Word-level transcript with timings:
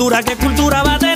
cultura, 0.00 0.22
qué 0.22 0.34
cultura 0.34 0.82
va 0.82 0.94
a 0.94 0.98
tener. 0.98 1.09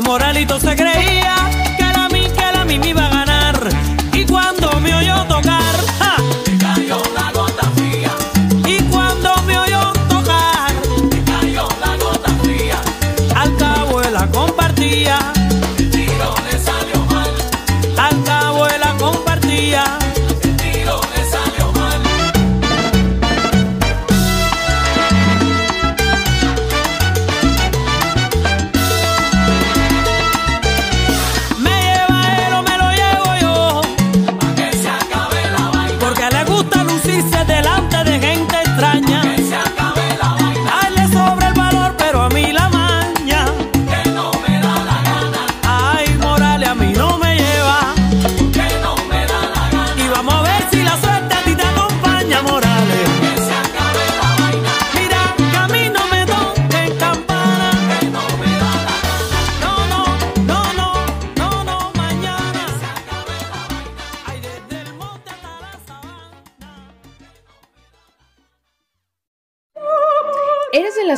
Moralito 0.00 0.60
se 0.60 0.76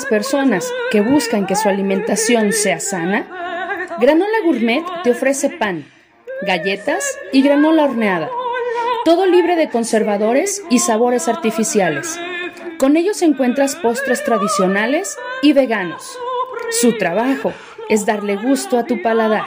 personas 0.08 0.72
que 0.90 1.00
buscan 1.00 1.46
que 1.46 1.56
su 1.56 1.68
alimentación 1.68 2.52
sea 2.52 2.80
sana, 2.80 3.26
Granola 4.00 4.38
Gourmet 4.44 4.84
te 5.02 5.10
ofrece 5.10 5.50
pan, 5.50 5.84
galletas 6.42 7.18
y 7.32 7.42
granola 7.42 7.84
horneada, 7.84 8.30
todo 9.04 9.26
libre 9.26 9.56
de 9.56 9.68
conservadores 9.68 10.62
y 10.70 10.78
sabores 10.78 11.28
artificiales. 11.28 12.18
Con 12.78 12.96
ellos 12.96 13.22
encuentras 13.22 13.74
postres 13.76 14.22
tradicionales 14.24 15.16
y 15.42 15.52
veganos. 15.52 16.18
Su 16.70 16.96
trabajo 16.96 17.52
es 17.88 18.06
darle 18.06 18.36
gusto 18.36 18.78
a 18.78 18.84
tu 18.84 19.02
paladar. 19.02 19.44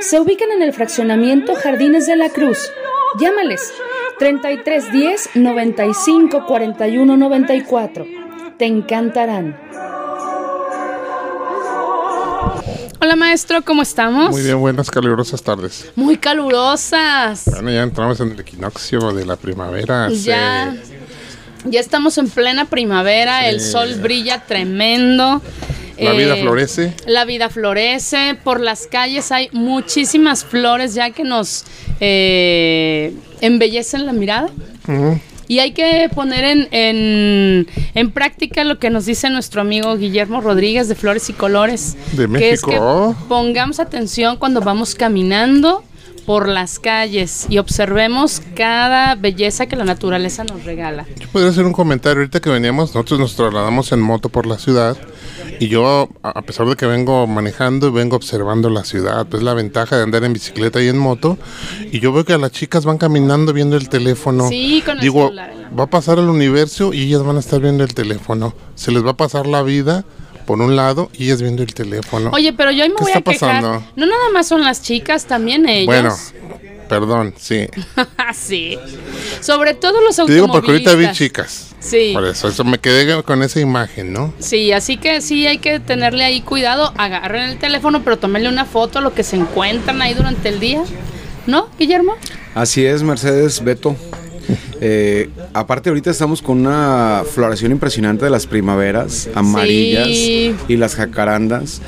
Se 0.00 0.18
ubican 0.18 0.50
en 0.50 0.62
el 0.62 0.72
fraccionamiento 0.72 1.54
Jardines 1.54 2.06
de 2.06 2.16
la 2.16 2.30
Cruz. 2.30 2.72
Llámales 3.20 3.72
3310 4.18 5.30
95 5.36 6.44
41 6.46 7.16
94 7.16 8.19
te 8.60 8.66
encantarán. 8.66 9.58
Hola 13.00 13.16
maestro, 13.16 13.62
¿cómo 13.64 13.80
estamos? 13.80 14.32
Muy 14.32 14.42
bien, 14.42 14.60
buenas 14.60 14.90
calurosas 14.90 15.42
tardes. 15.42 15.90
Muy 15.96 16.18
calurosas. 16.18 17.44
Bueno, 17.46 17.70
ya 17.70 17.82
entramos 17.82 18.20
en 18.20 18.32
el 18.32 18.40
equinoccio 18.40 19.14
de 19.14 19.24
la 19.24 19.36
primavera. 19.36 20.10
Ya. 20.10 20.76
Ya 21.64 21.80
estamos 21.80 22.18
en 22.18 22.28
plena 22.28 22.66
primavera, 22.66 23.48
el 23.48 23.62
sol 23.62 23.94
brilla 23.94 24.44
tremendo. 24.44 25.40
La 25.98 26.12
vida 26.12 26.36
eh, 26.36 26.42
florece. 26.42 26.94
La 27.06 27.24
vida 27.24 27.48
florece. 27.48 28.36
Por 28.44 28.60
las 28.60 28.86
calles 28.86 29.32
hay 29.32 29.48
muchísimas 29.52 30.44
flores 30.44 30.92
ya 30.92 31.12
que 31.12 31.24
nos 31.24 31.64
eh, 31.98 33.14
embellecen 33.40 34.04
la 34.04 34.12
mirada. 34.12 34.50
Y 35.50 35.58
hay 35.58 35.72
que 35.72 36.08
poner 36.14 36.44
en, 36.44 36.68
en, 36.70 37.66
en 37.96 38.10
práctica 38.12 38.62
lo 38.62 38.78
que 38.78 38.88
nos 38.88 39.04
dice 39.04 39.30
nuestro 39.30 39.60
amigo 39.60 39.96
Guillermo 39.96 40.40
Rodríguez 40.40 40.86
de 40.86 40.94
Flores 40.94 41.28
y 41.28 41.32
Colores. 41.32 41.96
De 42.12 42.28
Que 42.28 42.50
es 42.52 42.62
que 42.62 42.68
México. 42.70 43.16
pongamos 43.28 43.80
atención 43.80 44.36
cuando 44.36 44.60
vamos 44.60 44.94
caminando 44.94 45.82
por 46.20 46.48
las 46.48 46.78
calles 46.78 47.46
y 47.48 47.58
observemos 47.58 48.42
cada 48.54 49.14
belleza 49.14 49.66
que 49.66 49.76
la 49.76 49.84
naturaleza 49.84 50.44
nos 50.44 50.64
regala. 50.64 51.06
Yo 51.18 51.28
podría 51.28 51.50
hacer 51.50 51.64
un 51.64 51.72
comentario. 51.72 52.20
Ahorita 52.20 52.40
que 52.40 52.50
veníamos, 52.50 52.94
nosotros 52.94 53.20
nos 53.20 53.36
trasladamos 53.36 53.92
en 53.92 54.00
moto 54.00 54.28
por 54.28 54.46
la 54.46 54.58
ciudad. 54.58 54.96
Y 55.58 55.68
yo, 55.68 56.08
a 56.22 56.30
a 56.40 56.42
pesar 56.42 56.66
de 56.66 56.76
que 56.76 56.86
vengo 56.86 57.26
manejando 57.26 57.88
y 57.88 57.90
vengo 57.90 58.16
observando 58.16 58.70
la 58.70 58.84
ciudad, 58.84 59.26
pues 59.26 59.42
la 59.42 59.52
ventaja 59.52 59.96
de 59.96 60.04
andar 60.04 60.24
en 60.24 60.32
bicicleta 60.32 60.82
y 60.82 60.88
en 60.88 60.98
moto. 60.98 61.36
Y 61.92 62.00
yo 62.00 62.12
veo 62.12 62.24
que 62.24 62.36
las 62.38 62.50
chicas 62.52 62.84
van 62.84 62.98
caminando 62.98 63.52
viendo 63.52 63.76
el 63.76 63.88
teléfono. 63.88 64.48
Sí, 64.48 64.82
con 64.84 64.96
el 64.96 65.02
Digo, 65.02 65.28
celular 65.28 65.60
va 65.78 65.84
a 65.84 65.90
pasar 65.90 66.18
el 66.18 66.28
universo 66.28 66.92
y 66.92 67.02
ellas 67.02 67.22
van 67.22 67.36
a 67.36 67.40
estar 67.40 67.60
viendo 67.60 67.84
el 67.84 67.94
teléfono. 67.94 68.54
Se 68.74 68.90
les 68.90 69.04
va 69.04 69.10
a 69.10 69.16
pasar 69.16 69.46
la 69.46 69.62
vida 69.62 70.04
por 70.50 70.60
un 70.60 70.74
lado 70.74 71.12
y 71.16 71.26
ellas 71.26 71.40
viendo 71.42 71.62
el 71.62 71.72
teléfono. 71.72 72.30
Oye, 72.32 72.52
pero 72.52 72.72
yo 72.72 72.82
hoy 72.82 72.88
me 72.88 72.96
¿Qué 72.96 73.02
voy 73.04 73.12
a 73.12 73.18
está 73.18 73.30
quejar. 73.30 73.62
pasando? 73.62 73.84
No 73.94 74.06
nada 74.06 74.30
más 74.34 74.48
son 74.48 74.62
las 74.64 74.82
chicas, 74.82 75.24
también 75.26 75.68
ellos. 75.68 75.86
bueno, 75.86 76.16
perdón, 76.88 77.32
sí. 77.38 77.68
sí. 78.34 78.76
Sobre 79.40 79.74
todo 79.74 80.00
los 80.00 80.16
Te 80.16 80.24
digo 80.34 80.48
porque 80.48 80.72
ahorita 80.72 80.96
vi 80.96 81.04
automovilistas. 81.06 81.16
chicas. 81.16 81.66
Sí. 81.78 82.10
Por 82.14 82.24
eso, 82.24 82.48
eso 82.48 82.64
me 82.64 82.78
quedé 82.78 83.22
con 83.22 83.44
esa 83.44 83.60
imagen, 83.60 84.12
¿no? 84.12 84.34
Sí, 84.40 84.72
así 84.72 84.96
que 84.96 85.20
sí 85.20 85.46
hay 85.46 85.58
que 85.58 85.78
tenerle 85.78 86.24
ahí 86.24 86.40
cuidado. 86.40 86.92
Agarren 86.98 87.44
el 87.50 87.58
teléfono, 87.60 88.02
pero 88.02 88.18
tomenle 88.18 88.48
una 88.48 88.64
foto 88.64 88.98
a 88.98 89.02
lo 89.02 89.14
que 89.14 89.22
se 89.22 89.36
encuentran 89.36 90.02
ahí 90.02 90.14
durante 90.14 90.48
el 90.48 90.58
día. 90.58 90.82
¿No, 91.46 91.68
Guillermo? 91.78 92.16
Así 92.56 92.84
es, 92.84 93.04
Mercedes, 93.04 93.62
Beto. 93.62 93.94
Eh, 94.80 95.28
aparte 95.52 95.88
ahorita 95.90 96.10
estamos 96.10 96.42
con 96.42 96.60
una 96.60 97.22
floración 97.30 97.72
impresionante 97.72 98.24
de 98.24 98.30
las 98.30 98.46
primaveras 98.46 99.28
amarillas 99.34 100.06
Sí. 100.06 100.54
y 100.68 100.76
las 100.76 100.94
jacarandas. 100.94 101.80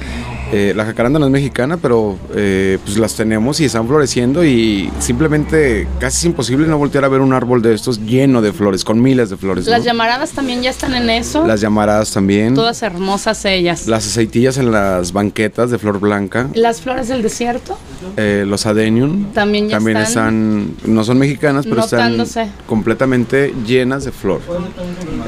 Eh, 0.52 0.72
la 0.76 0.84
jacaranda 0.84 1.18
no 1.18 1.26
es 1.26 1.32
mexicana, 1.32 1.76
pero 1.78 2.18
eh, 2.34 2.78
pues 2.84 2.98
las 2.98 3.14
tenemos 3.14 3.60
y 3.60 3.64
están 3.64 3.86
floreciendo 3.88 4.44
y 4.44 4.90
simplemente 4.98 5.88
casi 5.98 6.18
es 6.18 6.24
imposible 6.26 6.66
no 6.66 6.78
voltear 6.78 7.04
a 7.04 7.08
ver 7.08 7.20
un 7.20 7.32
árbol 7.32 7.62
de 7.62 7.74
estos 7.74 8.00
lleno 8.04 8.42
de 8.42 8.52
flores, 8.52 8.84
con 8.84 9.00
miles 9.00 9.30
de 9.30 9.36
flores. 9.36 9.66
Las 9.66 9.80
¿no? 9.80 9.86
llamaradas 9.86 10.32
también 10.32 10.62
ya 10.62 10.70
están 10.70 10.94
en 10.94 11.08
eso. 11.10 11.46
Las 11.46 11.60
llamaradas 11.60 12.12
también. 12.12 12.54
Todas 12.54 12.82
hermosas 12.82 13.44
ellas. 13.44 13.86
Las 13.86 14.06
aceitillas 14.06 14.58
en 14.58 14.70
las 14.72 15.12
banquetas 15.12 15.70
de 15.70 15.78
flor 15.78 16.00
blanca. 16.00 16.48
Las 16.54 16.80
flores 16.80 17.08
del 17.08 17.22
desierto. 17.22 17.78
Eh, 18.16 18.44
los 18.46 18.66
adenium 18.66 19.32
También 19.32 19.68
ya 19.68 19.78
están 19.78 20.02
están, 20.02 20.76
no 20.84 21.04
son 21.04 21.18
mexicanas, 21.18 21.64
pero 21.64 21.76
notándose. 21.76 22.42
están 22.42 22.66
completamente 22.66 23.54
llenas 23.66 24.04
de 24.04 24.12
flor. 24.12 24.40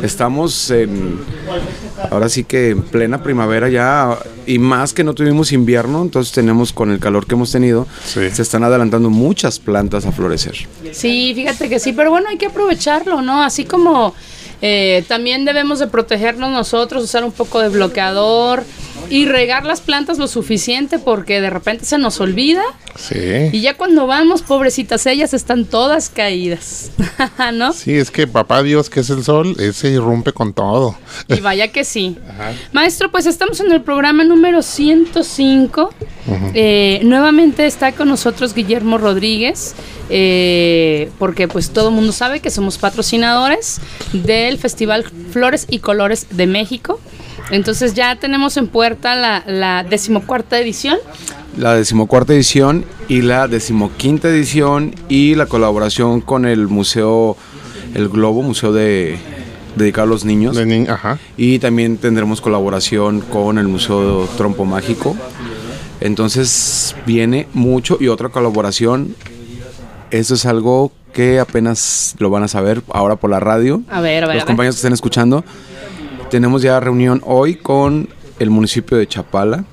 Estamos 0.02 0.70
en, 0.70 1.20
ahora 2.10 2.28
sí 2.28 2.44
que 2.44 2.70
en 2.70 2.82
plena 2.82 3.22
primavera 3.22 3.68
ya, 3.68 4.18
y 4.46 4.58
más 4.58 4.92
que 4.92 5.04
no 5.04 5.14
tuvimos 5.14 5.52
invierno, 5.52 6.02
entonces 6.02 6.32
tenemos 6.32 6.72
con 6.72 6.90
el 6.90 6.98
calor 6.98 7.26
que 7.26 7.34
hemos 7.34 7.50
tenido, 7.52 7.86
Sí. 8.04 8.30
se 8.32 8.42
están 8.42 8.64
adelantando 8.64 9.10
muchas 9.10 9.58
plantas 9.58 10.06
a 10.06 10.12
florecer. 10.12 10.54
Sí, 10.92 11.32
fíjate 11.34 11.68
que 11.68 11.78
sí, 11.78 11.92
pero 11.92 12.10
bueno, 12.10 12.28
hay 12.28 12.36
que 12.38 12.46
aprovecharlo, 12.46 13.22
¿no? 13.22 13.42
Así 13.42 13.64
como 13.64 14.14
eh, 14.62 15.04
también 15.08 15.44
debemos 15.44 15.78
de 15.78 15.88
protegernos 15.88 16.50
nosotros, 16.50 17.04
usar 17.04 17.24
un 17.24 17.32
poco 17.32 17.60
de 17.60 17.68
bloqueador 17.68 18.62
y 19.10 19.26
regar 19.26 19.64
las 19.64 19.80
plantas 19.80 20.18
lo 20.18 20.26
suficiente 20.28 20.98
porque 20.98 21.40
de 21.40 21.50
repente 21.50 21.84
se 21.84 21.98
nos 21.98 22.20
olvida 22.20 22.62
y 22.96 23.50
Sí. 23.50 23.60
ya 23.60 23.74
cuando 23.74 24.06
vamos, 24.06 24.42
pobrecitas, 24.42 25.04
ellas 25.06 25.34
están 25.34 25.64
todas 25.64 26.10
caídas, 26.10 26.90
¿no? 27.54 27.72
Sí, 27.72 27.92
es 27.94 28.10
que 28.10 28.26
papá 28.26 28.62
Dios, 28.62 28.88
que 28.88 29.00
es 29.00 29.10
el 29.10 29.24
sol, 29.24 29.56
ese 29.58 29.90
irrumpe 29.90 30.32
con 30.32 30.52
todo. 30.52 30.96
Y 31.28 31.40
vaya 31.40 31.68
que 31.72 31.84
sí. 31.84 32.16
Maestro, 32.72 33.10
pues 33.10 33.26
estamos 33.26 33.60
en 33.60 33.72
el 33.72 33.82
programa 33.82 34.24
número 34.24 34.62
105. 34.62 35.92
Eh, 36.54 37.00
nuevamente 37.02 37.66
está 37.66 37.92
con 37.92 38.08
nosotros 38.08 38.54
Guillermo 38.54 38.96
Rodríguez, 38.98 39.74
eh, 40.08 41.10
porque 41.18 41.48
pues 41.48 41.70
todo 41.70 41.88
el 41.88 41.94
mundo 41.94 42.12
sabe 42.12 42.40
que 42.40 42.50
somos 42.50 42.78
patrocinadores 42.78 43.80
del 44.12 44.58
Festival 44.58 45.04
Flores 45.32 45.66
y 45.68 45.80
Colores 45.80 46.26
de 46.30 46.46
México. 46.46 47.00
Entonces 47.50 47.92
ya 47.92 48.16
tenemos 48.16 48.56
en 48.56 48.68
puerta 48.68 48.93
la, 49.02 49.44
la 49.46 49.84
decimocuarta 49.84 50.58
edición. 50.58 50.98
La 51.56 51.74
decimocuarta 51.74 52.32
edición 52.34 52.84
y 53.08 53.22
la 53.22 53.46
decimoquinta 53.46 54.28
edición 54.28 54.94
y 55.08 55.34
la 55.36 55.46
colaboración 55.46 56.20
con 56.20 56.46
el 56.46 56.66
Museo 56.68 57.36
El 57.94 58.08
Globo, 58.08 58.42
Museo 58.42 58.72
de 58.72 59.16
dedicado 59.76 60.06
a 60.06 60.10
los 60.10 60.24
niños. 60.24 60.56
De 60.56 60.66
ni- 60.66 60.88
Ajá. 60.88 61.18
Y 61.36 61.58
también 61.60 61.96
tendremos 61.98 62.40
colaboración 62.40 63.20
con 63.20 63.58
el 63.58 63.68
Museo 63.68 64.28
Trompo 64.36 64.64
Mágico. 64.64 65.16
Entonces 66.00 66.94
viene 67.06 67.46
mucho 67.54 67.98
y 68.00 68.08
otra 68.08 68.28
colaboración. 68.28 69.14
Esto 70.10 70.34
es 70.34 70.46
algo 70.46 70.92
que 71.12 71.38
apenas 71.40 72.14
lo 72.18 72.30
van 72.30 72.42
a 72.42 72.48
saber 72.48 72.82
ahora 72.92 73.16
por 73.16 73.30
la 73.30 73.40
radio. 73.40 73.82
A 73.88 74.00
ver, 74.00 74.24
a 74.24 74.26
ver, 74.26 74.34
Los 74.36 74.42
a 74.42 74.44
ver. 74.44 74.46
compañeros 74.46 74.76
que 74.76 74.78
estén 74.80 74.92
escuchando. 74.92 75.44
Tenemos 76.30 76.62
ya 76.62 76.80
reunión 76.80 77.22
hoy 77.24 77.54
con 77.54 78.08
el 78.38 78.50
municipio 78.50 78.96
de 78.98 79.06
Chapala 79.06 79.64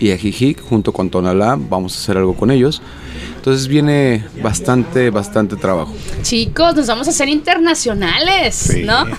y 0.00 0.10
Ajijic 0.10 0.62
junto 0.62 0.92
con 0.92 1.10
Tonalá. 1.10 1.56
Vamos 1.58 1.96
a 1.96 1.98
hacer 2.00 2.16
algo 2.16 2.34
con 2.34 2.50
ellos. 2.50 2.82
Entonces 3.36 3.68
viene 3.68 4.24
bastante, 4.42 5.10
bastante 5.10 5.54
trabajo. 5.56 5.94
Chicos, 6.22 6.74
nos 6.74 6.86
vamos 6.88 7.06
a 7.06 7.10
hacer 7.10 7.28
internacionales, 7.28 8.54
Sí. 8.56 8.82
¿no? 8.82 9.04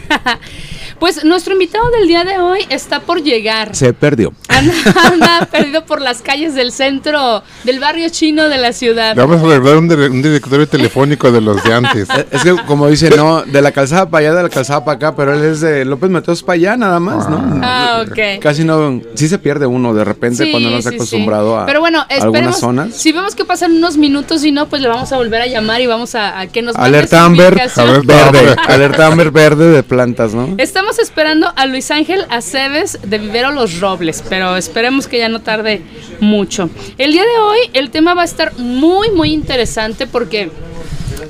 pues 1.00 1.24
nuestro 1.24 1.54
invitado 1.54 1.90
del 1.92 2.08
día 2.08 2.24
de 2.24 2.38
hoy 2.40 2.62
está 2.70 3.00
por 3.02 3.22
llegar. 3.22 3.76
Se 3.76 3.94
perdió. 3.94 4.34
Anda, 4.48 4.74
anda 5.12 5.48
perdido 5.52 5.86
por 5.86 6.02
las 6.02 6.22
calles 6.22 6.56
del 6.56 6.72
centro, 6.72 7.44
del 7.64 7.80
barrio 7.80 8.10
chino 8.10 8.50
de 8.50 8.58
la 8.58 8.74
ciudad. 8.74 9.16
Le 9.16 9.22
vamos 9.22 9.42
a 9.42 9.46
arreglar 9.56 9.78
un, 9.78 9.90
dire- 9.90 10.10
un 10.10 10.22
directorio 10.22 10.68
telefónico 10.68 11.32
de 11.32 11.42
los 11.42 11.64
de 11.64 11.74
antes. 11.74 12.10
Eh, 12.10 12.26
Es 12.32 12.44
que 12.44 12.56
como 12.66 12.88
dice, 12.88 13.10
no, 13.16 13.44
de 13.44 13.62
la 13.62 13.72
calzada 13.72 14.10
para 14.10 14.28
allá, 14.28 14.36
de 14.38 14.44
la 14.44 14.50
calzada 14.50 14.84
para 14.84 14.96
acá, 14.98 15.16
pero 15.16 15.34
él 15.34 15.44
es 15.44 15.62
de 15.62 15.86
López 15.86 16.10
Mateos 16.10 16.42
para 16.44 16.56
allá 16.56 16.78
nada 16.78 17.00
más, 17.00 17.30
¿no? 17.30 17.60
Ah, 17.64 18.04
ok. 18.08 18.40
Casi 18.42 18.64
no, 18.64 19.02
sí 19.16 19.28
se 19.28 19.38
pierde 19.38 19.66
uno 19.66 19.94
de 19.94 20.04
repente 20.04 20.46
Sí, 20.46 20.52
cuando 20.52 20.70
no 20.70 20.78
está 20.78 20.90
sí, 20.90 20.96
sí. 20.96 21.00
acostumbrado 21.02 21.60
a 21.60 21.66
Pero 21.66 21.80
bueno, 21.80 22.02
esperemos, 22.10 22.24
algunas 22.36 22.60
zonas. 22.60 22.94
Si 22.96 23.12
vemos 23.12 23.36
que 23.36 23.46
pasan 23.46 23.74
unos 23.76 23.98
minutos 23.98 24.44
y 24.44 24.52
no, 24.52 24.68
pues 24.68 24.82
le 24.82 24.88
vamos 24.88 25.12
a 25.12 25.18
volver 25.18 25.42
a 25.42 25.48
llamar 25.48 25.82
y 25.82 25.88
vamos 25.88 26.16
a, 26.16 26.40
a 26.40 26.48
que 26.48 26.62
nos 26.62 26.76
Alerta 26.76 27.24
Amber, 27.24 27.56
verde, 27.56 28.56
alerta 28.68 29.08
Amber 29.08 29.32
verde 29.32 29.70
de 29.72 29.84
plantas, 29.84 30.34
¿no? 30.34 30.56
Estamos 30.58 30.87
esperando 30.96 31.52
a 31.56 31.66
Luis 31.66 31.92
Ángel 31.92 32.26
Aceves 32.30 32.98
de 33.04 33.18
Vivero 33.18 33.52
Los 33.52 33.82
Robles, 33.82 34.24
pero 34.30 34.56
esperemos 34.56 35.08
que 35.08 35.18
ya 35.18 35.28
no 35.28 35.42
tarde 35.42 35.82
mucho. 36.22 36.70
El 36.98 37.12
día 37.12 37.24
de 37.24 37.38
hoy 37.40 37.58
el 37.74 37.92
tema 37.92 38.14
va 38.14 38.22
a 38.22 38.26
estar 38.26 38.58
muy, 38.58 39.12
muy 39.12 39.34
interesante 39.34 40.08
porque 40.08 40.50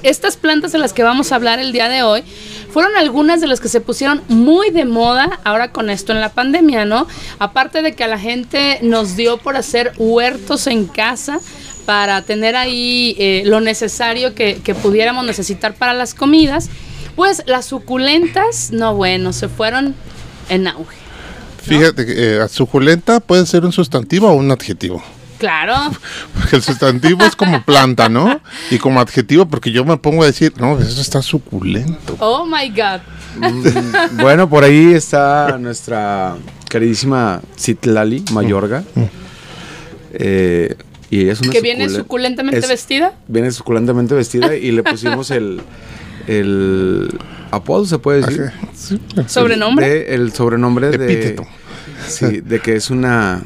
estas 0.04 0.38
plantas 0.38 0.72
de 0.74 0.78
las 0.78 0.94
que 0.94 1.02
vamos 1.02 1.32
a 1.32 1.36
hablar 1.36 1.58
el 1.60 1.72
día 1.72 1.90
de 1.90 2.04
hoy 2.04 2.24
fueron 2.72 2.96
algunas 2.98 3.42
de 3.42 3.48
las 3.48 3.60
que 3.60 3.68
se 3.68 3.82
pusieron 3.82 4.22
muy 4.28 4.70
de 4.70 4.86
moda 4.86 5.40
ahora 5.44 5.72
con 5.72 5.90
esto 5.90 6.14
en 6.14 6.22
la 6.22 6.30
pandemia, 6.30 6.86
¿no? 6.86 7.08
Aparte 7.40 7.82
de 7.82 7.96
que 7.96 8.04
a 8.04 8.08
la 8.08 8.20
gente 8.20 8.78
nos 8.84 9.16
dio 9.16 9.38
por 9.38 9.58
hacer 9.58 9.92
huertos 9.98 10.68
en 10.68 10.86
casa 10.86 11.40
para 11.88 12.22
tener 12.22 12.56
ahí 12.56 13.16
eh, 13.18 13.42
lo 13.46 13.60
necesario 13.60 14.36
que 14.36 14.76
pudiéramos 14.84 15.26
necesitar 15.26 15.74
para 15.74 15.94
las 15.94 16.14
comidas, 16.14 16.70
pues 17.18 17.44
las 17.48 17.66
suculentas, 17.66 18.70
no 18.72 18.96
bueno, 18.96 19.34
se 19.34 19.50
fueron 19.50 19.94
en 20.48 20.68
auge. 20.68 20.96
Fíjate 21.64 22.06
que 22.06 22.14
eh, 22.38 22.48
suculenta 22.48 23.20
puede 23.20 23.46
ser 23.46 23.66
un 23.66 23.74
sustantivo 23.74 24.30
o 24.30 24.34
un 24.36 24.50
adjetivo. 24.52 25.04
Claro, 25.38 25.76
Porque 26.34 26.56
el 26.56 26.64
sustantivo 26.64 27.24
es 27.26 27.36
como 27.36 27.62
planta, 27.64 28.08
¿no? 28.10 28.40
Y 28.72 28.78
como 28.80 29.00
adjetivo, 29.02 29.46
porque 29.48 29.72
yo 29.72 29.84
me 29.86 29.98
pongo 29.98 30.24
a 30.24 30.26
decir, 30.28 30.54
no, 30.58 30.80
eso 30.80 31.02
está 31.02 31.22
suculento. 31.22 32.16
oh 32.20 32.46
my 32.46 32.70
god. 32.70 33.02
Mm, 33.36 34.18
Bueno, 34.22 34.50
por 34.50 34.64
ahí 34.64 34.94
está 34.94 35.58
nuestra 35.60 36.36
queridísima 36.70 37.42
Citlali 37.60 38.24
Mayorga. 38.32 38.84
Eh, 40.14 40.76
y 41.10 41.22
ella 41.22 41.34
es 41.34 41.42
una 41.42 41.52
Que 41.52 41.62
viene 41.62 41.86
sucule- 41.86 41.98
suculentemente 41.98 42.60
es- 42.60 42.68
vestida. 42.68 43.14
Viene 43.28 43.52
suculentemente 43.52 44.16
vestida 44.16 44.56
y 44.56 44.72
le 44.72 44.84
pusimos 44.84 45.32
el, 45.32 45.62
el 46.28 47.18
apodo, 47.52 47.86
se 47.86 47.98
puede 48.00 48.22
decir. 48.22 48.52
Sí. 48.76 49.00
Sobrenombre. 49.28 49.88
De- 49.90 50.16
el 50.16 50.34
sobrenombre 50.34 50.90
de. 50.92 51.06
Epíteto. 51.14 51.46
Sí, 52.08 52.42
de 52.42 52.60
que 52.60 52.76
es 52.76 52.90
una. 52.90 53.42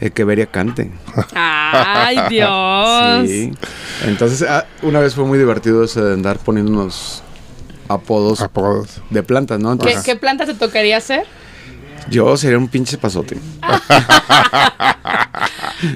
eh, 0.00 0.10
que 0.10 0.24
vería 0.24 0.46
cante. 0.46 0.90
Ay, 1.34 2.16
Dios. 2.30 3.28
Sí. 3.28 3.52
Entonces, 4.06 4.42
ah, 4.48 4.66
una 4.82 5.00
vez 5.00 5.14
fue 5.14 5.24
muy 5.24 5.38
divertido 5.38 5.84
eso 5.84 6.04
de 6.04 6.14
andar 6.14 6.38
poniéndonos 6.38 7.22
apodos 7.88 8.40
Apodos. 8.40 9.00
de 9.10 9.22
plantas, 9.22 9.60
¿no? 9.60 9.68
¿Qué, 9.76 9.88
Entonces, 9.88 10.02
qué 10.04 10.16
planta 10.16 10.46
te 10.46 10.54
tocaría 10.54 10.96
hacer? 10.96 11.24
yo 12.10 12.36
sería 12.36 12.58
un 12.58 12.68
pinche 12.68 12.98
pasote. 12.98 13.38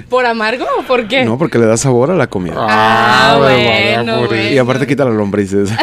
¿Por 0.08 0.26
amargo 0.26 0.64
o 0.78 0.82
por 0.82 1.06
qué? 1.08 1.24
No, 1.24 1.38
porque 1.38 1.58
le 1.58 1.66
da 1.66 1.76
sabor 1.76 2.10
a 2.10 2.14
la 2.14 2.26
comida. 2.28 2.54
Ah, 2.58 3.36
me 3.40 3.40
voy 3.40 3.92
a 3.92 4.02
bueno. 4.02 4.34
Y 4.50 4.58
aparte 4.58 4.86
quita 4.86 5.04
las 5.04 5.14
lombrices. 5.14 5.70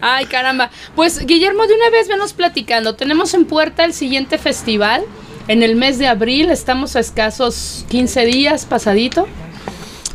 Ay, 0.00 0.26
caramba. 0.26 0.70
Pues 0.96 1.24
Guillermo, 1.26 1.66
de 1.66 1.74
una 1.74 1.90
vez 1.90 2.08
venos 2.08 2.32
platicando. 2.32 2.94
Tenemos 2.96 3.34
en 3.34 3.44
puerta 3.44 3.84
el 3.84 3.92
siguiente 3.92 4.36
festival. 4.38 5.02
En 5.48 5.62
el 5.62 5.76
mes 5.76 5.98
de 5.98 6.06
abril 6.08 6.50
estamos 6.50 6.96
a 6.96 7.00
escasos 7.00 7.84
15 7.88 8.24
días 8.26 8.64
pasadito. 8.64 9.26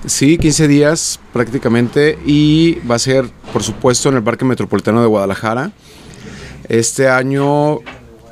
Sí, 0.06 0.38
15 0.38 0.68
días 0.68 1.20
prácticamente 1.34 2.18
y 2.26 2.76
va 2.90 2.96
a 2.96 3.00
ser, 3.00 3.26
por 3.52 3.64
supuesto, 3.64 4.10
en 4.10 4.16
el 4.16 4.24
Parque 4.24 4.46
Metropolitano 4.46 5.02
de 5.02 5.08
Guadalajara. 5.08 5.72
Este 6.70 7.10
año, 7.10 7.80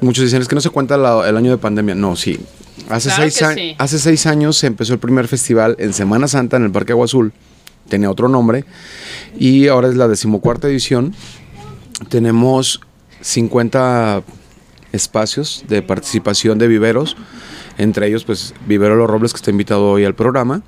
muchos 0.01 0.23
dicen, 0.25 0.41
es 0.41 0.47
que 0.47 0.55
no 0.55 0.61
se 0.61 0.69
cuenta 0.69 0.95
la- 0.97 1.27
el 1.27 1.35
año 1.35 1.51
de 1.51 1.57
pandemia. 1.57 1.95
No, 1.95 2.15
sí. 2.15 2.39
Hace, 2.89 3.09
Claro 3.09 3.23
seis 3.23 3.43
sí. 3.55 3.75
hace 3.77 3.99
seis 3.99 4.25
años 4.25 4.57
se 4.57 4.67
empezó 4.67 4.93
el 4.93 4.99
primer 4.99 5.27
festival 5.27 5.75
en 5.79 5.93
Semana 5.93 6.27
Santa 6.27 6.57
en 6.57 6.63
el 6.63 6.71
Parque 6.71 6.91
Agua 6.93 7.05
Azul. 7.05 7.33
Tenía 7.89 8.09
otro 8.09 8.27
nombre 8.29 8.65
y 9.37 9.67
ahora 9.67 9.87
es 9.87 9.95
la 9.95 10.07
decimocuarta 10.07 10.67
edición. 10.67 11.13
Tenemos 12.09 12.81
50 13.21 14.23
espacios 14.91 15.65
de 15.67 15.81
participación 15.81 16.57
de 16.57 16.67
viveros, 16.67 17.15
entre 17.77 18.07
ellos 18.07 18.23
pues 18.23 18.53
Vivero 18.67 18.95
Los 18.95 19.09
Robles 19.09 19.33
que 19.33 19.37
está 19.37 19.51
invitado 19.51 19.89
hoy 19.89 20.05
al 20.05 20.15
programa. 20.15 20.61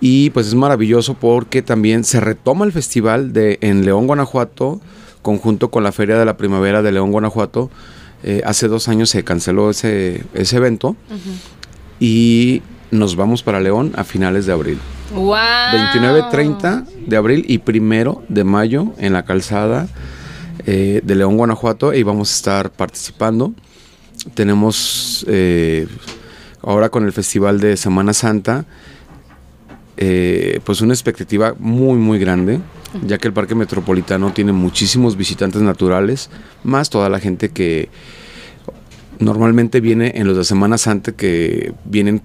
Y 0.00 0.30
pues 0.30 0.46
es 0.46 0.54
maravilloso 0.54 1.14
porque 1.14 1.62
también 1.62 2.04
se 2.04 2.20
retoma 2.20 2.64
el 2.64 2.72
festival 2.72 3.32
de 3.32 3.58
en 3.62 3.84
León, 3.84 4.06
Guanajuato, 4.06 4.80
conjunto 5.22 5.70
con 5.70 5.82
la 5.82 5.92
Feria 5.92 6.18
de 6.18 6.24
la 6.24 6.36
Primavera 6.36 6.82
de 6.82 6.92
León, 6.92 7.12
Guanajuato. 7.12 7.70
Eh, 8.22 8.42
hace 8.44 8.68
dos 8.68 8.88
años 8.88 9.10
se 9.10 9.24
canceló 9.24 9.70
ese, 9.70 10.24
ese 10.34 10.56
evento 10.56 10.96
y 12.00 12.62
nos 12.90 13.16
vamos 13.16 13.42
para 13.42 13.60
León 13.60 13.92
a 13.96 14.04
finales 14.04 14.46
de 14.46 14.52
abril. 14.52 14.78
¡Wow! 15.14 15.36
29, 15.72 16.24
30 16.30 16.84
de 17.06 17.16
abril 17.16 17.44
y 17.48 17.58
primero 17.58 18.22
de 18.28 18.44
mayo 18.44 18.92
en 18.98 19.12
la 19.12 19.24
calzada 19.24 19.88
eh, 20.66 21.00
de 21.04 21.14
León, 21.14 21.36
Guanajuato, 21.36 21.94
y 21.94 22.02
vamos 22.02 22.32
a 22.32 22.34
estar 22.34 22.70
participando. 22.70 23.52
Tenemos 24.34 25.24
eh, 25.28 25.86
ahora 26.62 26.88
con 26.88 27.04
el 27.04 27.12
Festival 27.12 27.60
de 27.60 27.76
Semana 27.76 28.12
Santa, 28.12 28.64
eh, 29.96 30.60
pues 30.64 30.80
una 30.80 30.92
expectativa 30.92 31.54
muy, 31.58 31.96
muy 31.96 32.18
grande, 32.18 32.60
ya 33.06 33.18
que 33.18 33.28
el 33.28 33.34
Parque 33.34 33.54
Metropolitano 33.54 34.32
tiene 34.32 34.52
muchísimos 34.52 35.16
visitantes 35.16 35.62
naturales, 35.62 36.30
más 36.64 36.90
toda 36.90 37.08
la 37.08 37.18
gente 37.18 37.50
que 37.50 37.88
normalmente 39.18 39.80
viene 39.80 40.12
en 40.16 40.26
los 40.26 40.36
de 40.36 40.44
Semana 40.44 40.78
Santa, 40.78 41.12
que 41.12 41.72
vienen 41.84 42.22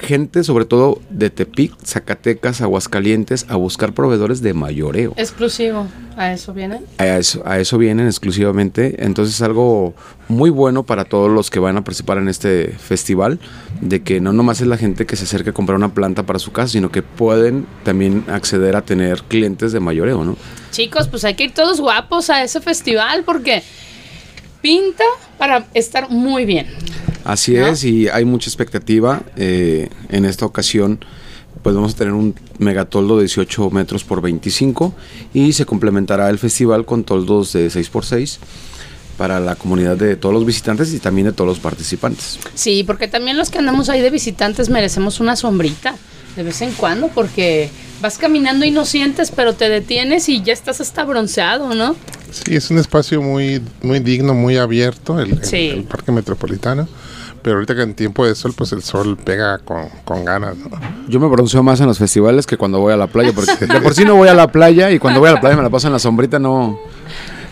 gente, 0.00 0.42
sobre 0.44 0.64
todo 0.64 1.00
de 1.10 1.30
Tepic, 1.30 1.72
Zacatecas, 1.84 2.60
Aguascalientes, 2.60 3.46
a 3.48 3.56
buscar 3.56 3.92
proveedores 3.92 4.42
de 4.42 4.54
mayoreo. 4.54 5.14
Exclusivo. 5.16 5.86
¿A 6.16 6.32
eso 6.32 6.52
viene? 6.52 6.80
A 6.98 7.18
eso, 7.18 7.42
a 7.46 7.58
eso 7.58 7.78
vienen 7.78 8.06
exclusivamente. 8.06 9.04
Entonces 9.04 9.36
es 9.36 9.42
algo 9.42 9.94
muy 10.28 10.50
bueno 10.50 10.84
para 10.84 11.04
todos 11.04 11.30
los 11.30 11.50
que 11.50 11.60
van 11.60 11.76
a 11.76 11.84
participar 11.84 12.18
en 12.18 12.28
este 12.28 12.68
festival, 12.68 13.38
de 13.80 14.02
que 14.02 14.20
no 14.20 14.32
nomás 14.32 14.60
es 14.60 14.66
la 14.66 14.76
gente 14.76 15.06
que 15.06 15.16
se 15.16 15.24
acerca 15.24 15.50
a 15.50 15.54
comprar 15.54 15.76
una 15.76 15.94
planta 15.94 16.24
para 16.24 16.38
su 16.38 16.52
casa, 16.52 16.68
sino 16.68 16.90
que 16.90 17.02
pueden 17.02 17.66
también 17.84 18.24
acceder 18.28 18.76
a 18.76 18.82
tener 18.82 19.22
clientes 19.22 19.72
de 19.72 19.80
mayoreo, 19.80 20.24
¿no? 20.24 20.36
Chicos, 20.70 21.08
pues 21.08 21.24
hay 21.24 21.34
que 21.34 21.44
ir 21.44 21.54
todos 21.54 21.80
guapos 21.80 22.30
a 22.30 22.42
ese 22.42 22.60
festival 22.60 23.24
porque 23.24 23.62
pinta 24.60 25.04
para 25.38 25.66
estar 25.74 26.10
muy 26.10 26.44
bien. 26.44 26.66
Así 27.30 27.54
¿No? 27.54 27.66
es, 27.68 27.84
y 27.84 28.08
hay 28.08 28.24
mucha 28.24 28.48
expectativa. 28.48 29.22
eh, 29.36 29.88
en 30.08 30.24
esta 30.24 30.46
ocasión, 30.46 31.04
pues 31.62 31.74
vamos 31.76 31.94
a 31.94 31.96
tener 31.96 32.12
un 32.14 32.34
megatoldo 32.58 33.16
de 33.18 33.24
18 33.24 33.70
metros 33.70 34.02
por 34.04 34.20
25 34.20 34.94
y 35.34 35.52
se 35.52 35.64
complementará 35.64 36.28
el 36.30 36.38
festival 36.38 36.84
con 36.84 37.04
toldos 37.04 37.52
de 37.52 37.70
6 37.70 37.88
por 37.90 38.04
6 38.04 38.38
para 39.16 39.38
la 39.38 39.54
comunidad 39.54 39.96
de 39.96 40.16
todos 40.16 40.34
los 40.34 40.46
visitantes 40.46 40.92
y 40.94 40.98
también 40.98 41.26
de 41.26 41.32
todos 41.32 41.46
los 41.48 41.58
participantes. 41.60 42.38
Sí, 42.54 42.84
porque 42.84 43.06
también 43.06 43.36
los 43.36 43.50
que 43.50 43.58
andamos 43.58 43.90
ahí 43.90 44.00
de 44.00 44.10
visitantes 44.10 44.70
merecemos 44.70 45.20
una 45.20 45.36
sombrita 45.36 45.94
de 46.36 46.42
vez 46.42 46.62
en 46.62 46.72
cuando 46.72 47.08
porque 47.08 47.68
vas 48.00 48.16
caminando 48.16 48.64
y 48.64 48.70
no 48.70 48.84
sientes, 48.86 49.30
pero 49.30 49.52
te 49.54 49.68
detienes 49.68 50.28
y 50.28 50.42
ya 50.42 50.52
estás 50.54 50.80
hasta 50.80 51.04
bronceado, 51.04 51.74
¿no? 51.74 51.94
Sí, 52.32 52.54
es 52.56 52.70
un 52.70 52.78
espacio 52.78 53.20
muy, 53.20 53.60
muy 53.82 54.00
digno, 54.00 54.34
muy 54.34 54.56
abierto, 54.56 55.20
el, 55.20 55.38
el 55.52 55.84
Parque 55.84 56.12
Metropolitano. 56.12 56.88
Pero 57.42 57.56
ahorita 57.56 57.74
que 57.74 57.82
en 57.82 57.94
tiempo 57.94 58.26
de 58.26 58.34
sol, 58.34 58.52
pues 58.56 58.72
el 58.72 58.82
sol 58.82 59.16
pega 59.16 59.58
con, 59.58 59.88
con 60.04 60.24
ganas, 60.24 60.56
¿no? 60.58 60.68
Yo 61.08 61.20
me 61.20 61.28
bronceo 61.28 61.62
más 61.62 61.80
en 61.80 61.86
los 61.86 61.98
festivales 61.98 62.46
que 62.46 62.56
cuando 62.56 62.80
voy 62.80 62.92
a 62.92 62.96
la 62.96 63.06
playa, 63.06 63.32
porque 63.34 63.66
de 63.66 63.80
por 63.80 63.94
sí 63.94 64.04
no 64.04 64.14
voy 64.16 64.28
a 64.28 64.34
la 64.34 64.48
playa 64.52 64.90
y 64.90 64.98
cuando 64.98 65.20
voy 65.20 65.30
a 65.30 65.32
la 65.34 65.40
playa 65.40 65.56
me 65.56 65.62
la 65.62 65.70
paso 65.70 65.86
en 65.86 65.92
la 65.94 65.98
sombrita, 65.98 66.38
no, 66.38 66.78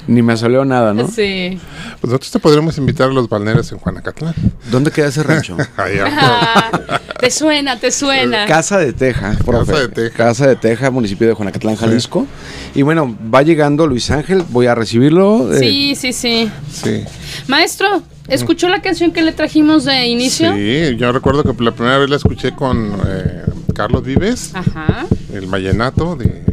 ni 0.06 0.20
me 0.22 0.34
asoleo 0.34 0.64
nada, 0.64 0.92
¿no? 0.92 1.08
Sí. 1.08 1.58
Pues 2.00 2.10
nosotros 2.10 2.30
te 2.30 2.38
podremos 2.38 2.76
invitar 2.78 3.08
a 3.08 3.12
los 3.12 3.28
balnearios 3.28 3.72
en 3.72 3.78
Juanacatlán. 3.78 4.34
¿Dónde 4.70 4.90
queda 4.90 5.08
ese 5.08 5.22
rancho? 5.22 5.56
Allá. 5.76 6.04
Ah, 6.10 7.00
te 7.20 7.30
suena, 7.30 7.78
te 7.78 7.90
suena. 7.90 8.46
Casa 8.46 8.78
de 8.78 8.92
Teja, 8.92 9.36
profe. 9.44 9.72
Casa 9.72 9.80
de 9.80 9.88
Teja. 9.88 10.16
Casa 10.16 10.46
de 10.46 10.56
Teja, 10.56 10.90
municipio 10.90 11.26
de 11.26 11.34
Juanacatlán, 11.34 11.76
Jalisco. 11.76 12.26
Y 12.74 12.82
bueno, 12.82 13.16
va 13.34 13.42
llegando 13.42 13.86
Luis 13.86 14.10
Ángel, 14.10 14.44
voy 14.50 14.66
a 14.66 14.74
recibirlo. 14.74 15.52
eh, 15.54 15.58
Sí, 15.58 15.94
sí, 15.94 16.12
sí. 16.12 16.50
Sí. 16.70 17.04
Maestro, 17.48 18.02
¿escuchó 18.28 18.68
la 18.68 18.80
canción 18.82 19.12
que 19.12 19.22
le 19.22 19.32
trajimos 19.32 19.84
de 19.84 20.06
inicio? 20.06 20.54
Sí, 20.54 20.96
yo 20.96 21.12
recuerdo 21.12 21.42
que 21.42 21.62
la 21.62 21.72
primera 21.72 21.98
vez 21.98 22.08
la 22.10 22.16
escuché 22.16 22.54
con 22.54 22.92
eh, 23.06 23.42
Carlos 23.74 24.02
Vives, 24.04 24.50
Ajá. 24.54 25.06
el 25.32 25.46
vallenato, 25.46 26.16
de 26.16 26.44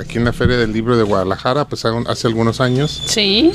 aquí 0.00 0.18
en 0.18 0.24
la 0.24 0.32
Feria 0.32 0.56
del 0.56 0.72
Libro 0.72 0.96
de 0.96 1.02
Guadalajara, 1.02 1.66
pues 1.68 1.84
hace 1.84 1.96
hace 2.08 2.26
algunos 2.28 2.60
años, 2.60 3.02
Sí. 3.06 3.50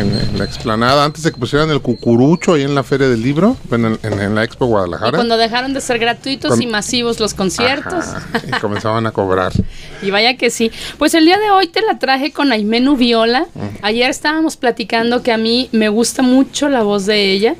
En, 0.00 0.38
la 0.38 0.44
explanada, 0.44 1.04
antes 1.04 1.22
de 1.22 1.30
que 1.32 1.38
pusieran 1.38 1.70
el 1.70 1.80
cucurucho 1.80 2.54
ahí 2.54 2.62
en 2.62 2.74
la 2.74 2.82
Feria 2.82 3.08
del 3.08 3.22
Libro, 3.22 3.56
en, 3.70 3.84
en- 3.86 3.98
en 4.20 4.34
la 4.34 4.44
Expo 4.44 4.64
Y 4.64 4.68
Guadalajara. 4.68 5.12
cuando 5.16 5.36
dejaron 5.36 5.72
de 5.74 5.80
ser 5.80 5.98
gratuitos 5.98 6.50
Con- 6.52 6.62
y 6.62 6.66
masivos 6.66 7.20
los 7.20 7.34
conciertos. 7.34 7.92
Ajá, 8.08 8.26
y 8.46 8.50
comenzaban 8.60 9.06
a 9.06 9.12
cobrar. 9.12 9.52
Y 10.02 10.10
vaya 10.10 10.36
que 10.38 10.48
sí. 10.50 10.70
Pues 10.96 11.12
el 11.12 11.26
día 11.26 11.38
de 11.38 11.50
hoy 11.50 11.66
te 11.66 11.82
la 11.82 11.98
traje 11.98 12.32
con 12.32 12.52
Aimenu 12.52 12.96
Viola. 12.96 13.46
Ayer 13.82 14.08
estábamos 14.08 14.56
platicando 14.56 15.22
que 15.22 15.30
a 15.30 15.36
mí 15.36 15.68
me 15.72 15.90
gusta 15.90 16.22
mucho 16.22 16.70
la 16.70 16.82
voz 16.82 17.04
de 17.04 17.32
ella. 17.32 17.54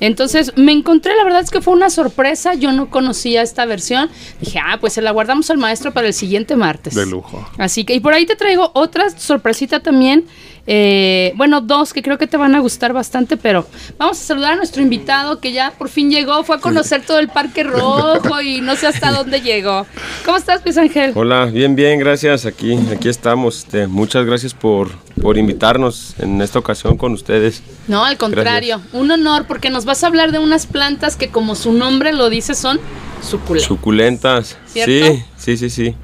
Entonces 0.00 0.52
me 0.56 0.72
encontré, 0.72 1.14
la 1.16 1.22
verdad 1.22 1.40
es 1.42 1.50
que 1.50 1.60
fue 1.60 1.72
una 1.72 1.88
sorpresa. 1.88 2.54
Yo 2.54 2.72
no 2.72 2.90
conocía 2.90 3.42
esta 3.42 3.64
versión. 3.64 4.10
Dije, 4.40 4.58
ah, 4.58 4.78
pues 4.80 4.92
se 4.94 5.02
la 5.02 5.12
guardamos 5.12 5.48
al 5.50 5.58
maestro 5.58 5.92
para 5.92 6.08
el 6.08 6.14
siguiente 6.14 6.56
martes. 6.56 6.96
De 6.96 7.06
lujo. 7.06 7.48
Así 7.58 7.84
que, 7.84 7.94
y 7.94 8.00
por 8.00 8.12
ahí 8.12 8.26
te 8.26 8.34
traigo 8.34 8.72
otra 8.74 9.08
sorpresita 9.10 9.78
también. 9.80 10.24
Eh, 10.66 11.32
bueno, 11.36 11.60
dos 11.60 11.92
que 11.92 12.02
creo 12.02 12.16
que 12.16 12.26
te 12.26 12.36
van 12.36 12.54
a 12.54 12.60
gustar 12.60 12.92
bastante, 12.92 13.36
pero 13.36 13.66
vamos 13.98 14.20
a 14.20 14.24
saludar 14.24 14.54
a 14.54 14.56
nuestro 14.56 14.82
invitado 14.82 15.40
que 15.40 15.52
ya 15.52 15.72
por 15.72 15.88
fin 15.88 16.10
llegó, 16.10 16.42
fue 16.44 16.56
a 16.56 16.58
conocer 16.58 17.02
todo 17.04 17.18
el 17.18 17.28
Parque 17.28 17.64
Rojo 17.64 18.40
y 18.40 18.60
no 18.60 18.74
sé 18.76 18.86
hasta 18.86 19.10
dónde 19.10 19.40
llegó. 19.40 19.86
¿Cómo 20.24 20.38
estás, 20.38 20.64
Luis 20.64 20.78
Ángel? 20.78 21.12
Hola, 21.14 21.46
bien, 21.46 21.76
bien, 21.76 21.98
gracias. 21.98 22.46
Aquí, 22.46 22.78
aquí 22.92 23.08
estamos. 23.08 23.58
Este, 23.58 23.86
muchas 23.86 24.24
gracias 24.24 24.54
por, 24.54 24.90
por 25.20 25.36
invitarnos 25.36 26.14
en 26.18 26.40
esta 26.40 26.58
ocasión 26.58 26.96
con 26.96 27.12
ustedes. 27.12 27.62
No, 27.86 28.04
al 28.04 28.16
contrario, 28.16 28.80
un 28.92 29.10
honor 29.10 29.46
porque 29.46 29.70
nos 29.70 29.84
vas 29.84 30.02
a 30.02 30.06
hablar 30.06 30.32
de 30.32 30.38
unas 30.38 30.66
plantas 30.66 31.16
que 31.16 31.28
como 31.28 31.54
su 31.54 31.72
nombre 31.72 32.12
lo 32.12 32.30
dice 32.30 32.54
son 32.54 32.80
suculentas. 33.22 33.68
Suculentas. 33.68 34.56
¿Cierto? 34.66 35.14
Sí, 35.14 35.24
sí, 35.44 35.56
sí, 35.56 35.68
sí. 35.70 35.94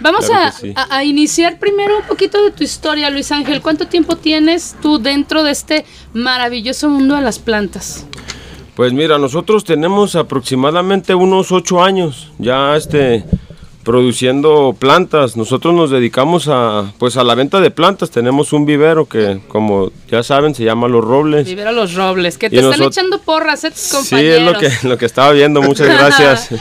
Vamos 0.00 0.26
Claro 0.26 0.48
a, 0.48 0.50
que 0.50 0.56
sí. 0.68 0.72
a- 0.76 0.96
a 0.96 1.04
iniciar 1.04 1.58
primero 1.58 1.96
un 1.98 2.04
poquito 2.06 2.42
de 2.44 2.50
tu 2.50 2.62
historia, 2.64 3.08
Luis 3.10 3.32
Ángel. 3.32 3.60
¿Cuánto 3.62 3.86
tiempo 3.86 4.16
tienes 4.16 4.76
tú 4.82 4.98
dentro 4.98 5.42
de 5.42 5.52
este 5.52 5.84
maravilloso 6.12 6.88
mundo 6.88 7.16
de 7.16 7.22
las 7.22 7.38
plantas? 7.38 8.06
Pues 8.76 8.92
mira, 8.92 9.18
nosotros 9.18 9.64
tenemos 9.64 10.14
aproximadamente 10.16 11.14
unos 11.14 11.52
ocho 11.52 11.82
años 11.82 12.30
ya 12.38 12.76
este 12.76 13.24
produciendo 13.84 14.74
plantas. 14.78 15.36
Nosotros 15.36 15.74
nos 15.74 15.90
dedicamos 15.90 16.48
a 16.48 16.92
pues 16.98 17.16
a 17.16 17.24
la 17.24 17.34
venta 17.34 17.60
de 17.60 17.70
plantas. 17.70 18.10
Tenemos 18.10 18.52
un 18.52 18.66
vivero 18.66 19.06
que 19.06 19.40
como 19.48 19.90
ya 20.10 20.22
saben 20.22 20.54
se 20.54 20.64
llama 20.64 20.86
Los 20.88 21.04
Robles. 21.04 21.46
Vivero 21.46 21.72
Los 21.72 21.94
Robles, 21.94 22.38
que 22.38 22.46
Y 22.46 22.50
te 22.50 22.60
están 22.60 22.82
echando 22.82 23.20
porras, 23.20 23.64
¿eh? 23.64 23.70
tus 23.70 23.80
Sí, 23.80 23.96
compañeros. 23.96 24.38
es 24.38 24.44
lo 24.44 24.58
que, 24.58 24.88
lo 24.88 24.98
que 24.98 25.06
estaba 25.06 25.32
viendo, 25.32 25.62
muchas 25.62 25.88
gracias. 25.88 26.48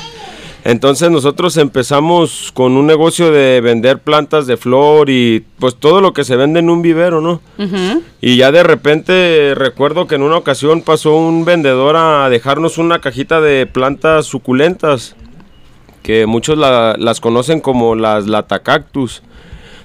Entonces 0.69 1.09
nosotros 1.09 1.57
empezamos 1.57 2.51
con 2.53 2.77
un 2.77 2.85
negocio 2.85 3.31
de 3.31 3.59
vender 3.59 3.97
plantas 3.97 4.45
de 4.45 4.55
flor 4.55 5.09
y 5.09 5.43
pues 5.57 5.75
todo 5.75 5.99
lo 5.99 6.13
que 6.13 6.23
se 6.23 6.35
vende 6.35 6.59
en 6.59 6.69
un 6.69 6.83
vivero, 6.83 7.21
¿no? 7.21 7.41
Y 8.21 8.37
ya 8.37 8.51
de 8.51 8.61
repente 8.61 9.55
recuerdo 9.55 10.05
que 10.05 10.13
en 10.13 10.21
una 10.21 10.37
ocasión 10.37 10.83
pasó 10.83 11.15
un 11.15 11.43
vendedor 11.43 11.95
a 11.95 12.29
dejarnos 12.29 12.77
una 12.77 13.01
cajita 13.01 13.41
de 13.41 13.65
plantas 13.65 14.27
suculentas, 14.27 15.15
que 16.03 16.27
muchos 16.27 16.55
la- 16.55 16.95
las 16.99 17.19
conocen 17.19 17.61
como 17.61 17.95
las 17.95 18.27
latacactus. 18.27 19.23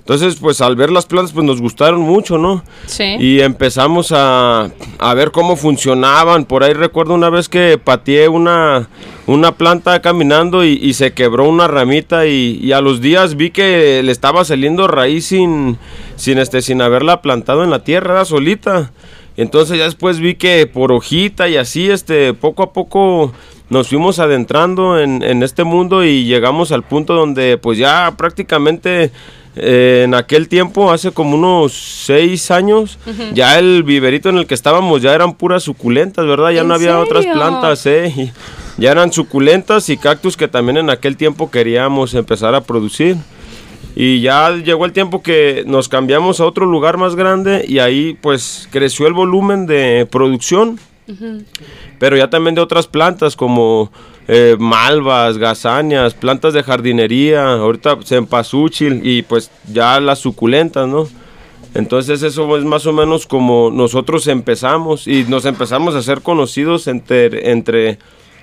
Entonces, 0.05 0.37
pues 0.39 0.61
al 0.61 0.77
ver 0.77 0.91
las 0.91 1.07
plantas, 1.07 1.33
pues 1.33 1.47
nos 1.47 1.63
gustaron 1.63 2.03
mucho, 2.03 2.37
¿no? 2.37 2.63
Sí. 2.85 3.17
Y 3.19 3.41
empezamos 3.41 4.13
a, 4.13 4.71
a 4.99 5.15
ver 5.15 5.31
cómo 5.31 5.57
funcionaban. 5.57 6.45
Por 6.45 6.63
ahí 6.63 6.75
recuerdo 6.75 7.15
una 7.15 7.31
vez 7.31 7.49
que 7.49 7.79
pateé 7.83 8.29
una, 8.29 8.91
una 9.27 9.53
planta 9.53 10.03
caminando 10.03 10.63
y, 10.63 10.73
y 10.73 10.93
se 10.93 11.15
quebró 11.15 11.49
una 11.49 11.69
ramita 11.69 12.27
y, 12.27 12.61
y 12.63 12.73
a 12.73 12.83
los 12.83 13.01
días 13.01 13.37
vi 13.37 13.51
que 13.51 14.03
le 14.05 14.13
estaba 14.13 14.45
saliendo 14.45 14.89
raíz 14.89 15.25
sin, 15.25 15.79
sin, 16.17 16.37
este, 16.37 16.61
sin 16.61 16.83
haberla 16.83 17.23
plantado 17.23 17.65
en 17.65 17.71
la 17.71 17.83
tierra, 17.83 18.13
era 18.13 18.25
solita. 18.27 18.93
Entonces 19.39 19.79
ya 19.79 19.85
después 19.85 20.21
vi 20.21 20.35
que 20.35 20.67
por 20.67 20.93
hojita 20.93 21.49
y 21.49 21.57
así, 21.57 21.91
este, 21.91 22.35
poco 22.35 22.63
a 22.63 22.75
poco 22.75 23.33
nos 23.71 23.89
fuimos 23.89 24.19
adentrando 24.19 24.99
en, 25.01 25.23
en 25.23 25.43
este 25.43 25.65
mundo 25.65 26.05
y 26.05 26.27
llegamos 26.27 26.73
al 26.73 26.83
punto 26.83 27.15
donde 27.15 27.57
pues 27.57 27.79
ya 27.79 28.13
prácticamente 28.19 29.11
eh, 29.57 30.03
en 30.05 30.15
aquel 30.15 30.49
tiempo, 30.49 30.91
hace 30.91 31.13
como 31.13 31.37
unos 31.37 31.73
seis 31.73 32.51
años, 32.51 32.99
ya 33.33 33.59
el 33.59 33.83
viverito 33.83 34.29
en 34.29 34.39
el 34.39 34.47
que 34.47 34.55
estábamos 34.55 35.03
ya 35.03 35.15
eran 35.15 35.35
puras 35.35 35.63
suculentas, 35.63 36.27
¿verdad? 36.27 36.51
Ya 36.51 36.63
¿En 36.63 36.69
no 36.69 36.75
había 36.75 36.99
otras 36.99 37.25
plantas, 37.27 37.87
¿eh? 37.87 38.13
Y 38.17 38.33
ya 38.77 38.91
eran 38.91 39.13
suculentas 39.13 39.89
y 39.89 39.97
cactus 39.97 40.37
que 40.37 40.49
también 40.49 40.79
en 40.79 40.91
aquel 40.91 41.17
tiempo 41.17 41.51
queríamos 41.51 42.15
empezar 42.15 42.55
a 42.55 42.63
producir. 42.63 43.17
Y 43.97 44.21
ya 44.21 44.51
llegó 44.51 44.87
el 44.87 44.93
tiempo 44.93 45.23
que 45.23 45.63
nos 45.67 45.89
cambiamos 45.89 46.41
a 46.41 46.47
otro 46.47 46.67
lugar 46.67 46.97
más 46.97 47.15
grande 47.15 47.65
y 47.69 47.79
ahí 47.79 48.19
pues 48.21 48.69
creció 48.73 49.07
el 49.07 49.13
volumen 49.13 49.67
de 49.67 50.09
producción, 50.11 50.81
pero 51.99 52.17
ya 52.17 52.31
también 52.31 52.55
de 52.55 52.61
otras 52.61 52.87
plantas 52.87 53.37
como 53.37 53.91
eh, 54.27 54.57
malvas, 54.59 55.39
gazanias, 55.39 56.15
plantas 56.15 56.55
de 56.55 56.63
jardinería, 56.63 57.55
ahorita 57.55 57.99
cempasúchil 58.03 59.01
y 59.05 59.23
pues 59.23 59.51
ya 59.73 60.01
las 60.01 60.19
suculentas, 60.19 60.89
¿no? 60.89 61.09
Entonces 61.75 62.23
eso 62.23 62.57
es 62.57 62.65
más 62.65 62.87
o 62.87 62.93
menos 62.93 63.27
como 63.27 63.71
nosotros 63.73 64.29
empezamos 64.29 65.09
y 65.09 65.25
nos 65.25 65.45
empezamos 65.45 65.95
a 65.95 66.03
ser 66.03 66.23
conocidos 66.23 66.87
entre, 66.87 67.51
entre 67.51 67.99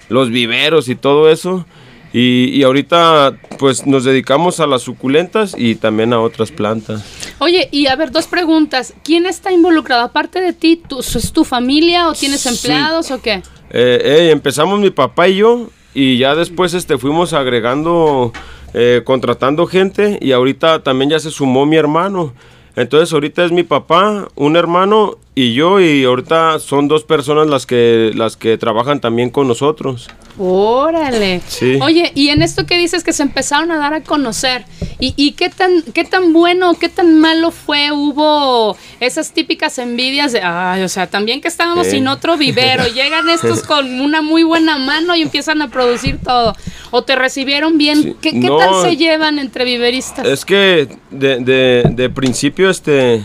los 0.09 0.29
viveros 0.29 0.89
y 0.89 0.95
todo 0.95 1.29
eso. 1.31 1.65
Y, 2.13 2.49
y 2.53 2.63
ahorita 2.63 3.37
pues 3.57 3.85
nos 3.85 4.03
dedicamos 4.03 4.59
a 4.59 4.67
las 4.67 4.81
suculentas 4.81 5.55
y 5.57 5.75
también 5.75 6.11
a 6.13 6.19
otras 6.19 6.51
plantas. 6.51 7.03
Oye, 7.39 7.69
y 7.71 7.87
a 7.87 7.95
ver, 7.95 8.11
dos 8.11 8.27
preguntas. 8.27 8.93
¿Quién 9.03 9.25
está 9.25 9.51
involucrado? 9.51 10.03
Aparte 10.03 10.41
de 10.41 10.51
ti, 10.53 10.81
¿tú, 10.87 10.99
¿es 10.99 11.31
tu 11.31 11.43
familia 11.45 12.09
o 12.09 12.13
tienes 12.13 12.41
Sí. 12.41 12.49
empleados 12.49 13.11
o 13.11 13.21
qué? 13.21 13.35
Eh, 13.69 14.01
eh, 14.03 14.29
empezamos 14.31 14.79
mi 14.79 14.89
papá 14.89 15.29
y 15.29 15.37
yo 15.37 15.69
y 15.93 16.17
ya 16.17 16.35
después 16.35 16.73
este, 16.73 16.97
fuimos 16.97 17.31
agregando, 17.33 18.33
eh, 18.73 19.01
contratando 19.05 19.65
gente 19.65 20.17
y 20.21 20.33
ahorita 20.33 20.83
también 20.83 21.11
ya 21.11 21.19
se 21.19 21.31
sumó 21.31 21.65
mi 21.65 21.77
hermano. 21.77 22.33
Entonces 22.75 23.13
ahorita 23.13 23.45
es 23.45 23.51
mi 23.51 23.63
papá, 23.63 24.27
un 24.35 24.55
hermano 24.57 25.17
y 25.33 25.53
yo 25.53 25.79
y 25.79 26.03
ahorita 26.03 26.59
son 26.59 26.87
dos 26.87 27.03
personas 27.05 27.47
las 27.47 27.65
que, 27.65 28.11
las 28.15 28.35
que 28.37 28.57
trabajan 28.57 28.99
también 28.99 29.29
con 29.29 29.47
nosotros. 29.47 30.09
Órale. 30.37 31.41
Sí. 31.47 31.77
Oye, 31.81 32.11
y 32.15 32.29
en 32.29 32.41
esto 32.41 32.65
que 32.65 32.77
dices 32.77 33.03
que 33.03 33.13
se 33.13 33.23
empezaron 33.23 33.71
a 33.71 33.77
dar 33.77 33.93
a 33.93 34.01
conocer, 34.01 34.65
¿y, 34.99 35.13
y 35.17 35.33
qué 35.33 35.49
tan 35.49 35.81
qué 35.93 36.03
tan 36.03 36.33
bueno, 36.33 36.73
qué 36.79 36.89
tan 36.89 37.19
malo 37.19 37.51
fue? 37.51 37.91
Hubo 37.91 38.75
esas 38.99 39.33
típicas 39.33 39.77
envidias 39.77 40.31
de, 40.31 40.41
ay, 40.41 40.83
o 40.83 40.89
sea, 40.89 41.07
también 41.07 41.41
que 41.41 41.47
estábamos 41.47 41.87
sin 41.87 42.07
otro 42.07 42.37
vivero, 42.37 42.85
llegan 42.93 43.29
estos 43.29 43.63
con 43.63 43.99
una 44.01 44.21
muy 44.21 44.43
buena 44.43 44.77
mano 44.77 45.15
y 45.15 45.21
empiezan 45.21 45.61
a 45.61 45.69
producir 45.69 46.17
todo. 46.23 46.55
¿O 46.91 47.03
te 47.03 47.15
recibieron 47.15 47.77
bien? 47.77 48.01
Sí. 48.03 48.15
¿Qué, 48.21 48.31
qué 48.31 48.39
No. 48.47 48.57
tal 48.57 48.81
se 48.83 48.97
llevan 48.97 49.39
entre 49.39 49.63
viveristas? 49.65 50.25
Es 50.27 50.43
que 50.45 50.87
de, 51.09 51.39
de- 51.39 51.83
de 51.89 52.09
principio 52.09 52.69
este 52.69 53.23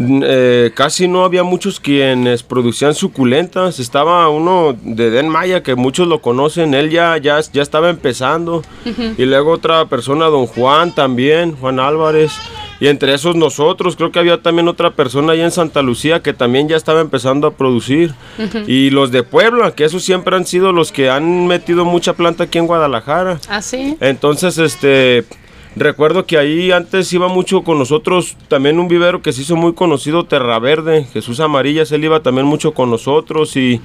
eh, 0.00 0.70
casi 0.74 1.08
no 1.08 1.24
había 1.24 1.42
muchos 1.42 1.80
quienes 1.80 2.44
producían 2.44 2.94
suculentas. 2.94 3.80
Estaba 3.80 4.28
uno 4.28 4.76
de 4.80 5.10
Den 5.10 5.28
Maya 5.28 5.62
que 5.62 5.74
muchos 5.74 6.06
lo 6.06 6.20
conocen. 6.20 6.74
Él 6.74 6.90
ya, 6.90 7.16
ya, 7.16 7.40
ya 7.52 7.62
estaba 7.62 7.90
empezando. 7.90 8.62
Y 9.16 9.24
luego 9.24 9.50
otra 9.52 9.86
persona, 9.86 10.26
don 10.26 10.46
Juan 10.46 10.94
también, 10.94 11.56
Juan 11.56 11.80
Álvarez. 11.80 12.32
Y 12.80 12.86
entre 12.86 13.12
esos 13.12 13.34
nosotros, 13.34 13.96
creo 13.96 14.12
que 14.12 14.20
había 14.20 14.40
también 14.40 14.68
otra 14.68 14.92
persona 14.92 15.32
allá 15.32 15.44
en 15.44 15.50
Santa 15.50 15.82
Lucía 15.82 16.22
que 16.22 16.32
también 16.32 16.68
ya 16.68 16.76
estaba 16.76 17.00
empezando 17.00 17.48
a 17.48 17.54
producir. 17.54 18.14
Y 18.68 18.90
los 18.90 19.10
de 19.10 19.24
Puebla, 19.24 19.72
que 19.72 19.84
esos 19.84 20.04
siempre 20.04 20.36
han 20.36 20.46
sido 20.46 20.72
los 20.72 20.92
que 20.92 21.10
han 21.10 21.48
metido 21.48 21.84
mucha 21.84 22.12
planta 22.12 22.44
aquí 22.44 22.58
en 22.58 22.68
Guadalajara. 22.68 23.40
¿Ah, 23.48 23.62
sí? 23.62 23.96
Entonces, 24.00 24.58
este, 24.58 25.24
recuerdo 25.76 26.26
que 26.26 26.38
ahí 26.38 26.72
antes 26.72 27.12
iba 27.12 27.28
mucho 27.28 27.62
con 27.62 27.78
nosotros 27.78 28.36
también 28.48 28.78
un 28.78 28.88
vivero 28.88 29.22
que 29.22 29.32
se 29.32 29.42
hizo 29.42 29.56
muy 29.56 29.74
conocido, 29.74 30.24
Terra 30.24 30.58
Verde, 30.58 31.06
Jesús 31.12 31.40
Amarillas, 31.40 31.92
él 31.92 32.04
iba 32.04 32.20
también 32.22 32.46
mucho 32.46 32.72
con 32.72 32.90
nosotros 32.90 33.56
y 33.56 33.80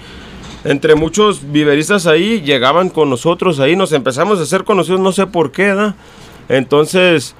entre 0.63 0.95
muchos 0.95 1.51
viveristas 1.51 2.07
ahí 2.07 2.41
llegaban 2.41 2.89
con 2.89 3.09
nosotros, 3.09 3.59
ahí 3.59 3.75
nos 3.75 3.91
empezamos 3.91 4.39
a 4.39 4.43
hacer 4.43 4.63
conocidos, 4.63 5.01
no 5.01 5.11
sé 5.11 5.27
por 5.27 5.51
qué, 5.51 5.67
¿da? 5.73 5.95
Entonces 6.49 7.35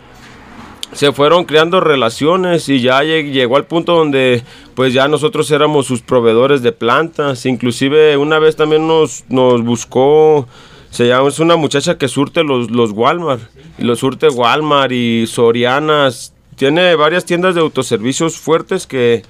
se 0.92 1.12
fueron 1.12 1.46
creando 1.46 1.80
relaciones 1.80 2.70
y 2.70 2.80
ya 2.80 3.02
lleg- 3.02 3.32
llegó 3.32 3.56
al 3.56 3.66
punto 3.66 3.96
donde 3.96 4.44
pues 4.76 4.94
ya 4.94 5.08
nosotros 5.08 5.50
éramos 5.50 5.88
sus 5.88 6.02
proveedores 6.02 6.62
de 6.62 6.72
plantas. 6.72 7.48
Inclusive 7.48 8.16
una 8.18 8.38
vez 8.38 8.56
también 8.56 8.88
nos, 8.88 9.24
nos 9.28 9.64
buscó, 9.64 10.48
se 10.94 11.08
llama, 11.08 11.28
es 11.28 11.40
una 11.40 11.56
muchacha 11.56 11.98
que 11.98 12.08
surte 12.08 12.44
los, 12.44 12.70
los 12.70 12.92
Walmart. 12.92 13.42
Y 13.80 13.84
los 13.84 13.98
surte 13.98 14.30
Walmart 14.30 14.92
y 14.92 15.26
Sorianas. 15.26 16.34
Tiene 16.56 16.94
varias 16.94 17.26
tiendas 17.26 17.56
de 17.56 17.62
autoservicios 17.62 18.38
fuertes 18.38 18.86
que, 18.86 19.24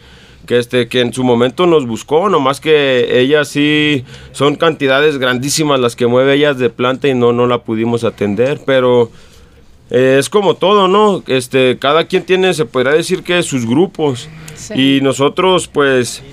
que, 0.46 0.60
este, 0.60 0.90
que 0.90 1.00
en 1.00 1.14
su 1.14 1.24
momento 1.24 1.66
nos 1.66 1.88
buscó, 1.88 2.28
nomás 2.28 2.60
que 2.60 3.18
ella 3.22 3.46
sí 3.46 4.04
son 4.34 4.58
cantidades 4.58 5.20
grandísimas 5.20 5.80
las 5.80 5.96
que 5.96 6.06
mueve 6.06 6.34
ellas 6.34 6.58
de 6.58 6.70
planta 6.70 7.08
y 7.08 7.14
no, 7.14 7.32
no 7.32 7.48
la 7.48 7.60
pudimos 7.64 8.04
atender, 8.04 8.60
pero... 8.66 9.10
Eh, 9.90 10.18
es 10.18 10.30
como 10.30 10.56
todo, 10.56 10.88
¿no? 10.88 11.24
Este, 11.28 11.78
cada 11.78 12.08
quien 12.08 12.24
tiene, 12.24 12.54
se 12.56 12.66
podría 12.66 12.94
decir 12.94 13.22
que 13.22 13.44
sus 13.44 13.68
grupos. 13.68 14.28
Sí. 14.56 14.98
Y 14.98 15.02
nosotros, 15.02 15.68
pues, 15.68 16.24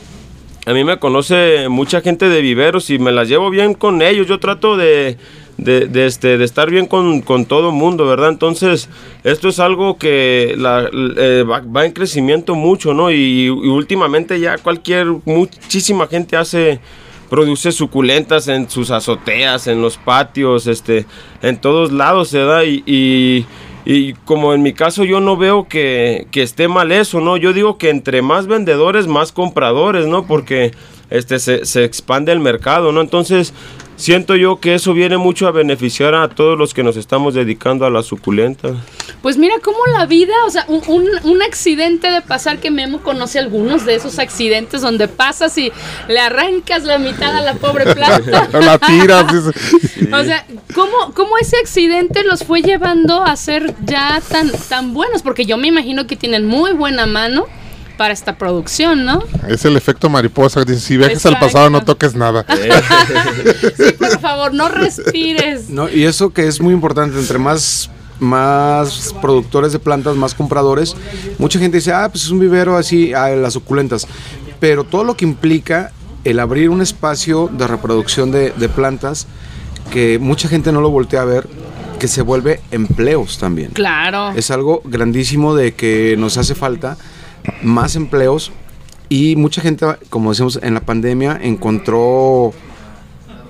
a 0.70 0.72
mí 0.72 0.84
me 0.84 0.98
conoce 0.98 1.68
mucha 1.68 2.00
gente 2.00 2.28
de 2.28 2.40
viveros 2.40 2.90
y 2.90 3.00
me 3.00 3.10
las 3.10 3.28
llevo 3.28 3.50
bien 3.50 3.74
con 3.74 4.02
ellos. 4.02 4.28
Yo 4.28 4.38
trato 4.38 4.76
de, 4.76 5.16
de, 5.56 6.06
este, 6.06 6.38
de 6.38 6.44
estar 6.44 6.70
bien 6.70 6.86
con, 6.86 7.22
con 7.22 7.44
todo 7.44 7.72
mundo, 7.72 8.06
¿verdad? 8.06 8.28
Entonces, 8.28 8.88
esto 9.24 9.48
es 9.48 9.58
algo 9.58 9.98
que 9.98 10.54
eh, 10.56 11.44
va, 11.44 11.84
en 11.84 11.92
crecimiento 11.92 12.54
mucho, 12.54 12.94
¿no? 12.94 13.10
Y, 13.10 13.50
últimamente 13.50 14.38
ya 14.38 14.58
cualquier, 14.58 15.08
muchísima 15.24 16.06
gente 16.06 16.36
hace 16.36 16.78
produce 17.28 17.72
suculentas 17.72 18.46
en 18.46 18.70
sus 18.70 18.92
azoteas, 18.92 19.66
en 19.66 19.82
los 19.82 19.96
patios, 19.96 20.68
este, 20.68 21.04
en 21.42 21.56
todos 21.58 21.90
lados 21.90 22.28
se 22.28 22.38
da 22.38 22.64
y, 22.64 23.44
y 23.84 24.12
como 24.12 24.52
en 24.54 24.62
mi 24.62 24.72
caso 24.72 25.04
yo 25.04 25.20
no 25.20 25.36
veo 25.36 25.66
que, 25.68 26.26
que 26.30 26.42
esté 26.42 26.68
mal 26.68 26.92
eso, 26.92 27.20
¿no? 27.20 27.36
Yo 27.36 27.52
digo 27.52 27.78
que 27.78 27.90
entre 27.90 28.22
más 28.22 28.46
vendedores, 28.46 29.06
más 29.06 29.32
compradores, 29.32 30.06
¿no? 30.06 30.26
Porque 30.26 30.72
este, 31.08 31.38
se, 31.38 31.64
se 31.64 31.84
expande 31.84 32.32
el 32.32 32.40
mercado, 32.40 32.92
¿no? 32.92 33.00
Entonces 33.00 33.54
siento 34.00 34.34
yo 34.34 34.58
que 34.60 34.74
eso 34.74 34.92
viene 34.94 35.16
mucho 35.18 35.46
a 35.46 35.52
beneficiar 35.52 36.14
a 36.14 36.28
todos 36.28 36.58
los 36.58 36.74
que 36.74 36.82
nos 36.82 36.96
estamos 36.96 37.34
dedicando 37.34 37.86
a 37.86 37.90
la 37.90 38.02
suculenta. 38.02 38.70
Pues 39.22 39.36
mira 39.36 39.54
cómo 39.62 39.78
la 39.92 40.06
vida, 40.06 40.32
o 40.46 40.50
sea, 40.50 40.64
un, 40.68 40.82
un- 40.88 41.10
un 41.30 41.42
accidente 41.42 42.10
de 42.10 42.22
pasar 42.22 42.58
que 42.58 42.70
Memo 42.70 43.00
conoce 43.02 43.38
algunos 43.38 43.84
de 43.84 43.94
esos 43.94 44.18
accidentes 44.18 44.80
donde 44.82 45.06
pasas 45.08 45.56
y 45.58 45.70
le 46.08 46.18
arrancas 46.20 46.84
la 46.84 46.98
mitad 46.98 47.36
a 47.36 47.40
la 47.42 47.54
pobre 47.54 47.84
planta. 47.94 48.48
La 48.60 48.78
tiras. 48.78 49.26
dice. 49.32 50.10
O 50.14 50.24
sea, 50.24 50.44
¿cómo, 50.74 51.12
¿cómo 51.14 51.36
ese 51.38 51.56
accidente 51.58 52.24
los 52.24 52.42
fue 52.44 52.62
llevando 52.62 53.22
a 53.22 53.36
ser 53.36 53.74
ya 53.84 54.20
tan, 54.28 54.50
tan 54.68 54.94
buenos? 54.94 55.22
Porque 55.22 55.44
yo 55.44 55.56
me 55.58 55.68
imagino 55.68 56.06
que 56.06 56.16
tienen 56.16 56.46
muy 56.46 56.72
buena 56.72 57.06
mano 57.06 57.46
para 58.00 58.14
esta 58.14 58.38
producción, 58.38 59.04
¿no? 59.04 59.22
Es 59.46 59.66
el 59.66 59.76
efecto 59.76 60.08
mariposa. 60.08 60.64
Dice, 60.64 60.80
si 60.80 60.96
viajes 60.96 61.26
al 61.26 61.38
pasado 61.38 61.68
no 61.68 61.84
toques 61.84 62.14
nada. 62.14 62.46
Sí, 63.76 63.92
por 63.98 64.18
favor, 64.20 64.54
no 64.54 64.70
respires. 64.70 65.68
No, 65.68 65.86
y 65.86 66.04
eso 66.04 66.30
que 66.30 66.46
es 66.46 66.62
muy 66.62 66.72
importante, 66.72 67.18
entre 67.18 67.36
más, 67.38 67.90
más 68.18 69.14
productores 69.20 69.72
de 69.72 69.80
plantas, 69.80 70.16
más 70.16 70.32
compradores, 70.32 70.96
mucha 71.36 71.58
gente 71.58 71.76
dice, 71.76 71.92
ah, 71.92 72.08
pues 72.10 72.24
es 72.24 72.30
un 72.30 72.40
vivero 72.40 72.78
así, 72.78 73.12
ah, 73.12 73.28
las 73.28 73.52
suculentas. 73.52 74.06
Pero 74.60 74.84
todo 74.84 75.04
lo 75.04 75.14
que 75.14 75.26
implica 75.26 75.92
el 76.24 76.40
abrir 76.40 76.70
un 76.70 76.80
espacio 76.80 77.50
de 77.52 77.66
reproducción 77.66 78.30
de, 78.30 78.52
de 78.52 78.68
plantas, 78.70 79.26
que 79.92 80.18
mucha 80.18 80.48
gente 80.48 80.72
no 80.72 80.80
lo 80.80 80.88
voltea 80.88 81.20
a 81.20 81.26
ver, 81.26 81.46
que 81.98 82.08
se 82.08 82.22
vuelve 82.22 82.62
empleos 82.70 83.36
también. 83.36 83.72
Claro. 83.72 84.30
Es 84.30 84.50
algo 84.50 84.80
grandísimo 84.86 85.54
de 85.54 85.74
que 85.74 86.16
nos 86.18 86.38
hace 86.38 86.54
falta 86.54 86.96
más 87.62 87.96
empleos 87.96 88.52
y 89.08 89.36
mucha 89.36 89.60
gente, 89.60 89.86
como 90.08 90.30
decimos, 90.30 90.60
en 90.62 90.74
la 90.74 90.80
pandemia 90.80 91.38
encontró 91.42 92.52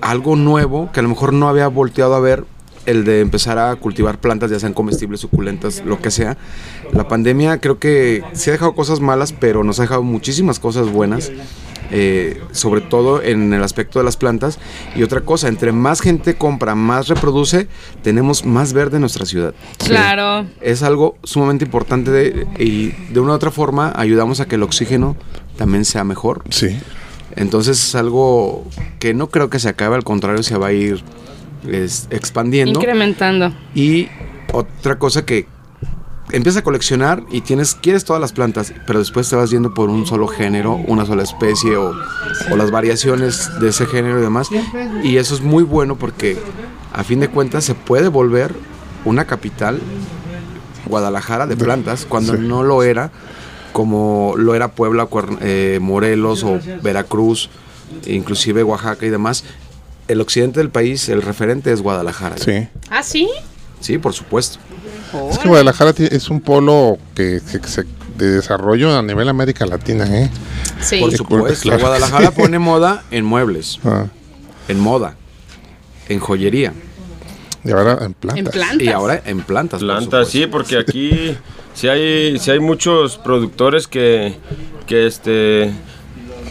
algo 0.01 0.35
nuevo 0.35 0.91
que 0.91 0.99
a 0.99 1.03
lo 1.03 1.09
mejor 1.09 1.33
no 1.33 1.47
había 1.47 1.67
volteado 1.67 2.15
a 2.15 2.19
ver 2.19 2.45
el 2.87 3.05
de 3.05 3.21
empezar 3.21 3.59
a 3.59 3.75
cultivar 3.75 4.19
plantas, 4.19 4.49
ya 4.49 4.59
sean 4.59 4.73
comestibles, 4.73 5.19
suculentas, 5.19 5.83
lo 5.85 6.01
que 6.01 6.09
sea. 6.09 6.37
La 6.91 7.07
pandemia 7.07 7.59
creo 7.59 7.77
que 7.77 8.23
sí 8.33 8.49
ha 8.49 8.53
dejado 8.53 8.73
cosas 8.73 8.99
malas, 8.99 9.33
pero 9.33 9.63
nos 9.63 9.79
ha 9.79 9.83
dejado 9.83 10.03
muchísimas 10.03 10.59
cosas 10.59 10.91
buenas. 10.91 11.31
Eh, 11.91 12.41
sobre 12.51 12.81
todo 12.81 13.21
en 13.21 13.53
el 13.53 13.63
aspecto 13.63 13.99
de 13.99 14.05
las 14.05 14.17
plantas. 14.17 14.59
Y 14.95 15.03
otra 15.03 15.21
cosa, 15.21 15.47
entre 15.47 15.71
más 15.71 16.01
gente 16.01 16.35
compra, 16.35 16.73
más 16.75 17.07
reproduce, 17.07 17.67
tenemos 18.01 18.45
más 18.45 18.73
verde 18.73 18.97
en 18.97 19.01
nuestra 19.01 19.25
ciudad. 19.25 19.53
Claro. 19.77 20.47
Es 20.61 20.83
algo 20.83 21.17
sumamente 21.23 21.65
importante 21.65 22.11
de- 22.11 22.47
y 22.57 22.91
de 23.13 23.19
una 23.19 23.33
u 23.33 23.35
otra 23.35 23.51
forma 23.51 23.93
ayudamos 23.95 24.39
a 24.39 24.47
que 24.47 24.55
el 24.55 24.63
oxígeno 24.63 25.15
también 25.57 25.85
sea 25.85 26.03
mejor. 26.03 26.43
Sí. 26.49 26.79
Entonces 27.35 27.81
es 27.81 27.95
algo 27.95 28.65
que 28.99 29.13
no 29.13 29.27
creo 29.29 29.49
que 29.49 29.59
se 29.59 29.69
acabe, 29.69 29.95
al 29.95 30.03
contrario 30.03 30.43
se 30.43 30.57
va 30.57 30.67
a 30.67 30.73
ir 30.73 31.03
es, 31.69 32.07
expandiendo. 32.09 32.79
Incrementando. 32.79 33.53
Y 33.75 34.07
otra 34.53 34.97
cosa 34.99 35.25
que 35.25 35.45
empiezas 36.33 36.61
a 36.61 36.63
coleccionar 36.63 37.23
y 37.31 37.41
tienes 37.41 37.75
quieres 37.75 38.05
todas 38.05 38.21
las 38.21 38.31
plantas, 38.31 38.73
pero 38.87 38.99
después 38.99 39.29
te 39.29 39.35
vas 39.35 39.49
yendo 39.49 39.73
por 39.73 39.89
un 39.89 40.05
solo 40.05 40.27
género, 40.27 40.75
una 40.75 41.05
sola 41.05 41.23
especie 41.23 41.77
o, 41.77 41.93
o 42.51 42.55
las 42.57 42.71
variaciones 42.71 43.49
de 43.59 43.69
ese 43.69 43.85
género 43.85 44.19
y 44.19 44.21
demás. 44.21 44.49
Y 45.03 45.17
eso 45.17 45.33
es 45.35 45.41
muy 45.41 45.63
bueno 45.63 45.97
porque 45.97 46.37
a 46.93 47.03
fin 47.03 47.19
de 47.19 47.29
cuentas 47.29 47.63
se 47.65 47.75
puede 47.75 48.07
volver 48.07 48.53
una 49.05 49.25
capital 49.25 49.79
Guadalajara 50.85 51.47
de 51.47 51.55
plantas 51.55 52.05
cuando 52.05 52.33
Sí. 52.35 52.39
no 52.41 52.63
lo 52.63 52.83
era 52.83 53.11
como 53.71 54.33
lo 54.35 54.53
era 54.55 54.69
Puebla, 54.69 55.07
eh, 55.41 55.79
Morelos 55.81 56.43
o 56.43 56.59
Veracruz, 56.83 57.49
inclusive 58.05 58.63
Oaxaca 58.63 59.05
y 59.05 59.09
demás. 59.09 59.45
El 60.09 60.19
occidente 60.19 60.59
del 60.59 60.69
país, 60.69 61.07
el 61.07 61.21
referente 61.21 61.71
es 61.71 61.81
Guadalajara. 61.81 62.35
Sí. 62.37 62.67
¿Ah, 62.89 63.01
sí? 63.01 63.29
Sí, 63.79 63.97
por 63.97 64.11
supuesto. 64.11 64.59
Es 65.29 65.37
que 65.39 65.47
Guadalajara 65.47 65.93
es 65.97 66.29
un 66.29 66.41
polo 66.41 66.97
que, 67.15 67.41
que 67.61 67.67
se- 67.67 67.85
de 68.17 68.31
desarrollo 68.31 68.97
a 68.97 69.01
nivel 69.01 69.27
América 69.29 69.65
Latina, 69.65 70.05
¿eh? 70.05 70.29
Sí. 70.79 70.99
Por 70.99 71.11
Sí, 71.11 71.17
supuesto. 71.17 71.61
claro. 71.63 71.81
Guadalajara 71.81 72.27
Sí. 72.27 72.33
pone 72.41 72.59
moda 72.59 73.03
en 73.11 73.25
muebles, 73.25 73.79
Ah, 73.83 74.05
en 74.67 74.79
moda, 74.79 75.15
en 76.07 76.19
joyería 76.19 76.73
y 77.63 77.71
ahora 77.71 77.99
en 78.05 78.13
plantas. 78.13 78.45
En 78.45 78.51
plantas. 78.51 78.81
y 78.81 78.89
ahora 78.89 79.21
en 79.25 79.41
plantas. 79.41 79.79
por 79.79 79.87
Plantas, 79.87 80.27
sí, 80.29 80.47
porque 80.47 80.77
aquí 80.77 81.35
sí 81.73 81.87
hay, 81.87 82.37
sí 82.39 82.51
hay 82.51 82.59
muchos 82.59 83.17
productores 83.17 83.87
que, 83.87 84.35
que 84.87 85.07
este 85.07 85.71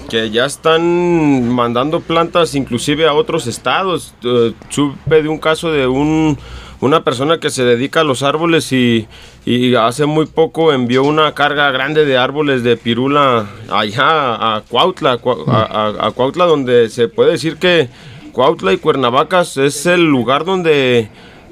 que 0.08 0.28
ya 0.30 0.44
están 0.44 1.48
mandando 1.48 2.00
plantas 2.00 2.56
inclusive 2.56 3.06
a 3.06 3.12
otros 3.12 3.46
estados. 3.46 4.12
Eh, 4.24 4.52
supe 4.68 5.22
de 5.22 5.28
un 5.28 5.38
caso 5.38 5.70
de 5.70 5.86
un 5.86 6.36
una 6.80 7.04
persona 7.04 7.38
que 7.38 7.50
se 7.50 7.64
dedica 7.64 8.00
a 8.00 8.04
los 8.04 8.22
árboles 8.22 8.72
y, 8.72 9.06
y 9.44 9.74
hace 9.74 10.06
muy 10.06 10.26
poco 10.26 10.72
envió 10.72 11.02
una 11.04 11.32
carga 11.34 11.70
grande 11.70 12.04
de 12.06 12.16
árboles 12.16 12.62
de 12.62 12.76
pirula 12.76 13.46
allá 13.70 14.56
a 14.56 14.62
Cuautla, 14.68 15.18
Cua- 15.20 15.44
a, 15.46 15.62
a- 15.64 16.06
a 16.06 16.10
Cuautla 16.12 16.46
donde 16.46 16.88
se 16.88 17.08
puede 17.08 17.32
decir 17.32 17.56
que 17.56 17.88
Cuautla 18.32 18.72
y 18.72 18.78
Cuernavacas 18.78 19.56
es 19.56 19.84
el 19.86 20.04
lugar 20.06 20.44
donde 20.44 21.08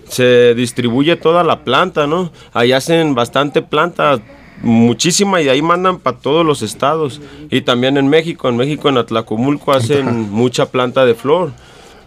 se 0.09 0.55
distribuye 0.55 1.17
toda 1.17 1.45
la 1.45 1.61
planta, 1.65 2.07
¿no? 2.07 2.33
Ahí 2.55 2.73
hacen 2.73 3.15
bastante 3.15 3.61
planta, 3.61 4.19
muchísima, 4.63 5.41
y 5.41 5.45
de 5.45 5.51
ahí 5.51 5.61
mandan 5.61 5.99
para 5.99 6.17
todos 6.17 6.47
los 6.47 6.63
estados. 6.63 7.21
Y 7.51 7.61
también 7.63 7.97
en 7.99 8.09
México, 8.09 8.49
en 8.49 8.57
México, 8.57 8.89
en 8.89 8.97
Atlacomulco, 8.97 9.73
hacen 9.73 10.31
mucha 10.31 10.67
planta 10.71 11.05
de 11.05 11.15
flor. 11.15 11.51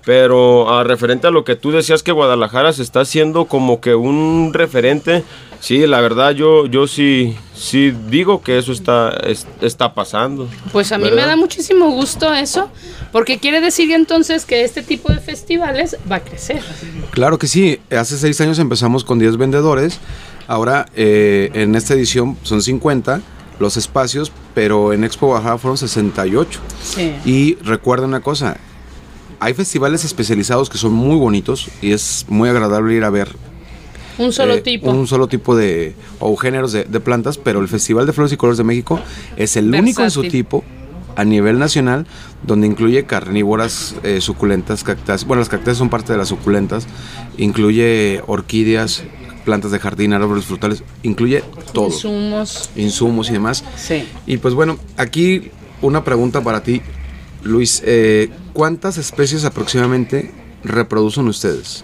Pero 0.06 0.74
a 0.74 0.84
referente 0.84 1.28
a 1.28 1.32
lo 1.32 1.44
que 1.44 1.56
tú 1.56 1.72
decías 1.72 2.02
que 2.04 2.12
Guadalajara 2.12 2.74
se 2.74 2.82
está 2.82 3.02
haciendo 3.02 3.46
como 3.46 3.82
que 3.82 3.94
un 3.94 4.52
referente, 4.52 5.24
sí, 5.60 5.86
la 5.86 6.02
verdad 6.02 6.32
yo, 6.32 6.66
yo 6.66 6.88
sí, 6.88 7.36
sí 7.54 7.94
digo 8.10 8.42
que 8.42 8.58
eso 8.58 8.72
está, 8.72 9.12
es- 9.28 9.46
está 9.62 9.94
pasando. 9.94 10.48
Pues 10.72 10.92
a 10.92 10.98
mí 10.98 11.12
me 11.12 11.22
da 11.22 11.36
muchísimo 11.36 11.92
gusto 11.92 12.34
eso, 12.34 12.70
porque 13.12 13.38
quiere 13.38 13.62
decir 13.62 13.92
entonces 13.92 14.46
que 14.46 14.64
este 14.64 14.82
tipo 14.82 15.14
de 15.14 15.20
festivales 15.20 15.96
va 16.12 16.16
a 16.16 16.20
crecer. 16.22 16.62
Claro 17.12 17.38
que 17.38 17.46
sí. 17.48 17.80
Hace 17.92 18.18
seis 18.18 18.42
años 18.42 18.58
empezamos 18.58 19.04
con 19.04 19.20
10 19.20 19.38
vendedores. 19.38 20.00
Ahora 20.48 20.88
eh, 20.96 21.52
en 21.54 21.76
esta 21.76 21.94
edición 21.94 22.38
son 22.42 22.64
50 22.64 23.22
los 23.60 23.78
espacios, 23.78 24.32
pero 24.56 24.92
en 24.94 25.04
Expo 25.04 25.28
Guadalajara 25.28 25.60
fueron 25.60 25.78
68. 25.78 26.60
Sí. 26.84 27.14
Y 27.24 27.56
recuerda 27.64 28.08
una 28.08 28.22
cosa, 28.22 28.58
hay 29.42 29.54
festivales 29.56 30.06
especializados 30.06 30.70
que 30.70 30.78
son 30.78 30.94
muy 30.94 31.18
bonitos 31.18 31.68
y 31.82 31.92
es 31.92 32.26
muy 32.30 32.48
agradable 32.48 32.94
ir 32.94 33.04
a 33.04 33.10
ver 33.10 33.36
Un 34.20 34.32
solo 34.32 34.54
eh, 34.54 34.62
tipo. 34.62 34.90
un 34.92 35.08
solo 35.08 35.28
tipo 35.28 35.56
de 35.56 35.96
o 36.20 36.36
géneros 36.38 36.72
de, 36.72 36.84
de 36.86 37.00
plantas, 37.00 37.38
pero 37.40 37.60
el 37.60 37.68
Festival 37.68 38.06
de 38.06 38.14
Flores 38.14 38.32
y 38.32 38.38
Colores 38.38 38.60
de 38.60 38.64
México 38.64 39.00
es 39.36 39.58
el 39.58 39.74
único 39.74 40.04
en 40.04 40.12
su 40.12 40.22
tipo 40.24 40.64
a 41.16 41.26
nivel 41.26 41.60
nacional 41.60 42.06
donde 42.44 42.68
incluye 42.68 43.04
carnívoras, 43.06 43.96
eh, 44.04 44.22
suculentas, 44.22 44.84
cactáceas. 44.84 45.26
Bueno, 45.26 45.42
las 45.42 45.50
cactáceas 45.50 45.78
son 45.78 45.90
parte 45.90 46.14
de 46.14 46.18
las 46.18 46.30
suculentas. 46.30 46.88
Incluye 47.38 48.22
orquídeas, 48.28 49.04
plantas 49.44 49.72
de 49.72 49.80
jardín, 49.80 50.14
árboles 50.14 50.46
frutales. 50.46 50.84
Incluye 51.04 51.44
todo. 51.74 51.88
Insumos. 51.88 52.70
Insumos 52.76 53.30
y 53.30 53.34
demás. 53.34 53.64
Sí. 53.76 54.08
Y 54.26 54.38
pues 54.38 54.54
bueno, 54.54 54.78
aquí 54.98 55.52
una 55.82 56.04
pregunta 56.04 56.42
para 56.42 56.64
ti, 56.64 56.82
Luis. 57.44 57.82
Eh, 57.86 58.30
¿Cuántas 58.54 58.98
especies 58.98 59.46
aproximadamente 59.46 60.32
reproducen 60.64 61.28
ustedes? 61.28 61.84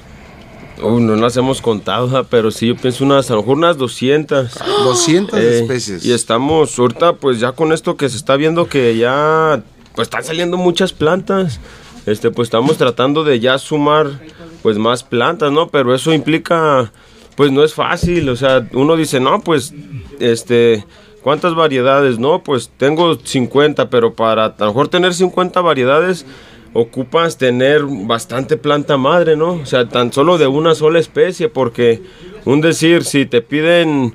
No 0.80 1.16
las 1.16 1.36
hemos 1.38 1.62
contado, 1.62 2.28
pero 2.30 2.52
sí, 2.52 2.68
yo 2.68 2.76
pienso 2.76 3.04
unas, 3.04 3.32
a 3.32 3.34
lo 3.34 3.42
mejor 3.42 3.58
unas 3.58 3.78
200. 3.78 4.52
200 4.84 5.40
Eh, 5.40 5.60
especies. 5.60 6.06
Y 6.06 6.12
estamos 6.14 6.78
ahorita 6.78 7.14
pues 7.14 7.40
ya 7.40 7.52
con 7.54 7.74
esto 7.74 7.98
que 7.98 8.10
se 8.10 8.18
está 8.18 8.36
viendo 8.36 8.68
que 8.68 8.96
ya 8.98 9.64
pues 9.96 10.06
están 10.08 10.24
saliendo 10.24 10.58
muchas 10.58 10.94
plantas. 10.94 11.60
Este 12.06 12.30
pues 12.30 12.48
estamos 12.48 12.78
tratando 12.78 13.24
de 13.24 13.40
ya 13.40 13.58
sumar 13.58 14.20
pues 14.62 14.78
más 14.78 15.04
plantas, 15.04 15.52
¿no? 15.52 15.70
Pero 15.70 15.96
eso 15.96 16.14
implica 16.14 16.92
pues 17.36 17.52
no 17.52 17.64
es 17.64 17.74
fácil, 17.74 18.30
o 18.30 18.36
sea, 18.36 18.68
uno 18.74 18.96
dice, 18.96 19.20
"No, 19.20 19.42
pues 19.42 19.72
este 20.20 20.86
¿Cuántas 21.28 21.56
variedades? 21.56 22.20
No, 22.20 22.42
pues 22.42 22.72
tengo 22.78 23.18
50, 23.22 23.90
pero 23.90 24.14
para 24.14 24.46
a 24.46 24.56
lo 24.60 24.68
mejor 24.68 24.88
tener 24.88 25.14
50 25.14 25.60
variedades 25.60 26.26
ocupas 26.72 27.38
tener 27.38 27.82
bastante 27.84 28.56
planta 28.56 28.96
madre, 28.96 29.36
¿no? 29.36 29.56
O 29.56 29.66
sea, 29.66 29.90
tan 29.90 30.14
solo 30.14 30.38
de 30.38 30.48
una 30.48 30.74
sola 30.74 31.00
especie, 31.00 31.50
porque 31.50 32.02
un 32.46 32.62
decir, 32.62 33.04
si 33.04 33.26
te 33.26 33.42
piden 33.42 34.14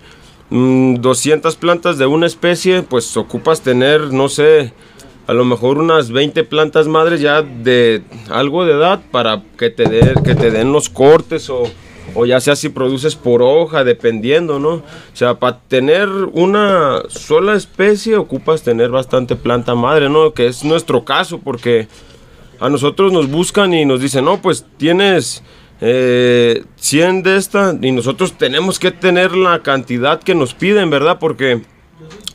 mm, 0.48 1.02
200 1.02 1.54
plantas 1.56 1.98
de 1.98 2.06
una 2.06 2.24
especie, 2.24 2.82
pues 2.82 3.14
ocupas 3.18 3.60
tener, 3.60 4.10
no 4.10 4.30
sé, 4.30 4.72
a 5.26 5.34
lo 5.34 5.44
mejor 5.44 5.76
unas 5.76 6.10
20 6.12 6.44
plantas 6.44 6.88
madres 6.88 7.20
ya 7.20 7.42
de 7.42 8.04
algo 8.30 8.64
de 8.64 8.72
edad 8.72 9.02
para 9.10 9.42
que 9.58 9.68
te, 9.68 9.84
dé- 9.84 10.14
que 10.24 10.34
te 10.34 10.50
den 10.50 10.72
los 10.72 10.88
cortes 10.88 11.50
o, 11.50 11.64
o 12.14 12.26
ya 12.26 12.40
sea 12.40 12.56
si 12.56 12.68
produces 12.68 13.16
por 13.16 13.42
hoja, 13.42 13.84
dependiendo, 13.84 14.58
¿no? 14.58 14.74
O 14.74 14.82
sea, 15.14 15.38
para 15.38 15.60
tener 15.60 16.08
una 16.08 17.02
sola 17.08 17.54
especie 17.54 18.16
ocupas 18.16 18.62
tener 18.62 18.90
bastante 18.90 19.36
planta 19.36 19.74
madre, 19.74 20.08
¿no? 20.08 20.34
Que 20.34 20.46
es 20.46 20.64
nuestro 20.64 21.04
caso, 21.04 21.38
porque 21.38 21.88
a 22.60 22.68
nosotros 22.68 23.12
nos 23.12 23.30
buscan 23.30 23.74
y 23.74 23.84
nos 23.84 24.00
dicen, 24.00 24.24
no, 24.24 24.40
pues 24.40 24.64
tienes 24.76 25.42
eh, 25.80 26.64
100 26.76 27.22
de 27.24 27.36
esta 27.36 27.76
y 27.80 27.90
nosotros 27.90 28.34
tenemos 28.38 28.78
que 28.78 28.92
tener 28.92 29.34
la 29.34 29.62
cantidad 29.62 30.22
que 30.22 30.34
nos 30.34 30.54
piden, 30.54 30.90
¿verdad? 30.90 31.18
Porque 31.18 31.62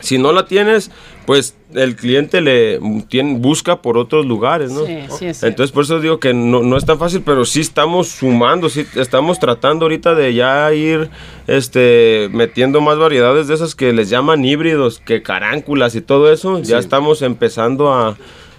si 0.01 0.17
no 0.17 0.31
la 0.31 0.45
tienes, 0.45 0.91
pues 1.27 1.55
el 1.73 1.97
cliente 1.97 2.39
le 2.39 2.79
tiene, 3.09 3.37
busca 3.37 3.81
por 3.81 3.97
otros 3.97 4.25
lugares, 4.25 4.71
¿no? 4.71 4.85
Sí, 4.85 4.99
sí, 5.19 5.25
es 5.25 5.43
Entonces 5.43 5.73
por 5.73 5.83
eso 5.83 5.99
digo 5.99 6.21
que 6.21 6.33
no, 6.33 6.63
no 6.63 6.77
es 6.77 6.85
tan 6.85 6.97
fácil, 6.97 7.21
pero 7.21 7.43
sí 7.43 7.59
estamos 7.59 8.07
sumando, 8.07 8.69
sí 8.69 8.85
estamos 8.95 9.37
tratando 9.37 9.83
ahorita 9.83 10.15
de 10.15 10.33
ya 10.33 10.73
ir 10.73 11.09
este 11.47 12.29
metiendo 12.31 12.79
más 12.79 12.97
variedades 12.97 13.49
de 13.49 13.55
esas 13.55 13.75
que 13.75 13.91
les 13.91 14.09
llaman 14.09 14.45
híbridos, 14.45 15.01
que 15.05 15.21
caránculas 15.21 15.95
y 15.95 16.01
todo 16.01 16.31
eso, 16.31 16.61
ya 16.61 16.79
estamos 16.79 17.21
empezando 17.21 17.93
a, 17.93 18.15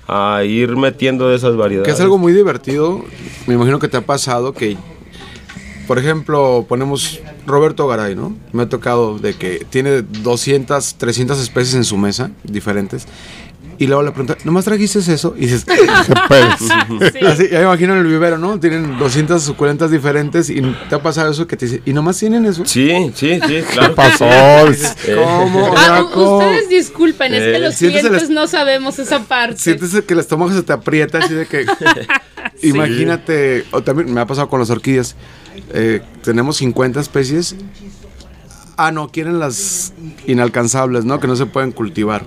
a 0.06 0.44
ir 0.44 0.76
metiendo 0.76 1.30
de 1.30 1.36
esas 1.36 1.56
variedades. 1.56 1.86
Que 1.86 1.94
es 1.94 2.00
algo 2.02 2.18
muy 2.18 2.34
divertido. 2.34 3.02
Me 3.46 3.54
imagino 3.54 3.78
que 3.78 3.88
te 3.88 3.96
ha 3.96 4.02
pasado 4.02 4.52
que, 4.52 4.76
por 5.88 5.98
ejemplo, 5.98 6.64
ponemos 6.68 7.18
Roberto 7.46 7.88
Garay, 7.88 8.14
¿no? 8.14 8.36
Me 8.52 8.62
ha 8.62 8.68
tocado 8.68 9.18
de 9.18 9.34
que 9.34 9.66
tiene 9.70 10.02
200, 10.02 10.94
300 10.96 11.40
especies 11.40 11.74
en 11.74 11.84
su 11.84 11.96
mesa, 11.96 12.30
diferentes. 12.44 13.06
Y 13.80 13.86
luego 13.86 14.02
le 14.02 14.10
pregunta, 14.10 14.36
¿nomás 14.44 14.64
trajiste 14.64 14.98
eso? 14.98 15.34
Y 15.36 15.42
dices, 15.42 15.64
Pues, 16.28 16.44
Sí. 17.12 17.24
así, 17.24 17.48
ya 17.48 17.58
me 17.58 17.64
imagino 17.66 17.92
en 17.94 18.00
el 18.00 18.06
vivero, 18.08 18.36
¿no? 18.36 18.58
Tienen 18.58 18.98
200 18.98 19.40
suculentas 19.40 19.90
diferentes 19.92 20.50
y 20.50 20.60
te 20.88 20.94
ha 20.96 21.00
pasado 21.00 21.30
eso 21.30 21.46
que 21.46 21.56
te 21.56 21.66
dice, 21.66 21.82
¿y 21.86 21.92
nomás 21.92 22.18
tienen 22.18 22.44
eso? 22.44 22.64
Sí, 22.66 22.90
sí, 23.14 23.38
sí, 23.46 23.62
claro. 23.72 23.90
que 23.90 23.94
pasó? 23.94 24.26
sí. 24.74 25.12
¿Cómo? 25.14 25.72
Ah, 25.76 26.02
ustedes 26.12 26.68
disculpen, 26.68 27.32
es 27.34 27.40
que 27.40 27.54
Eh, 27.56 27.58
los 27.60 27.80
el 27.80 27.92
clientes 27.92 28.22
es- 28.24 28.30
no 28.30 28.48
sabemos 28.48 28.98
esa 28.98 29.20
parte. 29.20 29.58
Sientes 29.58 29.90
que 30.04 30.12
el 30.14 30.20
estómago 30.20 30.52
se 30.52 30.62
te 30.64 30.72
aprieta 30.72 31.18
así 31.18 31.34
de 31.34 31.46
que... 31.46 31.64
Imagínate, 32.62 33.64
o 33.70 33.82
también 33.82 34.12
me 34.12 34.20
ha 34.20 34.26
pasado 34.26 34.48
con 34.48 34.58
las 34.60 34.70
orquídeas. 34.70 35.14
Eh, 35.72 36.00
tenemos 36.22 36.56
50 36.58 37.00
especies. 37.00 37.56
Ah, 38.76 38.92
no, 38.92 39.08
quieren 39.08 39.38
las 39.38 39.92
inalcanzables, 40.26 41.04
¿no? 41.04 41.18
Que 41.20 41.26
no 41.26 41.36
se 41.36 41.46
pueden 41.46 41.72
cultivar. 41.72 42.24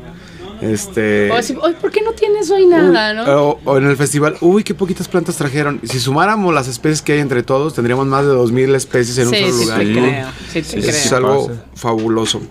Este. 0.62 1.32
O 1.32 1.36
así, 1.36 1.56
"Oye, 1.60 1.74
¿por 1.76 1.90
qué 1.92 2.02
no 2.04 2.12
tienes 2.12 2.52
hoy 2.52 2.68
nada, 2.68 3.14
no? 3.16 3.24
O, 3.24 3.60
o 3.66 3.78
en 3.78 3.86
el 3.88 3.98
festival, 3.98 4.36
uy, 4.42 4.64
qué 4.64 4.76
poquitas 4.76 5.08
plantas 5.08 5.36
trajeron. 5.36 5.80
Si 5.84 6.00
sumáramos 6.00 6.54
las 6.54 6.68
especies 6.68 7.02
que 7.02 7.14
hay 7.14 7.20
entre 7.20 7.42
todos, 7.42 7.74
tendríamos 7.74 8.06
más 8.06 8.24
de 8.26 8.30
2000 8.32 8.76
especies 8.76 9.18
en 9.18 9.30
un 9.30 9.34
solo 9.34 9.52
sí 9.54 9.64
lugar. 9.64 9.80
te 9.80 9.86
¿no? 9.86 9.94
creo, 10.02 10.28
sí 10.54 10.62
te 10.62 10.90
es 10.90 11.06
creo. 11.08 11.18
algo 11.18 11.52
fabuloso. 11.74 12.42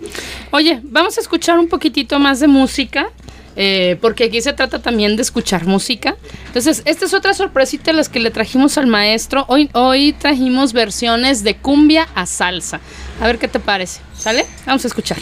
Oye, 0.50 0.80
vamos 0.82 1.18
a 1.18 1.20
escuchar 1.20 1.58
un 1.60 1.68
poquitito 1.68 2.18
más 2.18 2.40
de 2.40 2.48
música. 2.48 3.10
Eh, 3.56 3.96
porque 4.00 4.24
aquí 4.24 4.40
se 4.40 4.52
trata 4.52 4.80
también 4.80 5.16
de 5.16 5.22
escuchar 5.22 5.66
música. 5.66 6.16
Entonces, 6.46 6.82
esta 6.84 7.04
es 7.04 7.14
otra 7.14 7.34
sorpresita 7.34 7.92
las 7.92 8.08
que 8.08 8.20
le 8.20 8.30
trajimos 8.30 8.78
al 8.78 8.86
maestro. 8.86 9.44
Hoy, 9.48 9.70
hoy 9.72 10.12
trajimos 10.12 10.72
versiones 10.72 11.44
de 11.44 11.56
cumbia 11.56 12.08
a 12.14 12.26
salsa. 12.26 12.80
A 13.20 13.26
ver 13.26 13.38
qué 13.38 13.48
te 13.48 13.60
parece. 13.60 14.00
¿Sale? 14.18 14.46
Vamos 14.66 14.84
a 14.84 14.88
escuchar. 14.88 15.18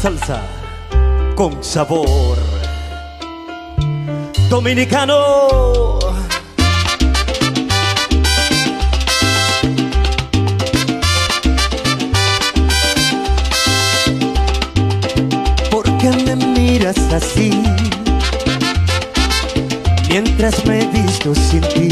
salsa 0.00 0.42
con 1.34 1.64
sabor 1.64 2.38
dominicano. 4.50 5.98
Mientras 20.08 20.64
me 20.66 20.84
visto 20.86 21.32
sin 21.32 21.60
ti. 21.60 21.88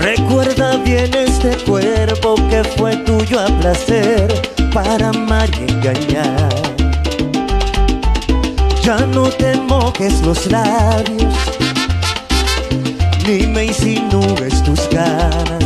Recuerda 0.00 0.78
bien 0.78 1.10
este 1.14 1.58
cuerpo 1.64 2.36
que 2.48 2.64
fue 2.64 2.96
tuyo 2.96 3.40
a 3.40 3.48
placer 3.60 4.32
para 4.72 5.10
amar 5.10 5.50
y 5.60 5.72
engañar. 5.72 6.54
Ya 8.82 8.96
no 9.12 9.24
te 9.24 9.56
mojes 9.56 10.22
los 10.22 10.46
labios, 10.46 11.34
ni 13.26 13.46
me 13.46 13.66
insinúes 13.66 14.62
tus 14.62 14.88
ganas. 14.88 15.64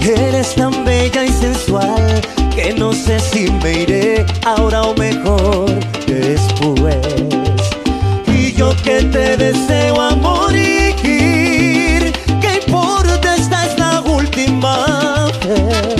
Eres 0.00 0.56
tan 0.56 0.84
bella 0.84 1.24
y 1.24 1.28
sensual 1.28 2.20
que 2.58 2.72
no 2.72 2.92
sé 2.92 3.20
si 3.20 3.48
me 3.62 3.82
iré 3.82 4.26
ahora 4.44 4.82
o 4.82 4.94
mejor 4.94 5.70
después. 6.06 6.96
Y 8.26 8.52
yo 8.52 8.74
que 8.82 9.04
te 9.04 9.36
deseo 9.36 10.00
a 10.00 10.16
morir, 10.16 10.96
que 12.42 12.60
importa 12.66 13.36
esta 13.36 13.64
es 13.64 13.78
la 13.78 14.00
última 14.00 15.30
vez. 15.46 15.97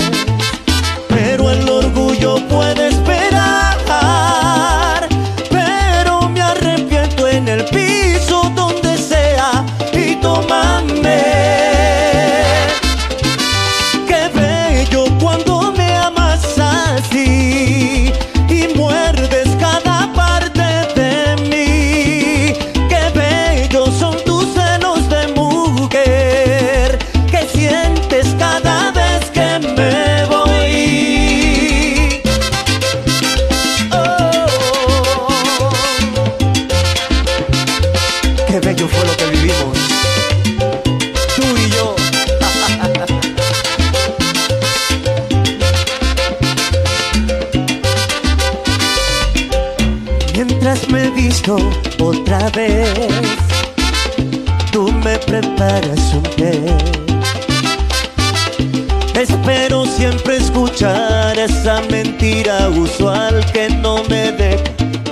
Esa 61.45 61.81
mentira 61.89 62.69
usual 62.69 63.45
que 63.53 63.69
no 63.69 64.03
me 64.09 64.31
deja 64.33 64.63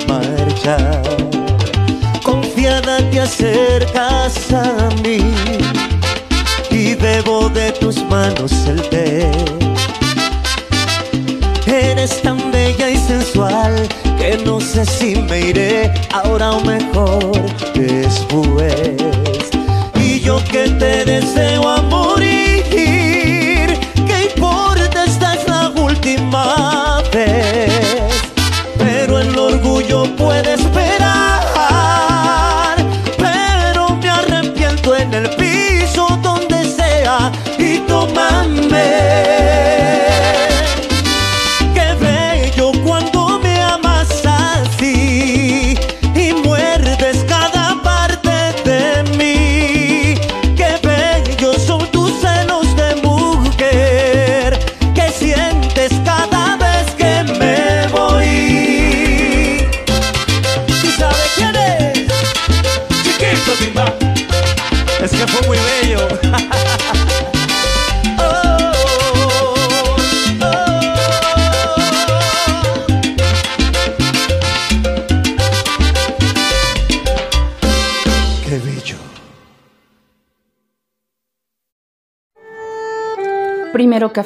marchar. 0.07 1.01
Confiada 2.21 2.97
te 3.09 3.21
acercas 3.21 4.51
a 4.51 4.89
mí 5.03 5.19
y 6.69 6.95
bebo 6.95 7.47
de 7.49 7.71
tus 7.71 8.03
manos 8.03 8.51
el 8.67 8.81
té. 8.89 9.31
Eres 11.65 12.21
tan 12.21 12.51
bella 12.51 12.89
y 12.89 12.97
sensual 12.97 13.73
que 14.17 14.37
no 14.45 14.59
sé 14.59 14.85
si 14.85 15.15
me 15.15 15.39
iré 15.39 15.93
ahora 16.11 16.51
o 16.51 16.61
mejor 16.61 17.41
después. 17.73 18.97
Y 19.95 20.19
yo 20.19 20.43
que 20.51 20.67
te 20.71 21.05
deseo 21.05 21.69
a 21.69 21.81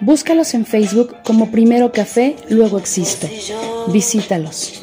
Búscalos 0.00 0.52
en 0.52 0.66
Facebook 0.66 1.16
como 1.24 1.50
Primero 1.50 1.90
Café, 1.90 2.36
luego 2.50 2.78
Existo. 2.78 3.28
Visítalos. 3.88 4.82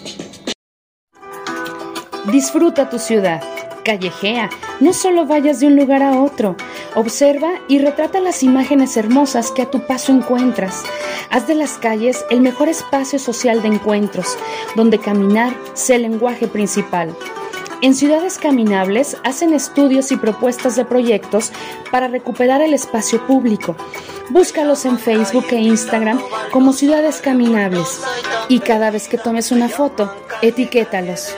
Disfruta 2.31 2.89
tu 2.89 2.97
ciudad. 2.97 3.43
Callejea. 3.85 4.49
No 4.79 4.91
solo 4.91 5.27
vayas 5.27 5.59
de 5.59 5.67
un 5.67 5.75
lugar 5.75 6.01
a 6.01 6.19
otro. 6.19 6.55
Observa 6.95 7.51
y 7.67 7.77
retrata 7.77 8.19
las 8.19 8.41
imágenes 8.41 8.97
hermosas 8.97 9.51
que 9.51 9.61
a 9.61 9.69
tu 9.69 9.85
paso 9.85 10.11
encuentras. 10.11 10.83
Haz 11.29 11.47
de 11.47 11.55
las 11.55 11.77
calles 11.77 12.25
el 12.31 12.41
mejor 12.41 12.69
espacio 12.69 13.19
social 13.19 13.61
de 13.61 13.67
encuentros, 13.67 14.37
donde 14.75 14.99
caminar 14.99 15.53
sea 15.73 15.97
el 15.97 16.03
lenguaje 16.03 16.47
principal. 16.47 17.15
En 17.83 17.95
Ciudades 17.95 18.37
Caminables 18.37 19.17
hacen 19.25 19.53
estudios 19.53 20.13
y 20.13 20.15
propuestas 20.15 20.77
de 20.77 20.85
proyectos 20.85 21.51
para 21.91 22.07
recuperar 22.07 22.61
el 22.61 22.73
espacio 22.73 23.27
público. 23.27 23.75
Búscalos 24.29 24.85
en 24.85 24.97
Facebook 24.97 25.47
e 25.49 25.57
Instagram 25.57 26.17
como 26.53 26.71
Ciudades 26.71 27.17
Caminables 27.17 27.99
y 28.47 28.59
cada 28.59 28.89
vez 28.89 29.09
que 29.09 29.17
tomes 29.17 29.51
una 29.51 29.67
foto, 29.67 30.15
etiquétalos. 30.41 31.35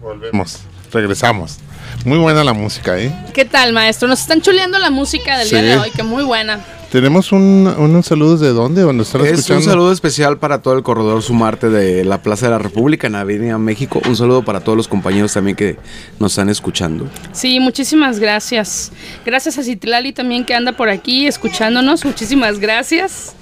Volvemos, 0.00 0.60
regresamos. 0.92 1.58
Muy 2.04 2.18
buena 2.18 2.44
la 2.44 2.52
música, 2.52 2.96
¿eh? 2.96 3.12
¿Qué 3.32 3.44
tal, 3.44 3.72
maestro? 3.72 4.06
Nos 4.06 4.20
están 4.20 4.40
chuleando 4.40 4.78
la 4.78 4.90
música 4.90 5.36
del 5.36 5.50
día 5.50 5.62
de 5.62 5.78
hoy, 5.78 5.90
que 5.90 6.04
muy 6.04 6.22
buena. 6.22 6.64
Tenemos 6.94 7.32
un, 7.32 7.66
unos 7.76 8.06
saludos 8.06 8.38
de 8.38 8.50
dónde, 8.50 8.82
donde 8.82 9.02
están 9.02 9.22
Es 9.22 9.32
escuchando. 9.32 9.64
un 9.64 9.68
saludo 9.68 9.90
especial 9.90 10.38
para 10.38 10.62
todo 10.62 10.74
el 10.74 10.84
corredor 10.84 11.24
Sumarte 11.24 11.68
de 11.68 12.04
la 12.04 12.22
Plaza 12.22 12.46
de 12.46 12.52
la 12.52 12.58
República 12.60 13.08
en 13.08 13.16
Avenida 13.16 13.58
México. 13.58 14.00
Un 14.06 14.14
saludo 14.14 14.44
para 14.44 14.60
todos 14.60 14.76
los 14.76 14.86
compañeros 14.86 15.32
también 15.32 15.56
que 15.56 15.76
nos 16.20 16.30
están 16.30 16.50
escuchando. 16.50 17.10
Sí, 17.32 17.58
muchísimas 17.58 18.20
gracias. 18.20 18.92
Gracias 19.26 19.58
a 19.58 19.64
Citlali 19.64 20.12
también 20.12 20.44
que 20.44 20.54
anda 20.54 20.70
por 20.70 20.88
aquí 20.88 21.26
escuchándonos. 21.26 22.04
Muchísimas 22.04 22.60
gracias. 22.60 23.34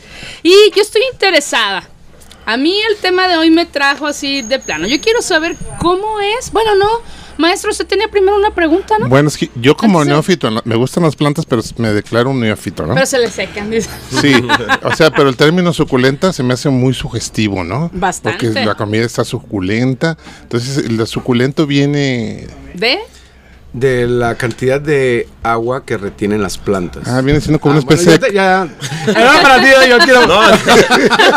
Y 0.43 0.55
yo 0.75 0.81
estoy 0.81 1.03
interesada. 1.13 1.87
A 2.47 2.57
mí 2.57 2.75
el 2.91 2.97
tema 3.03 3.29
de 3.29 3.37
hoy 3.37 3.51
me 3.51 3.67
trajo 3.67 4.07
así 4.07 4.41
de 4.41 4.61
plano. 4.61 4.87
Yo 4.87 4.99
quiero 4.99 5.21
saber 5.21 5.59
cómo 5.79 6.21
es. 6.39 6.53
Bueno, 6.53 6.75
no. 6.75 6.89
Maestro, 7.43 7.73
usted 7.73 7.87
tenía 7.89 8.07
primero 8.07 8.37
una 8.37 8.55
pregunta, 8.55 8.97
¿no? 9.01 9.09
Bueno, 9.09 9.27
es 9.29 9.37
que 9.37 9.51
yo 9.57 9.77
como 9.77 10.01
Entonces- 10.01 10.39
neófito, 10.39 10.63
me 10.65 10.77
gustan 10.77 11.03
las 11.03 11.17
plantas, 11.17 11.45
pero 11.45 11.61
me 11.79 11.93
declaro 11.93 12.31
un 12.31 12.39
neófito, 12.39 12.87
¿no? 12.87 12.95
Pero 12.95 13.05
se 13.05 13.19
le 13.19 13.29
secan, 13.31 13.69
dice. 13.69 13.91
Sí, 14.21 14.33
o 14.85 14.95
sea, 14.95 15.11
pero 15.11 15.29
el 15.29 15.37
término 15.37 15.73
suculenta 15.73 16.33
se 16.33 16.45
me 16.45 16.55
hace 16.55 16.69
muy 16.71 16.95
sugestivo, 16.95 17.65
¿no? 17.65 17.91
Bastante. 17.93 18.47
Porque 18.47 18.65
la 18.65 18.77
comida 18.77 19.05
está 19.05 19.25
suculenta. 19.25 20.17
Entonces, 20.43 20.77
el 20.79 21.05
suculento 21.09 21.67
viene. 21.67 22.47
¿De? 22.75 23.01
De 23.73 24.07
la 24.07 24.35
cantidad 24.35 24.79
de 24.79 25.29
agua 25.43 25.87
que 25.87 25.97
retienen 25.97 26.43
las 26.43 26.59
plantas. 26.59 27.09
Ah, 27.09 27.23
viene 27.23 27.41
siendo 27.41 27.59
como 27.59 27.73
Ah, 27.75 27.79
una 27.79 27.87
bueno, 27.87 28.01
especie 28.03 28.31
ya, 28.31 28.67
de. 28.67 28.75
ya- 29.15 29.19
Era 29.21 29.41
para 29.43 29.63
ti, 29.63 29.69
yo 29.89 29.99
quiero. 30.01 30.27
No, 30.27 30.43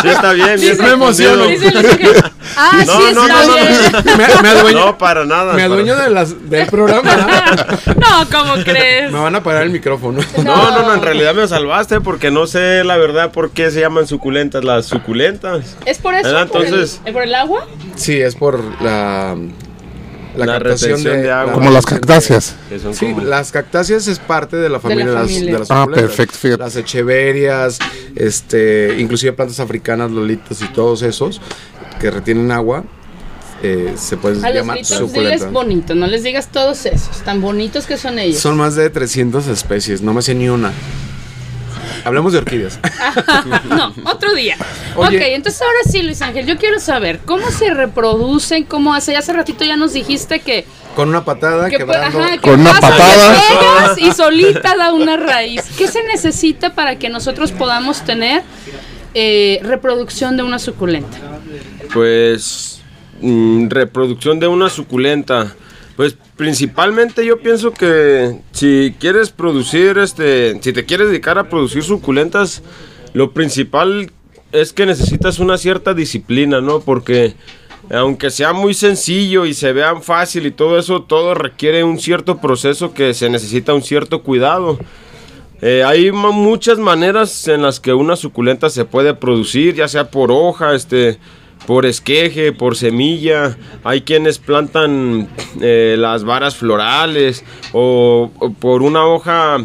sí 0.01 0.07
está 0.09 0.33
bien. 0.33 0.59
me 0.81 0.89
emociono. 0.89 1.45
Dice 1.47 1.71
que- 1.71 2.11
Ah, 2.57 2.83
No, 2.85 2.97
sí, 2.97 3.03
no, 3.13 3.25
está 3.25 3.41
no, 3.41 3.47
no, 3.47 3.55
bien. 3.55 4.17
Me, 4.17 4.41
me 4.43 4.49
adueño, 4.49 4.79
No, 4.85 4.97
para 4.97 5.23
nada. 5.25 5.53
me 5.53 5.61
para- 5.61 5.65
adueño 5.65 5.95
de 5.95 6.09
las, 6.09 6.49
del 6.49 6.67
programa. 6.67 7.09
No, 7.95 8.29
¿cómo 8.31 8.55
crees? 8.63 9.11
Me 9.11 9.19
van 9.19 9.35
a 9.35 9.41
parar 9.41 9.63
el 9.63 9.69
micrófono. 9.71 10.19
No, 10.43 10.71
no, 10.71 10.81
no, 10.83 10.93
en 10.93 11.01
realidad 11.01 11.33
me 11.33 11.47
salvaste 11.47 12.01
porque 12.01 12.31
no 12.31 12.47
sé 12.47 12.83
la 12.83 12.97
verdad 12.97 13.31
por 13.31 13.51
qué 13.51 13.71
se 13.71 13.79
llaman 13.79 14.07
suculentas 14.07 14.63
las 14.65 14.85
suculentas. 14.87 15.75
¿Es 15.85 15.97
por 15.99 16.13
eso? 16.13 16.27
¿Verdad? 16.27 16.47
por, 16.49 16.61
el- 16.61 16.67
Entonces- 16.67 17.01
¿Por 17.11 17.23
el 17.23 17.33
agua? 17.33 17.65
Sí, 17.95 18.19
es 18.19 18.35
por 18.35 18.61
la. 18.81 19.35
La, 20.37 20.45
La 20.45 20.53
captación 20.59 21.03
de 21.03 21.31
agua. 21.31 21.53
Como 21.53 21.71
las 21.71 21.85
cactáceas. 21.85 22.55
Que 22.69 22.79
Sí, 22.79 23.05
como- 23.13 23.21
las 23.21 23.51
cactáceas 23.51 24.07
es 24.07 24.19
parte 24.19 24.57
de 24.57 24.69
la 24.69 24.79
familia 24.79 25.05
de, 25.07 25.13
las, 25.13 25.23
familia. 25.31 25.53
de 25.53 25.59
las 25.59 25.71
Ah, 25.71 25.81
suculentas. 25.83 26.03
perfecto, 26.09 26.37
fíjate. 26.37 26.63
Las 26.63 26.75
echeverias, 26.75 27.79
este, 28.15 28.95
inclusive 28.99 29.33
plantas 29.33 29.59
africanas, 29.59 30.11
lolitas 30.11 30.61
y 30.61 30.67
todos 30.69 31.01
esos 31.03 31.41
que 31.99 32.11
retienen 32.11 32.51
agua, 32.51 32.83
eh, 33.63 33.93
se 33.97 34.17
pueden 34.17 34.43
A 34.43 34.49
los 34.49 34.57
llamar 34.57 34.77
gritos 34.77 34.97
suculentas. 34.97 35.39
diles 35.39 35.53
bonito, 35.53 35.95
no 35.95 36.07
les 36.07 36.23
digas 36.23 36.49
todos 36.51 36.85
esos, 36.85 37.21
tan 37.23 37.41
bonitos 37.41 37.85
que 37.85 37.97
son 37.97 38.19
ellos. 38.19 38.39
Son 38.39 38.57
más 38.57 38.75
de 38.75 38.89
300 38.89 39.47
especies, 39.47 40.01
no 40.01 40.13
me 40.13 40.21
sé 40.21 40.35
ni 40.35 40.49
una. 40.49 40.71
Hablemos 42.05 42.33
de 42.33 42.37
orquídeas. 42.39 42.79
no, 43.69 43.93
otro 44.05 44.33
día. 44.35 44.55
Oye. 44.95 45.17
Ok, 45.17 45.23
entonces 45.29 45.61
ahora 45.61 45.79
sí, 45.89 46.03
Luis 46.03 46.21
Ángel, 46.21 46.45
yo 46.45 46.57
quiero 46.57 46.79
saber 46.79 47.19
cómo 47.25 47.49
se 47.51 47.73
reproducen, 47.73 48.63
cómo 48.63 48.93
hace. 48.93 49.17
Hace 49.17 49.33
ratito 49.33 49.65
ya 49.65 49.75
nos 49.75 49.93
dijiste 49.93 50.39
que, 50.39 50.65
Con 50.95 51.09
una 51.09 51.25
patada, 51.25 51.69
que, 51.69 51.77
quebrando. 51.77 52.19
ajá, 52.19 52.31
que 52.33 52.39
Con 52.41 52.61
una 52.61 52.79
pasa, 52.79 52.89
patada. 52.89 53.95
y 53.97 54.11
solita 54.11 54.75
da 54.77 54.93
una 54.93 55.17
raíz. 55.17 55.63
¿Qué 55.77 55.87
se 55.87 56.03
necesita 56.03 56.75
para 56.75 56.97
que 56.99 57.09
nosotros 57.09 57.51
podamos 57.51 58.01
tener 58.01 58.43
eh, 59.15 59.59
reproducción 59.63 60.37
de 60.37 60.43
una 60.43 60.59
suculenta? 60.59 61.17
Pues 61.93 62.81
mm, 63.21 63.67
reproducción 63.69 64.39
de 64.39 64.47
una 64.47 64.69
suculenta. 64.69 65.55
Pues 65.95 66.17
principalmente 66.35 67.25
yo 67.25 67.39
pienso 67.39 67.71
que 67.71 68.39
si 68.51 68.93
quieres 68.99 69.29
producir, 69.29 69.97
este, 69.97 70.59
si 70.61 70.73
te 70.73 70.85
quieres 70.85 71.07
dedicar 71.07 71.37
a 71.37 71.49
producir 71.49 71.83
suculentas, 71.83 72.61
lo 73.13 73.31
principal 73.31 74.11
es 74.51 74.73
que 74.73 74.85
necesitas 74.85 75.39
una 75.39 75.57
cierta 75.57 75.93
disciplina, 75.93 76.59
¿no? 76.59 76.81
Porque 76.81 77.35
aunque 77.89 78.29
sea 78.29 78.51
muy 78.51 78.73
sencillo 78.73 79.45
y 79.45 79.53
se 79.53 79.71
vean 79.71 80.01
fácil 80.01 80.45
y 80.45 80.51
todo 80.51 80.77
eso, 80.77 81.03
todo 81.03 81.33
requiere 81.33 81.83
un 81.83 81.99
cierto 81.99 82.39
proceso 82.39 82.93
que 82.93 83.13
se 83.13 83.29
necesita 83.29 83.73
un 83.73 83.83
cierto 83.83 84.23
cuidado. 84.23 84.79
Eh, 85.61 85.83
hay 85.85 86.11
muchas 86.11 86.77
maneras 86.77 87.47
en 87.47 87.61
las 87.61 87.79
que 87.79 87.93
una 87.93 88.15
suculenta 88.15 88.69
se 88.69 88.85
puede 88.85 89.13
producir, 89.13 89.75
ya 89.75 89.87
sea 89.87 90.09
por 90.09 90.31
hoja, 90.31 90.75
este, 90.75 91.19
por 91.65 91.85
esqueje, 91.85 92.51
por 92.51 92.75
semilla. 92.75 93.57
Hay 93.83 94.01
quienes 94.01 94.39
plantan 94.39 95.29
eh, 95.61 95.95
las 95.97 96.23
varas 96.23 96.55
florales 96.55 97.43
o, 97.73 98.31
o 98.39 98.49
por 98.51 98.81
una 98.81 99.05
hoja. 99.05 99.57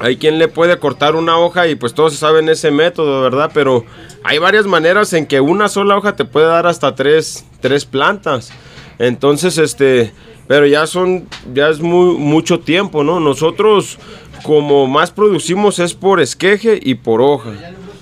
Hay 0.00 0.16
quien 0.16 0.38
le 0.38 0.48
puede 0.48 0.78
cortar 0.78 1.16
una 1.16 1.38
hoja 1.38 1.66
y 1.66 1.74
pues 1.74 1.92
todos 1.94 2.14
saben 2.14 2.48
ese 2.48 2.70
método, 2.70 3.22
¿verdad? 3.22 3.50
Pero 3.52 3.84
hay 4.22 4.38
varias 4.38 4.66
maneras 4.66 5.12
en 5.12 5.26
que 5.26 5.40
una 5.40 5.68
sola 5.68 5.96
hoja 5.96 6.14
te 6.14 6.24
puede 6.24 6.46
dar 6.46 6.66
hasta 6.66 6.94
tres, 6.94 7.44
tres 7.60 7.84
plantas. 7.84 8.50
Entonces, 8.98 9.58
este, 9.58 10.12
pero 10.46 10.66
ya 10.66 10.86
son, 10.86 11.28
ya 11.52 11.68
es 11.68 11.80
muy, 11.80 12.16
mucho 12.16 12.60
tiempo, 12.60 13.04
¿no? 13.04 13.20
Nosotros 13.20 13.98
como 14.42 14.86
más 14.86 15.10
producimos 15.10 15.78
es 15.78 15.94
por 15.94 16.20
esqueje 16.20 16.78
y 16.82 16.94
por 16.94 17.20
hoja. 17.20 17.50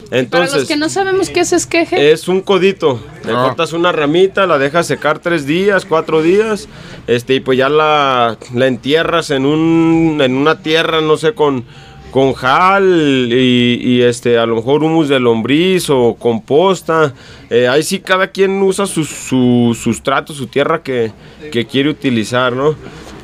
Para 0.08 0.20
Entonces, 0.20 0.54
los 0.60 0.68
que 0.68 0.76
no 0.76 0.88
sabemos 0.88 1.30
qué 1.30 1.40
es 1.40 1.52
esqueje, 1.52 2.12
es 2.12 2.28
un 2.28 2.40
codito. 2.40 3.00
Le 3.24 3.32
Ah. 3.32 3.44
cortas 3.46 3.72
una 3.72 3.90
ramita, 3.92 4.46
la 4.46 4.58
dejas 4.58 4.86
secar 4.86 5.18
tres 5.18 5.46
días, 5.46 5.84
cuatro 5.84 6.22
días, 6.22 6.68
este, 7.06 7.34
y 7.34 7.40
pues 7.40 7.58
ya 7.58 7.68
la, 7.68 8.38
la 8.54 8.66
entierras 8.66 9.30
en 9.30 9.46
un, 9.46 10.20
en 10.22 10.36
una 10.36 10.62
tierra, 10.62 11.00
no 11.00 11.16
sé, 11.16 11.32
con, 11.34 11.64
con 12.12 12.34
jal 12.34 13.28
y, 13.32 13.80
y, 13.82 14.02
este, 14.02 14.38
a 14.38 14.46
lo 14.46 14.54
mejor 14.56 14.84
humus 14.84 15.08
de 15.08 15.18
lombriz 15.18 15.90
o 15.90 16.14
composta. 16.18 17.12
Eh, 17.50 17.66
ahí 17.66 17.82
sí 17.82 17.98
cada 17.98 18.28
quien 18.28 18.62
usa 18.62 18.86
su, 18.86 19.04
su 19.04 19.76
sustrato, 19.78 20.32
su 20.32 20.46
tierra 20.46 20.82
que, 20.82 21.10
que 21.50 21.66
quiere 21.66 21.90
utilizar, 21.90 22.52
¿no? 22.52 22.76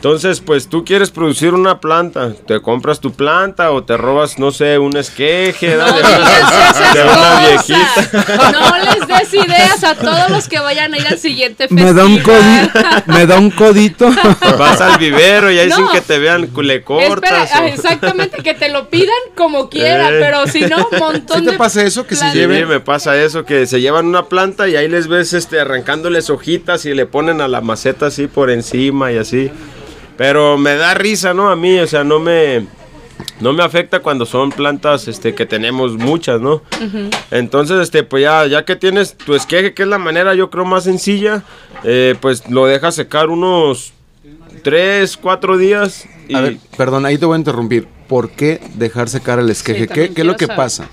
Entonces, 0.05 0.41
pues 0.41 0.67
tú 0.67 0.85
quieres 0.85 1.13
producir 1.13 1.55
una 1.55 1.79
planta, 1.79 2.33
te 2.49 2.61
compras 2.61 2.99
tu 2.99 3.13
planta 3.13 3.71
o 3.71 3.85
te 3.85 3.97
robas, 3.97 4.37
no 4.37 4.51
sé, 4.51 4.77
un 4.77 4.97
esqueje 4.97 5.77
no 5.77 5.87
¿no? 5.87 5.93
de 5.93 7.03
una, 7.05 7.39
viejita. 7.47 8.51
No 8.51 8.79
les 8.79 9.07
des 9.07 9.35
ideas 9.47 9.85
a 9.85 9.95
todos 9.95 10.29
los 10.31 10.49
que 10.49 10.59
vayan 10.59 10.93
a 10.93 10.99
ir 10.99 11.07
al 11.07 11.21
siguiente 11.21 11.69
Me 11.71 11.83
festival. 11.85 11.95
da 11.95 12.05
un 12.05 12.19
codito. 12.19 12.81
Me 13.07 13.27
da 13.27 13.39
un 13.39 13.51
codito. 13.53 14.11
Vas 14.59 14.81
al 14.81 14.99
vivero 14.99 15.53
y 15.53 15.61
ahí 15.61 15.69
No. 15.69 15.77
sin 15.77 15.89
que 15.91 16.01
te 16.01 16.19
vean 16.19 16.51
le 16.53 16.75
Espera, 16.75 16.85
cortas. 16.85 17.51
ah, 17.55 17.61
o- 17.63 17.67
exactamente, 17.69 18.43
que 18.43 18.55
te 18.55 18.71
lo 18.71 18.89
pidan 18.91 19.15
como 19.37 19.69
quiera, 19.71 20.09
Eh. 20.11 20.17
pero 20.19 20.49
si 20.49 20.63
no, 20.63 20.89
un 20.91 20.99
montón 20.99 21.39
¿Sí 21.39 21.45
te 21.45 21.51
de 21.53 21.57
pasa 21.57 21.85
eso? 21.85 22.09
Que 22.09 22.17
se 22.17 22.23
plan- 22.23 22.33
Sí, 22.33 22.39
lleven- 22.41 22.67
me 22.67 22.81
pasa 22.81 23.17
eso, 23.23 23.45
que 23.45 23.67
se 23.67 23.81
llevan 23.81 24.07
una 24.07 24.25
planta 24.25 24.67
y 24.69 24.75
ahí 24.75 24.89
les 24.89 25.07
ves 25.07 25.33
este, 25.33 25.61
arrancándoles 25.61 26.29
hojitas 26.29 26.87
y 26.87 26.93
le 26.95 27.07
ponen 27.07 27.41
a 27.41 27.47
la 27.47 27.61
maceta 27.61 28.07
así 28.07 28.27
por 28.27 28.51
encima 28.51 29.13
y 29.13 29.19
así. 29.19 29.49
Pero 30.17 30.59
me 30.59 30.77
da 30.77 30.95
risa, 30.95 31.35
¿no? 31.35 31.49
A 31.51 31.57
mí, 31.57 31.79
o 31.79 31.87
sea, 31.87 32.05
no 32.05 32.21
me, 32.21 32.67
no 33.41 33.53
me 33.53 33.63
afecta 33.63 34.01
cuando 34.01 34.27
son 34.27 34.51
plantas 34.51 35.09
este, 35.09 35.35
que 35.35 35.47
tenemos 35.47 35.95
muchas, 35.97 36.41
¿no? 36.41 36.63
Entonces, 37.31 37.81
este, 37.81 38.03
pues 38.03 38.23
ya, 38.23 38.47
ya 38.47 38.65
que 38.65 38.77
tienes 38.77 39.17
tu 39.17 39.35
esqueje, 39.35 39.75
que 39.75 39.83
es 39.83 39.89
la 39.89 39.99
manera 39.99 40.35
yo 40.35 40.51
creo 40.51 40.65
más 40.65 40.85
sencilla, 40.85 41.43
eh, 41.85 42.15
pues 42.21 42.49
lo 42.51 42.67
dejas 42.67 42.95
secar 42.95 43.31
unos 43.31 43.93
3, 44.63 45.17
4 45.17 45.57
días. 45.57 46.07
Y 46.29 46.35
A 46.37 46.41
ver, 46.43 46.57
perdón, 46.77 47.07
ahí 47.07 47.19
te 47.19 47.27
voy 47.27 47.35
a 47.37 47.39
interrumpir. 47.39 47.89
¿Por 48.09 48.31
qué 48.31 48.61
dejar 48.75 49.09
secar 49.09 49.39
el 49.39 49.49
esqueje? 49.51 49.83
Sí, 49.83 49.89
¿Qué, 49.89 50.13
qué 50.13 50.21
es 50.21 50.27
lo 50.27 50.37
que 50.37 50.45
saber. 50.47 50.57
pasa? 50.57 50.89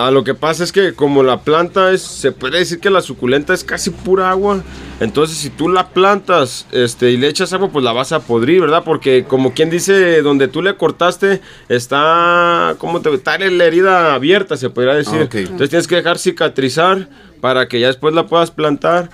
Ah, 0.00 0.10
lo 0.10 0.24
que 0.24 0.34
pasa 0.34 0.64
es 0.64 0.72
que 0.72 0.94
como 0.94 1.22
la 1.22 1.42
planta 1.42 1.92
es, 1.92 2.00
se 2.00 2.32
puede 2.32 2.58
decir 2.58 2.80
que 2.80 2.88
la 2.88 3.02
suculenta 3.02 3.52
es 3.52 3.64
casi 3.64 3.90
pura 3.90 4.30
agua. 4.30 4.62
Entonces 4.98 5.36
si 5.36 5.50
tú 5.50 5.68
la 5.68 5.88
plantas 5.88 6.66
este, 6.72 7.10
y 7.10 7.16
le 7.18 7.28
echas 7.28 7.52
agua, 7.52 7.68
pues 7.68 7.84
la 7.84 7.92
vas 7.92 8.12
a 8.12 8.20
podrir, 8.20 8.60
¿verdad? 8.62 8.82
Porque 8.84 9.24
como 9.24 9.52
quien 9.52 9.68
dice, 9.68 10.22
donde 10.22 10.48
tú 10.48 10.62
le 10.62 10.74
cortaste, 10.76 11.40
está, 11.68 12.76
¿cómo 12.78 13.00
te 13.02 13.10
Está 13.10 13.36
la 13.38 13.64
herida 13.64 14.14
abierta, 14.14 14.56
se 14.56 14.70
podría 14.70 14.94
decir. 14.94 15.28
Ah. 15.30 15.36
Entonces 15.38 15.68
tienes 15.68 15.86
que 15.86 15.96
dejar 15.96 16.18
cicatrizar 16.18 17.08
para 17.40 17.68
que 17.68 17.80
ya 17.80 17.88
después 17.88 18.14
la 18.14 18.26
puedas 18.26 18.50
plantar. 18.50 19.10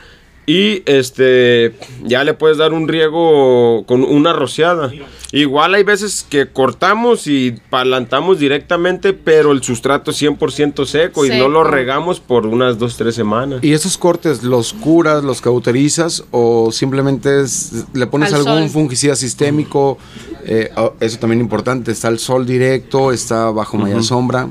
Y 0.47 0.83
este 0.87 1.75
ya 2.05 2.23
le 2.23 2.33
puedes 2.35 2.57
dar 2.57 2.73
un 2.73 2.87
riego 2.89 3.85
con 3.87 4.05
una 4.05 4.33
rociada. 4.33 4.93
Igual 5.33 5.75
hay 5.75 5.83
veces 5.83 6.25
que 6.29 6.47
cortamos 6.47 7.27
y 7.27 7.53
palantamos 7.69 8.39
directamente, 8.39 9.13
pero 9.13 9.51
el 9.51 9.63
sustrato 9.63 10.13
es 10.13 10.23
100% 10.23 10.87
seco, 10.87 11.27
y 11.27 11.31
no 11.31 11.49
lo 11.49 11.65
regamos 11.65 12.21
por 12.21 12.47
unas 12.47 12.79
2 12.79 12.97
3 12.97 13.15
semanas. 13.15 13.59
¿Y 13.63 13.73
esos 13.73 13.99
cortes 13.99 14.45
los 14.45 14.73
curas, 14.73 15.25
los 15.25 15.41
cauterizas 15.41 16.25
o 16.31 16.71
simplemente 16.71 17.43
es- 17.43 17.85
le 17.93 18.07
pones 18.07 18.33
Al 18.33 18.47
algún 18.47 18.63
sol. 18.63 18.71
fungicida 18.71 19.17
sistémico? 19.17 19.99
Eh, 20.45 20.71
oh, 20.77 20.95
eso 21.01 21.19
también 21.19 21.41
importante, 21.41 21.91
está 21.91 22.07
el 22.09 22.21
sol 22.21 22.47
directo, 22.47 23.11
está 23.11 23.51
bajo 23.51 23.77
malla 23.77 24.01
sombra. 24.03 24.49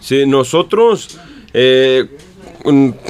Sí, 0.00 0.24
nosotros 0.26 1.18
eh, 1.52 2.08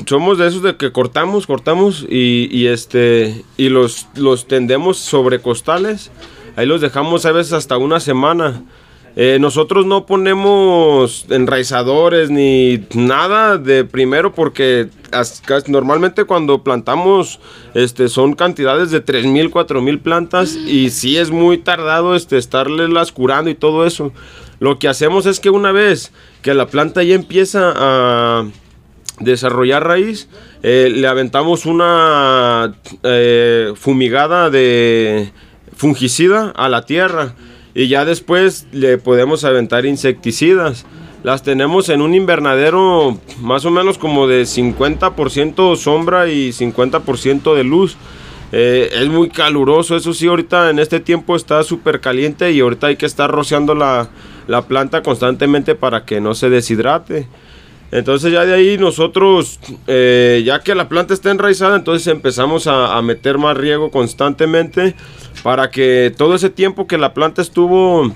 somos 0.07 0.39
de 0.39 0.49
esos 0.49 0.63
de 0.63 0.77
que 0.77 0.93
cortamos, 0.93 1.47
cortamos 1.47 2.05
y, 2.09 2.49
y, 2.51 2.67
este 2.67 3.45
y 3.57 3.69
los, 3.69 4.07
los 4.17 4.47
tendemos 4.49 4.99
sobre 4.99 5.41
costales. 5.41 6.11
Ahí 6.57 6.67
los 6.67 6.81
dejamos 6.81 7.25
a 7.27 7.33
veces 7.33 7.53
hasta 7.53 7.77
una 7.79 8.01
semana. 8.01 8.63
Eh, 9.17 9.39
nosotros 9.41 9.87
no 9.87 10.07
ponemos 10.07 11.27
enraizadores 11.31 12.31
ni 12.31 12.81
nada 12.95 13.59
de 13.59 13.85
primero 13.85 14.35
porque 14.35 14.89
as- 15.13 15.41
normalmente 15.69 16.25
cuando 16.25 16.65
plantamos 16.65 17.39
este 17.75 18.09
son 18.09 18.35
cantidades 18.35 18.91
de 18.91 19.01
3000, 19.01 19.51
4000 19.51 20.01
plantas 20.01 20.57
y 20.57 20.91
sí 20.91 21.17
es 21.17 21.31
muy 21.31 21.59
tardado 21.59 22.17
este 22.17 22.39
estarles 22.39 23.13
curando 23.13 23.51
y 23.51 23.55
todo 23.55 23.87
eso. 23.87 24.13
Lo 24.59 24.81
que 24.81 24.89
hacemos 24.89 25.27
es 25.27 25.39
que 25.39 25.51
una 25.51 25.71
vez 25.71 26.11
que 26.43 26.53
la 26.55 26.67
planta 26.67 27.05
ya 27.05 27.15
empieza 27.15 27.73
a 27.77 28.47
desarrollar 29.21 29.87
raíz, 29.87 30.29
eh, 30.63 30.91
le 30.95 31.07
aventamos 31.07 31.67
una 31.67 32.75
eh, 33.03 33.73
fumigada 33.77 34.51
de 34.51 35.33
fungicida 35.77 36.53
a 36.57 36.69
la 36.69 36.85
tierra 36.87 37.35
y 37.75 37.89
ya 37.89 38.05
después 38.05 38.67
le 38.73 38.99
podemos 38.99 39.45
aventar 39.45 39.87
insecticidas. 39.87 40.87
Las 41.23 41.43
tenemos 41.43 41.89
en 41.89 42.03
un 42.03 42.15
invernadero 42.15 43.19
más 43.41 43.65
o 43.65 43.71
menos 43.71 43.99
como 43.99 44.27
de 44.27 44.43
50% 44.43 45.77
sombra 45.77 46.29
y 46.29 46.51
50% 46.51 47.55
de 47.55 47.65
luz. 47.65 47.97
Eh, 48.53 48.91
es 48.95 49.09
muy 49.09 49.31
caluroso, 49.31 49.97
eso 49.97 50.13
sí, 50.13 50.29
ahorita 50.29 50.71
en 50.71 50.79
este 50.79 51.01
tiempo 51.01 51.35
está 51.35 51.63
súper 51.65 52.01
caliente 52.01 52.53
y 52.53 52.61
ahorita 52.61 52.89
hay 52.89 52.97
que 52.97 53.07
estar 53.07 53.29
rociando 53.29 53.75
la, 53.75 54.09
la 54.47 54.63
planta 54.63 55.03
constantemente 55.03 55.75
para 55.75 56.05
que 56.05 56.21
no 56.21 56.35
se 56.35 56.51
deshidrate. 56.51 57.27
Entonces 57.95 58.33
ya 58.33 58.45
de 58.45 58.53
ahí 58.53 58.77
nosotros, 58.77 59.61
eh, 59.87 60.43
ya 60.45 60.59
que 60.59 60.75
la 60.75 60.89
planta 60.89 61.15
está 61.15 61.31
enraizada, 61.31 61.77
entonces 61.77 62.09
empezamos 62.09 62.67
a, 62.67 63.01
meter 63.03 63.39
más 63.39 63.57
riego 63.57 63.93
constantemente 63.93 64.97
para 65.45 65.71
que 65.71 66.13
todo 66.17 66.35
ese 66.35 66.51
tiempo 66.51 66.89
que 66.89 66.99
la 66.99 67.15
planta 67.15 67.41
estuvo 67.41 68.13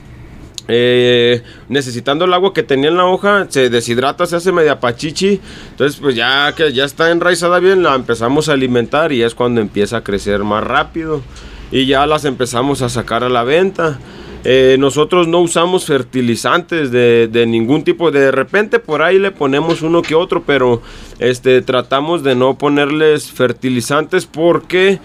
eh, 0.66 1.45
necesitando 1.68 2.24
el 2.24 2.35
agua 2.35 2.53
que 2.53 2.64
tenía 2.64 2.89
en 2.89 2.97
la 2.97 3.05
hoja, 3.05 3.47
se 3.51 3.70
deshidrata, 3.70 4.26
se 4.26 4.35
hace 4.35 4.51
media 4.51 4.81
pachichi. 4.81 5.41
Entonces, 5.70 6.01
pues 6.01 6.16
ya 6.16 6.53
que 6.57 6.72
ya 6.72 6.85
está 6.85 7.12
enraizada 7.12 7.61
bien, 7.61 7.85
la 7.85 7.95
empezamos 7.95 8.49
a 8.49 8.55
alimentar 8.55 9.12
y 9.12 9.22
es 9.22 9.37
cuando 9.37 9.61
empieza 9.61 9.99
a 9.99 10.03
crecer 10.03 10.43
más 10.43 10.64
rápido. 10.64 11.22
Y 11.70 11.87
ya 11.87 12.05
las 12.09 12.24
empezamos 12.24 12.83
a 12.83 12.89
sacar 12.89 13.22
a 13.22 13.29
la 13.29 13.45
venta. 13.45 14.01
Eh, 14.45 14.76
nosotros 14.78 15.26
no 15.26 15.41
usamos 15.41 15.84
fertilizantes 15.86 16.91
de, 16.91 17.28
de 17.30 17.47
ningún 17.47 17.82
tipo. 17.84 18.11
De 18.11 18.30
repente 18.30 18.78
por 18.78 19.03
ahí 19.03 19.18
le 19.18 19.30
ponemos 19.30 19.82
uno 19.82 20.03
que 20.03 20.14
otro, 20.14 20.43
pero 20.45 20.80
este, 21.18 21.62
tratamos 21.62 22.22
de 22.22 22.34
no 22.34 22.57
ponerles 22.57 23.30
fertilizantes 23.30 24.26
porque 24.26 25.01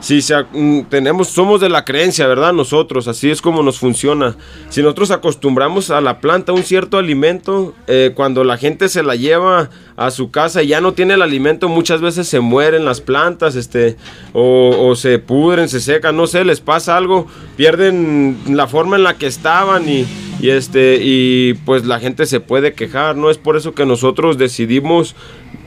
si 0.00 0.20
mm, 0.52 0.82
tenemos, 0.88 1.28
somos 1.28 1.60
de 1.60 1.68
la 1.68 1.84
creencia, 1.84 2.26
¿verdad? 2.26 2.52
Nosotros, 2.52 3.08
así 3.08 3.30
es 3.30 3.42
como 3.42 3.62
nos 3.62 3.78
funciona. 3.78 4.36
Si 4.68 4.80
nosotros 4.80 5.10
acostumbramos 5.10 5.90
a 5.90 6.00
la 6.00 6.20
planta 6.20 6.52
un 6.52 6.62
cierto 6.62 6.98
alimento, 6.98 7.74
eh, 7.88 8.12
cuando 8.14 8.44
la 8.44 8.56
gente 8.56 8.88
se 8.88 9.02
la 9.02 9.16
lleva 9.16 9.70
a 9.96 10.10
su 10.12 10.30
casa 10.30 10.62
y 10.62 10.68
ya 10.68 10.80
no 10.80 10.92
tiene 10.92 11.14
el 11.14 11.22
alimento, 11.22 11.68
muchas 11.68 12.00
veces 12.00 12.28
se 12.28 12.38
mueren 12.38 12.84
las 12.84 13.00
plantas, 13.00 13.56
este, 13.56 13.96
o, 14.32 14.88
o 14.88 14.94
se 14.94 15.18
pudren, 15.18 15.68
se 15.68 15.80
secan, 15.80 16.16
no 16.16 16.28
sé, 16.28 16.44
les 16.44 16.60
pasa 16.60 16.96
algo, 16.96 17.26
pierden 17.56 18.38
la 18.48 18.68
forma 18.68 18.96
en 18.96 19.02
la 19.02 19.14
que 19.18 19.26
estaban 19.26 19.88
y, 19.88 20.06
y 20.40 20.50
este, 20.50 21.00
y 21.02 21.54
pues 21.64 21.84
la 21.84 21.98
gente 21.98 22.26
se 22.26 22.38
puede 22.38 22.72
quejar, 22.72 23.16
¿no? 23.16 23.30
Es 23.30 23.38
por 23.38 23.56
eso 23.56 23.74
que 23.74 23.84
nosotros 23.84 24.38
decidimos 24.38 25.16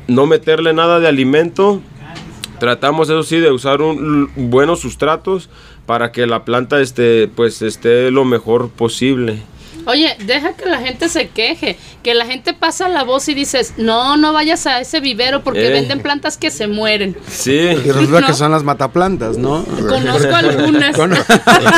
no 0.08 0.26
meterle 0.26 0.74
nada 0.74 1.00
de 1.00 1.08
alimento 1.08 1.82
Tratamos, 2.62 3.10
eso 3.10 3.24
sí, 3.24 3.40
de 3.40 3.50
usar 3.50 3.82
un, 3.82 4.30
buenos 4.36 4.82
sustratos 4.82 5.50
para 5.88 6.12
que 6.12 6.28
la 6.28 6.46
planta 6.46 6.80
esté, 6.80 7.28
pues, 7.28 7.64
esté 7.64 8.12
lo 8.12 8.24
mejor 8.24 8.70
posible. 8.70 9.40
Oye, 9.88 10.16
deja 10.28 10.54
que 10.56 10.68
la 10.70 10.80
gente 10.80 11.10
se 11.10 11.30
queje, 11.30 11.76
que 12.04 12.14
la 12.14 12.28
gente 12.28 12.54
pasa 12.54 12.88
la 12.88 13.04
voz 13.04 13.28
y 13.30 13.34
dices, 13.34 13.74
no, 13.78 14.16
no 14.16 14.32
vayas 14.32 14.68
a 14.68 14.80
ese 14.80 15.00
vivero 15.00 15.42
porque 15.44 15.70
Eh. 15.70 15.72
venden 15.72 16.02
plantas 16.02 16.38
que 16.38 16.52
se 16.52 16.68
mueren. 16.68 17.18
Sí. 17.28 17.54
Y 17.54 17.74
resulta 17.92 18.22
No. 18.22 18.28
que 18.28 18.34
son 18.34 18.52
las 18.52 18.64
mataplantas, 18.64 19.40
¿no? 19.40 19.66
Conozco 19.90 20.36
algunas. 20.36 20.96
Con- 20.96 21.14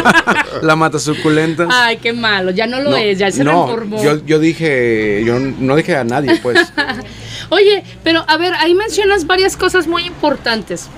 la 0.64 0.76
mata 0.76 1.00
suculenta. 1.00 1.66
Ay, 1.72 1.96
qué 1.96 2.12
malo, 2.12 2.52
ya 2.52 2.68
no 2.68 2.82
lo 2.82 2.94
es, 2.98 3.18
ya 3.20 3.32
se 3.32 3.46
no, 3.46 3.68
reformó. 3.68 4.04
yo, 4.04 4.18
yo 4.26 4.38
dije, 4.38 5.24
yo 5.26 5.40
no 5.40 5.78
dije 5.78 5.96
a 5.96 6.04
nadie, 6.04 6.38
pues. 6.44 6.60
Oye, 7.54 7.84
pero 8.04 8.24
a 8.28 8.38
ver, 8.38 8.54
ahí 8.56 8.74
mencionas 8.74 9.28
varias 9.28 9.56
cosas 9.56 9.88
muy 9.88 10.06
importantes. 10.06 10.90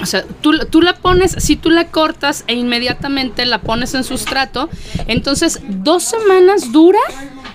O 0.00 0.06
sea, 0.06 0.24
tú, 0.40 0.52
tú 0.70 0.80
la 0.80 0.94
pones, 0.94 1.32
si 1.38 1.56
tú 1.56 1.68
la 1.68 1.88
cortas 1.88 2.44
e 2.46 2.54
inmediatamente 2.54 3.44
la 3.44 3.60
pones 3.60 3.94
en 3.94 4.04
sustrato, 4.04 4.70
entonces 5.08 5.60
dos 5.68 6.04
semanas 6.04 6.72
dura 6.72 7.00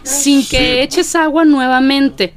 sin 0.03 0.45
que 0.45 0.83
eches 0.83 1.15
agua 1.15 1.45
nuevamente. 1.45 2.33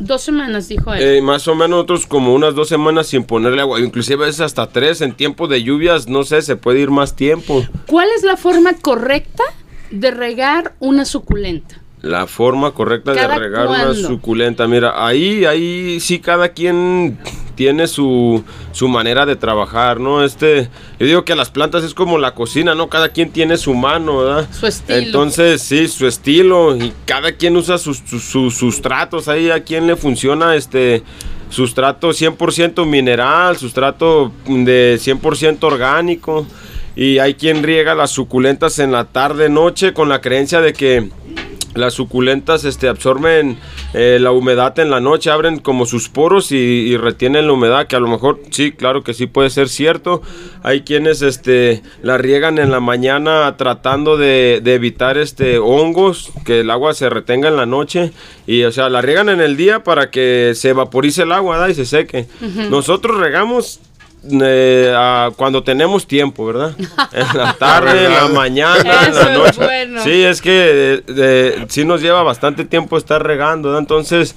Dos 0.00 0.22
semanas, 0.22 0.68
dijo 0.68 0.92
él. 0.92 1.02
Eh, 1.02 1.22
más 1.22 1.48
o 1.48 1.54
menos 1.54 1.70
nosotros 1.70 2.06
como 2.06 2.34
unas 2.34 2.54
dos 2.54 2.68
semanas 2.68 3.06
sin 3.06 3.24
ponerle 3.24 3.62
agua, 3.62 3.80
inclusive 3.80 4.26
veces 4.26 4.40
hasta 4.40 4.68
tres 4.68 5.00
en 5.00 5.14
tiempo 5.14 5.48
de 5.48 5.62
lluvias, 5.62 6.08
no 6.08 6.24
sé, 6.24 6.42
se 6.42 6.56
puede 6.56 6.80
ir 6.80 6.90
más 6.90 7.16
tiempo. 7.16 7.64
¿Cuál 7.86 8.08
es 8.16 8.22
la 8.22 8.36
forma 8.36 8.74
correcta 8.74 9.42
de 9.90 10.10
regar 10.10 10.74
una 10.78 11.04
suculenta? 11.04 11.80
La 12.02 12.26
forma 12.26 12.72
correcta 12.72 13.12
de 13.12 13.18
¿Cada 13.18 13.38
regar 13.38 13.66
una 13.66 13.94
suculenta, 13.94 14.68
mira, 14.68 15.04
ahí, 15.04 15.44
ahí 15.44 15.98
sí 16.00 16.20
cada 16.20 16.50
quien 16.50 17.18
tiene 17.56 17.88
su, 17.88 18.44
su 18.70 18.86
manera 18.86 19.26
de 19.26 19.34
trabajar, 19.34 19.98
¿no? 19.98 20.22
Este, 20.22 20.68
yo 21.00 21.06
digo 21.06 21.24
que 21.24 21.34
las 21.34 21.50
plantas 21.50 21.82
es 21.82 21.94
como 21.94 22.16
la 22.16 22.34
cocina, 22.34 22.76
¿no? 22.76 22.88
Cada 22.88 23.08
quien 23.08 23.30
tiene 23.30 23.56
su 23.56 23.74
mano, 23.74 24.18
¿verdad? 24.18 24.48
Su 24.52 24.68
estilo. 24.68 24.98
Entonces, 24.98 25.60
sí, 25.60 25.88
su 25.88 26.06
estilo 26.06 26.76
y 26.76 26.92
cada 27.04 27.32
quien 27.32 27.56
usa 27.56 27.78
sus, 27.78 27.98
sus, 27.98 28.22
sus 28.22 28.54
sustratos, 28.54 29.26
ahí 29.26 29.50
a 29.50 29.64
quien 29.64 29.88
le 29.88 29.96
funciona 29.96 30.54
este 30.54 31.02
sustrato 31.50 32.10
100% 32.10 32.86
mineral, 32.86 33.56
sustrato 33.56 34.30
de 34.46 34.98
100% 35.02 35.64
orgánico 35.64 36.46
y 36.94 37.18
hay 37.18 37.34
quien 37.34 37.62
riega 37.62 37.94
las 37.94 38.10
suculentas 38.10 38.78
en 38.78 38.92
la 38.92 39.04
tarde, 39.04 39.48
noche 39.48 39.92
con 39.92 40.08
la 40.08 40.20
creencia 40.20 40.60
de 40.60 40.72
que 40.72 41.08
las 41.78 41.94
suculentas 41.94 42.64
este, 42.64 42.88
absorben 42.88 43.58
eh, 43.94 44.18
la 44.20 44.32
humedad 44.32 44.78
en 44.78 44.90
la 44.90 45.00
noche, 45.00 45.30
abren 45.30 45.58
como 45.58 45.86
sus 45.86 46.08
poros 46.08 46.52
y, 46.52 46.56
y 46.56 46.96
retienen 46.96 47.46
la 47.46 47.52
humedad, 47.52 47.86
que 47.86 47.96
a 47.96 48.00
lo 48.00 48.08
mejor 48.08 48.40
sí, 48.50 48.72
claro 48.72 49.02
que 49.02 49.14
sí 49.14 49.26
puede 49.26 49.50
ser 49.50 49.68
cierto. 49.68 50.22
Hay 50.62 50.82
quienes 50.82 51.22
este, 51.22 51.82
la 52.02 52.18
riegan 52.18 52.58
en 52.58 52.70
la 52.70 52.80
mañana 52.80 53.56
tratando 53.56 54.16
de, 54.16 54.60
de 54.62 54.74
evitar 54.74 55.18
este, 55.18 55.58
hongos, 55.58 56.30
que 56.44 56.60
el 56.60 56.70
agua 56.70 56.94
se 56.94 57.08
retenga 57.08 57.48
en 57.48 57.56
la 57.56 57.66
noche. 57.66 58.12
Y 58.46 58.64
o 58.64 58.72
sea, 58.72 58.88
la 58.88 59.02
riegan 59.02 59.28
en 59.28 59.40
el 59.40 59.56
día 59.56 59.84
para 59.84 60.10
que 60.10 60.52
se 60.54 60.72
vaporice 60.72 61.22
el 61.22 61.32
agua 61.32 61.68
y 61.70 61.74
se 61.74 61.84
seque. 61.84 62.26
Nosotros 62.70 63.18
regamos 63.18 63.80
eh, 64.42 64.92
a- 64.96 65.30
cuando 65.36 65.62
tenemos 65.62 66.06
tiempo, 66.06 66.46
¿verdad? 66.46 66.74
En 67.12 67.38
la 67.38 67.52
tarde, 67.54 68.06
en 68.06 68.12
la 68.14 68.28
mañana, 68.28 69.06
en 69.06 69.14
la 69.14 69.32
es 69.32 69.38
noche. 69.38 69.64
bueno. 69.64 70.02
Sí, 70.02 70.24
es 70.24 70.42
que 70.42 70.94
eh, 70.96 71.02
eh, 71.08 71.64
sí 71.68 71.84
nos 71.84 72.00
lleva 72.02 72.22
bastante 72.22 72.64
tiempo 72.64 72.96
estar 72.96 73.22
regando, 73.22 73.68
¿verdad? 73.68 73.80
Entonces, 73.82 74.34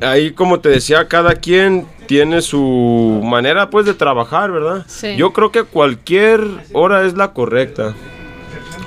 ahí 0.00 0.30
como 0.32 0.60
te 0.60 0.68
decía, 0.68 1.08
cada 1.08 1.34
quien 1.36 1.86
tiene 2.06 2.40
su 2.40 3.20
manera 3.24 3.68
pues 3.70 3.84
de 3.86 3.94
trabajar, 3.94 4.52
¿verdad? 4.52 4.84
Sí. 4.86 5.16
Yo 5.16 5.32
creo 5.32 5.50
que 5.50 5.64
cualquier 5.64 6.40
hora 6.72 7.04
es 7.04 7.14
la 7.14 7.32
correcta. 7.32 7.94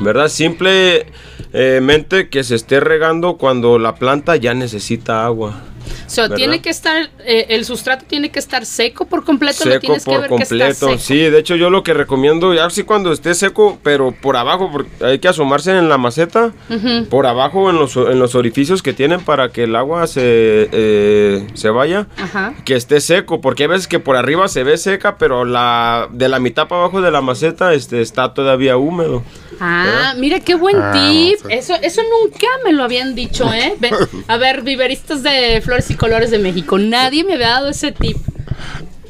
¿Verdad? 0.02 0.30
Simplemente 0.30 2.30
que 2.30 2.44
se 2.46 2.56
esté 2.56 2.80
regando 2.80 3.36
cuando 3.38 3.78
la 3.80 3.96
planta 3.96 4.36
ya 4.38 4.54
necesita 4.54 5.26
agua. 5.26 5.56
O 6.12 6.12
sea, 6.16 6.24
¿verdad? 6.24 6.36
tiene 6.38 6.62
que 6.62 6.70
estar, 6.70 7.10
eh, 7.26 7.46
el 7.50 7.66
sustrato 7.66 8.06
tiene 8.08 8.30
que 8.32 8.40
estar 8.40 8.66
seco 8.66 9.06
por 9.06 9.24
completo, 9.24 9.64
lo 9.66 9.72
seco 9.72 9.80
tienes 9.82 10.04
que 10.06 10.12
por 10.12 10.24
que 10.24 10.28
completo. 10.30 10.66
está 10.66 10.88
seco. 10.88 10.98
Sí, 10.98 11.18
de 11.18 11.40
hecho 11.40 11.56
yo 11.56 11.70
lo 11.70 11.84
que 11.84 11.94
recomiendo, 11.94 12.54
ya 12.54 12.70
sí 12.70 12.84
cuando 12.84 13.12
esté 13.12 13.34
seco, 13.36 13.80
pero 13.84 14.12
por 14.12 14.36
abajo, 14.38 14.70
porque 14.72 14.90
hay 15.06 15.20
que 15.20 15.28
asomarse 15.28 15.72
en 15.72 15.88
la 15.90 15.98
maceta, 15.98 16.52
por 17.10 17.26
abajo 17.28 17.70
en 17.70 17.76
los, 17.78 17.96
en 17.96 18.20
los 18.20 18.36
orificios 18.36 18.82
que 18.82 18.94
tienen 18.94 19.22
para 19.22 19.50
que 19.50 19.64
el 19.64 19.76
agua 19.76 20.08
se, 20.08 20.22
eh, 20.72 21.48
se 21.54 21.70
vaya, 21.70 22.08
Ajá. 22.18 22.54
que 22.66 22.76
esté 22.76 23.02
seco, 23.02 23.42
porque 23.42 23.64
hay 23.64 23.70
veces 23.70 23.88
que 23.88 24.00
por 24.00 24.16
arriba 24.16 24.48
se 24.48 24.64
ve 24.64 24.78
seca, 24.78 25.18
pero 25.18 25.46
la 25.46 26.08
de 26.12 26.28
la 26.30 26.40
mitad 26.40 26.68
para 26.68 26.82
abajo 26.82 27.02
de 27.02 27.12
la 27.12 27.22
maceta 27.22 27.74
este, 27.74 28.02
está 28.02 28.34
todavía 28.34 28.78
húmedo. 28.78 29.24
Ah, 29.60 30.14
mira 30.18 30.40
qué 30.40 30.56
buen 30.56 30.78
Ah, 30.80 30.92
tip. 30.94 31.38
Eso, 31.50 31.76
eso 31.82 32.02
nunca 32.24 32.48
me 32.64 32.72
lo 32.72 32.84
habían 32.84 33.14
dicho, 33.14 33.52
¿eh? 33.54 33.76
A 34.28 34.38
ver, 34.38 34.62
viveristas 34.62 35.22
de 35.22 35.62
flores 35.64 35.90
y 35.92 35.96
colores 36.00 36.32
de 36.32 36.40
México, 36.40 36.80
nadie 36.80 37.24
me 37.24 37.34
había 37.36 37.50
dado 37.50 37.70
ese 37.70 37.92
tip. 37.92 38.18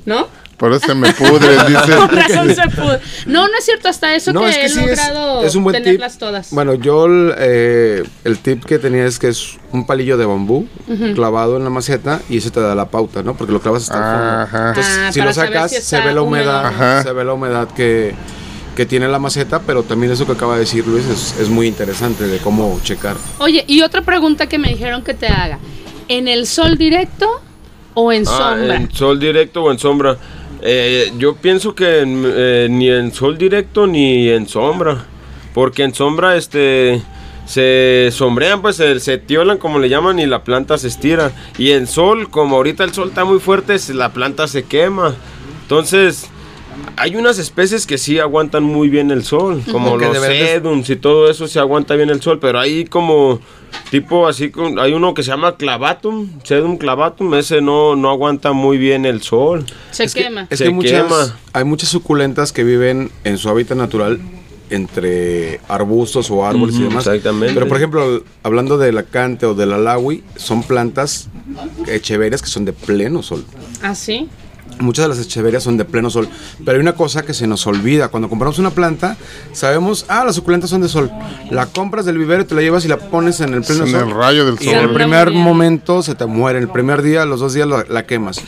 ¿No? 0.05 0.27
Por 0.57 0.73
eso 0.73 0.87
se 0.87 0.93
me 0.95 1.13
pudre, 1.13 1.51
dice. 1.69 1.95
Con 1.95 2.09
razón 2.09 2.53
se 2.53 2.67
pudo. 2.75 2.99
No, 3.27 3.47
no 3.47 3.57
es 3.57 3.63
cierto, 3.63 3.87
hasta 3.87 4.13
eso 4.13 4.33
No, 4.33 4.41
que 4.41 4.49
es 4.49 4.57
que 4.57 4.65
he 4.65 4.69
sí 4.69 4.79
es, 4.81 4.85
logrado 4.89 5.43
es 5.45 5.55
un 5.55 5.63
buen 5.63 5.75
tip. 5.77 5.83
tenerlas 5.85 6.17
todas. 6.17 6.51
Bueno, 6.51 6.73
yo 6.73 7.05
el, 7.05 7.33
eh, 7.37 8.03
el 8.25 8.39
tip 8.39 8.65
que 8.65 8.77
tenía 8.77 9.05
es 9.05 9.19
que 9.19 9.29
es 9.29 9.57
un 9.71 9.85
palillo 9.85 10.17
de 10.17 10.25
bambú 10.25 10.67
clavado 11.15 11.55
en 11.55 11.63
la 11.63 11.69
maceta 11.69 12.19
y 12.29 12.39
eso 12.39 12.51
te 12.51 12.59
da 12.59 12.75
la 12.75 12.89
pauta, 12.89 13.23
¿no? 13.23 13.35
Porque 13.35 13.53
lo 13.53 13.61
clavas 13.61 13.83
hasta 13.83 13.97
el 13.97 14.03
fondo. 14.17 14.41
Ajá. 14.41 14.69
Entonces, 14.69 14.93
Ah, 14.99 15.11
si 15.13 15.21
lo 15.21 15.31
sacas, 15.33 15.71
si 15.71 15.81
se 15.81 16.01
ve 16.01 16.13
la 16.13 16.21
humedad, 16.23 16.65
Ajá. 16.65 17.03
se 17.03 17.13
ve 17.13 17.23
la 17.23 17.33
humedad 17.33 17.69
que, 17.69 18.13
que 18.75 18.85
tiene 18.85 19.07
la 19.07 19.19
maceta, 19.19 19.61
pero 19.61 19.83
también 19.83 20.11
eso 20.11 20.25
que 20.25 20.33
acaba 20.33 20.55
de 20.55 20.61
decir 20.61 20.85
Luis 20.85 21.05
es, 21.05 21.35
es 21.39 21.47
muy 21.47 21.67
interesante 21.67 22.27
de 22.27 22.37
cómo 22.39 22.81
checar. 22.83 23.15
Oye, 23.37 23.63
y 23.65 23.81
otra 23.81 24.01
pregunta 24.01 24.47
que 24.47 24.57
me 24.59 24.67
dijeron 24.67 25.03
que 25.05 25.13
te 25.13 25.27
haga. 25.27 25.57
¿En 26.09 26.27
el 26.27 26.45
sol 26.45 26.77
directo 26.77 27.27
o 27.93 28.11
en 28.11 28.23
Ah, 28.27 28.55
sombra? 28.57 28.75
en 28.75 28.91
sol 28.91 29.19
directo 29.19 29.63
o 29.63 29.71
en 29.71 29.79
sombra. 29.79 30.17
Eh, 30.61 31.13
yo 31.17 31.35
pienso 31.35 31.73
que 31.73 32.03
eh, 32.05 32.67
ni 32.69 32.89
en 32.89 33.13
sol 33.13 33.37
directo 33.37 33.87
ni 33.87 34.27
en 34.29 34.47
sombra. 34.47 35.05
Porque 35.53 35.83
en 35.83 35.93
sombra 35.93 36.35
este 36.35 37.01
se 37.45 38.09
sombrean, 38.11 38.61
pues 38.61 38.75
se, 38.75 38.99
se 38.99 39.17
tiolan 39.17 39.57
como 39.57 39.79
le 39.79 39.89
llaman 39.89 40.19
y 40.19 40.25
la 40.27 40.43
planta 40.43 40.77
se 40.77 40.87
estira. 40.87 41.31
Y 41.57 41.71
en 41.71 41.87
sol, 41.87 42.29
como 42.29 42.57
ahorita 42.57 42.83
el 42.83 42.93
sol 42.93 43.07
está 43.09 43.25
muy 43.25 43.39
fuerte, 43.39 43.75
la 43.93 44.09
planta 44.13 44.47
se 44.47 44.63
quema. 44.63 45.15
Entonces, 45.63 46.29
hay 46.97 47.15
unas 47.15 47.39
especies 47.39 47.85
que 47.85 47.97
sí 47.97 48.19
aguantan 48.19 48.63
muy 48.63 48.89
bien 48.89 49.11
el 49.11 49.23
sol, 49.23 49.61
como 49.71 49.97
los 49.97 50.17
sedums 50.17 50.89
y 50.89 50.95
todo 50.95 51.29
eso 51.29 51.47
se 51.47 51.59
aguanta 51.59 51.95
bien 51.95 52.09
el 52.09 52.21
sol, 52.21 52.39
pero 52.39 52.59
hay 52.59 52.85
como 52.85 53.39
tipo 53.91 54.27
así, 54.27 54.49
con- 54.49 54.79
hay 54.79 54.93
uno 54.93 55.13
que 55.13 55.23
se 55.23 55.29
llama 55.31 55.55
clavatum, 55.55 56.29
sedum 56.43 56.77
clavatum, 56.77 57.33
ese 57.35 57.61
no, 57.61 57.95
no 57.95 58.09
aguanta 58.09 58.51
muy 58.51 58.77
bien 58.77 59.05
el 59.05 59.21
sol. 59.21 59.65
Se 59.91 60.03
Es 60.03 60.13
que- 60.13 60.23
quema. 60.23 60.47
Es 60.49 60.59
Se 60.59 60.65
que 60.65 60.69
muchas, 60.71 61.03
quema. 61.03 61.35
hay 61.53 61.63
muchas 61.63 61.89
suculentas 61.89 62.51
que 62.51 62.63
viven 62.63 63.11
en 63.23 63.37
su 63.37 63.49
hábitat 63.49 63.77
natural 63.77 64.19
entre 64.71 65.59
arbustos 65.67 66.29
o 66.29 66.45
árboles 66.45 66.75
y 66.75 66.83
demás. 66.83 67.07
exactamente. 67.07 67.53
Pero 67.55 67.67
por 67.67 67.77
ejemplo, 67.77 68.23
hablando 68.43 68.77
del 68.77 68.97
acante 68.97 69.45
o 69.45 69.53
del 69.55 69.73
alawi, 69.73 70.23
son 70.35 70.61
plantas 70.63 71.27
echeverias 71.87 72.41
que 72.41 72.49
son 72.49 72.65
de 72.65 72.73
pleno 72.73 73.23
sol. 73.23 73.43
¿Ah, 73.81 73.95
sí? 73.95 74.27
Muchas 74.79 75.05
de 75.05 75.09
las 75.09 75.19
echeverias 75.19 75.63
son 75.63 75.75
de 75.77 75.83
pleno 75.85 76.09
sol. 76.09 76.29
Pero 76.63 76.77
hay 76.77 76.81
una 76.81 76.93
cosa 76.93 77.23
que 77.23 77.33
se 77.33 77.47
nos 77.47 77.67
olvida. 77.67 78.07
Cuando 78.09 78.29
compramos 78.29 78.59
una 78.59 78.69
planta, 78.69 79.17
sabemos, 79.51 80.05
ah, 80.07 80.23
las 80.25 80.35
suculentas 80.35 80.69
son 80.69 80.81
de 80.81 80.87
sol. 80.89 81.11
La 81.51 81.65
compras 81.65 82.05
del 82.05 82.17
vivero, 82.17 82.45
te 82.45 82.55
la 82.55 82.61
llevas 82.61 82.85
y 82.85 82.87
la 82.87 82.97
pones 82.97 83.39
en 83.41 83.53
el 83.53 83.61
pleno 83.63 83.85
En 83.85 83.91
sol. 83.91 84.07
el 84.09 84.15
rayo 84.15 84.45
del 84.45 84.55
Y 84.59 84.65
sol. 84.65 84.73
en 84.75 84.79
el 84.79 84.89
primer 84.93 85.31
momento 85.31 86.01
se 86.01 86.15
te 86.15 86.25
muere. 86.25 86.59
El 86.59 86.69
primer 86.69 87.01
día, 87.01 87.25
los 87.25 87.39
dos 87.41 87.53
días 87.53 87.67
la, 87.67 87.83
la 87.89 88.05
quemas. 88.05 88.41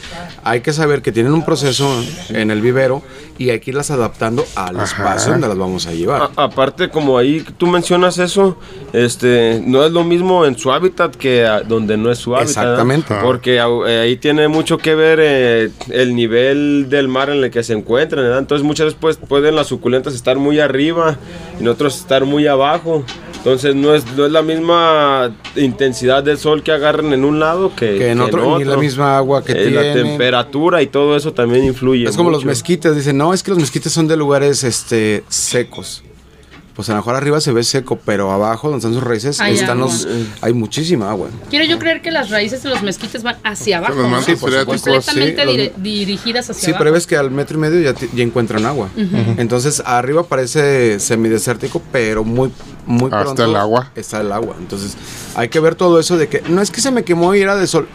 Hay 0.44 0.62
que 0.62 0.72
saber 0.74 1.02
que 1.02 1.12
tienen 1.12 1.34
un 1.34 1.44
proceso 1.44 1.90
en 2.30 2.50
el 2.52 2.62
vivero 2.62 3.02
y 3.38 3.50
hay 3.50 3.60
que 3.60 3.72
irlas 3.72 3.92
adaptando 3.92 4.46
al 4.56 4.80
espacio 4.80 5.32
donde 5.32 5.48
las 5.48 5.58
vamos 5.58 5.86
a 5.88 5.92
llevar. 5.94 6.30
A- 6.38 6.44
aparte, 6.46 6.90
como 6.90 7.18
ahí 7.18 7.44
tú 7.58 7.68
mencionas 7.68 8.18
eso, 8.20 8.58
este, 8.94 9.62
no 9.66 9.84
es 9.86 9.92
lo 9.92 10.04
mismo 10.04 10.46
en 10.46 10.58
su 10.58 10.72
hábitat 10.72 11.16
que 11.16 11.46
a- 11.46 11.62
donde 11.62 11.98
no 11.98 12.12
es 12.12 12.20
su 12.20 12.36
hábitat. 12.36 12.50
Exactamente. 12.64 13.16
Porque 13.24 13.56
eh, 13.58 14.00
ahí 14.02 14.18
tiene 14.18 14.48
mucho 14.48 14.78
que 14.78 14.96
ver 14.96 15.20
eh, 15.22 15.72
el 15.90 16.11
nivel 16.16 16.88
del 16.90 17.08
mar 17.08 17.30
en 17.30 17.44
el 17.44 17.52
que 17.52 17.64
se 17.64 17.74
encuentran. 17.74 18.24
¿verdad? 18.24 18.40
Entonces 18.40 18.66
muchas 18.66 18.86
veces 18.86 19.00
pues, 19.00 19.18
pueden 19.18 19.56
las 19.56 19.68
suculentas 19.68 20.14
estar 20.14 20.38
muy 20.38 20.60
arriba 20.60 21.18
y 21.60 21.68
otros 21.68 21.98
estar 21.98 22.26
muy 22.26 22.48
abajo. 22.48 23.04
Entonces 23.38 23.74
no 23.76 23.96
es, 23.96 24.06
no 24.16 24.28
es 24.28 24.32
la 24.32 24.44
misma 24.44 25.36
intensidad 25.56 26.24
del 26.24 26.38
sol 26.38 26.62
que 26.62 26.72
agarran 26.72 27.12
en 27.12 27.26
un 27.26 27.40
lado 27.40 27.76
que, 27.76 27.98
Que 27.98 28.12
en 28.12 28.22
otro, 28.22 28.60
ni 28.60 28.66
la 28.66 28.78
misma 28.78 29.18
agua 29.18 29.44
que 29.44 29.54
Eh, 29.54 29.72
La 29.72 29.94
temperatura 29.94 30.84
y 30.84 30.88
todo 30.88 31.16
eso 31.16 31.34
también 31.34 31.66
influye. 31.66 32.08
Es 32.08 32.16
como 32.16 32.30
los 32.30 32.46
mezquites, 32.46 32.96
dicen, 32.96 33.18
no, 33.18 33.34
es 33.34 33.42
que 33.42 33.50
los 33.50 33.60
mezquites 33.60 33.92
son 33.92 34.08
de 34.08 34.16
lugares 34.16 34.64
este, 34.64 35.24
secos. 35.28 36.04
Pues 36.82 36.90
a 36.90 36.94
lo 36.94 36.98
mejor 36.98 37.14
arriba 37.14 37.40
se 37.40 37.52
ve 37.52 37.64
seco, 37.64 38.00
pero 38.04 38.32
abajo, 38.32 38.70
donde 38.72 38.80
están 38.80 38.96
sus 38.96 39.04
raíces, 39.04 39.40
Hay 39.40 39.54
están 39.54 39.78
agua. 39.82 39.94
los, 39.94 40.08
hay 40.42 40.52
muchísima 40.54 41.12
agua. 41.12 41.30
Quiero 41.52 41.64
yo 41.66 41.78
creer 41.78 42.02
que 42.02 42.10
las 42.10 42.32
raíces 42.32 42.64
de 42.64 42.70
los 42.70 42.82
mezquites 42.82 43.22
van 43.22 43.36
hacia 43.44 43.78
abajo. 43.78 43.94
los 43.94 44.04
¿no? 44.06 44.10
mantos 44.10 44.40
freáticos, 44.40 44.82
Completamente 44.82 45.42
sí, 45.42 45.46
los- 45.46 45.56
dire- 45.56 45.74
dirigidas 45.78 46.50
hacia 46.50 46.60
Sí, 46.60 46.72
abajo. 46.72 46.80
pero 46.84 46.94
ves 46.94 47.06
que 47.06 47.18
al 47.18 47.30
metro 47.30 47.58
y 47.60 47.62
medio 47.62 47.82
ya, 47.82 47.94
ya 48.16 48.24
encuentran 48.24 48.66
agua. 48.66 48.90
Entonces 49.38 49.84
arriba 49.86 50.24
parece 50.24 51.00
semidesértico, 51.00 51.84
pero 51.92 52.24
muy, 52.24 52.52
muy 52.88 53.06
Hasta 53.12 53.22
pronto 53.26 53.44
el 53.46 53.56
agua. 53.56 53.92
Está 53.94 54.22
el 54.22 54.32
agua. 54.32 54.56
Entonces 54.58 54.98
hay 55.36 55.50
que 55.50 55.60
ver 55.60 55.76
todo 55.76 56.00
eso 56.00 56.18
de 56.18 56.28
que 56.30 56.42
no 56.50 56.64
es 56.64 56.72
que 56.72 56.82
se 56.82 56.90
me 56.90 57.04
quemó 57.04 57.36
y 57.36 57.42
era 57.42 57.56
de 57.56 57.68
sol. 57.68 57.88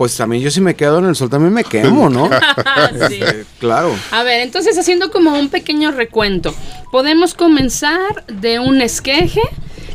Pues 0.00 0.16
también 0.16 0.42
yo 0.42 0.50
si 0.50 0.62
me 0.62 0.74
quedo 0.74 0.98
en 1.00 1.04
el 1.04 1.14
sol 1.14 1.28
también 1.28 1.52
me 1.52 1.62
quemo, 1.62 2.08
¿no? 2.08 2.30
Sí. 3.10 3.20
Eh, 3.22 3.44
claro. 3.58 3.94
A 4.12 4.22
ver, 4.22 4.40
entonces 4.40 4.78
haciendo 4.78 5.10
como 5.10 5.38
un 5.38 5.50
pequeño 5.50 5.90
recuento, 5.90 6.54
podemos 6.90 7.34
comenzar 7.34 8.24
de 8.26 8.60
un 8.60 8.80
esqueje. 8.80 9.42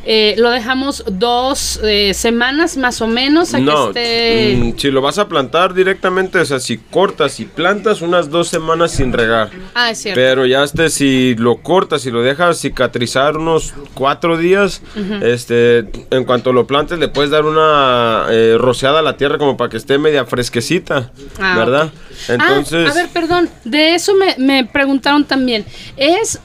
Eh, 0.06 0.36
lo 0.38 0.50
dejamos 0.52 1.04
dos 1.12 1.80
eh, 1.84 2.14
semanas 2.14 2.78
más 2.78 3.02
o 3.02 3.08
menos 3.08 3.54
a 3.54 3.60
No, 3.60 3.92
que 3.92 4.52
esté. 4.52 4.58
mm, 4.58 4.78
si 4.78 4.92
lo 4.92 5.02
vas 5.02 5.18
a 5.18 5.28
plantar 5.28 5.74
directamente, 5.74 6.40
o 6.40 6.46
sea, 6.46 6.60
si 6.60 6.78
cortas 6.78 7.40
y 7.40 7.46
plantas 7.46 8.02
unas 8.02 8.30
dos 8.30 8.48
semanas 8.48 8.92
sin 8.92 9.12
regar. 9.12 9.50
Ah, 9.74 9.92
es 9.92 9.98
cierto. 10.00 10.20
Pero 10.20 10.46
ya 10.46 10.64
este, 10.64 10.90
si 10.90 11.36
lo 11.36 11.58
cortas 11.58 12.06
y 12.06 12.12
lo 12.12 12.22
dejas 12.22 12.60
cicatrizar 12.62 13.38
unos 13.38 13.74
cuatro 13.94 14.38
días, 14.38 14.82
este, 15.22 15.86
en 16.12 16.24
cuanto 16.26 16.54
lo 16.54 16.68
plantes 16.68 17.00
le 17.00 17.08
puedes 17.08 17.32
dar 17.32 17.46
una 17.46 18.26
eh, 18.30 18.58
rociada 18.60 19.00
a 19.00 19.02
la 19.02 19.18
tierra 19.18 19.38
como 19.38 19.58
para 19.58 19.70
que 19.70 19.78
esté 19.78 19.98
media 19.98 20.26
fresquecita, 20.26 21.12
Ah, 21.40 21.56
¿verdad? 21.58 21.92
Entonces, 22.28 22.88
Ah, 22.88 22.92
a 22.92 22.94
ver, 22.96 23.10
perdón, 23.10 23.50
de 23.64 23.96
eso 23.96 24.14
me, 24.16 24.36
me 24.38 24.66
preguntaron 24.66 25.26
también. 25.26 25.66
Es, 25.98 26.40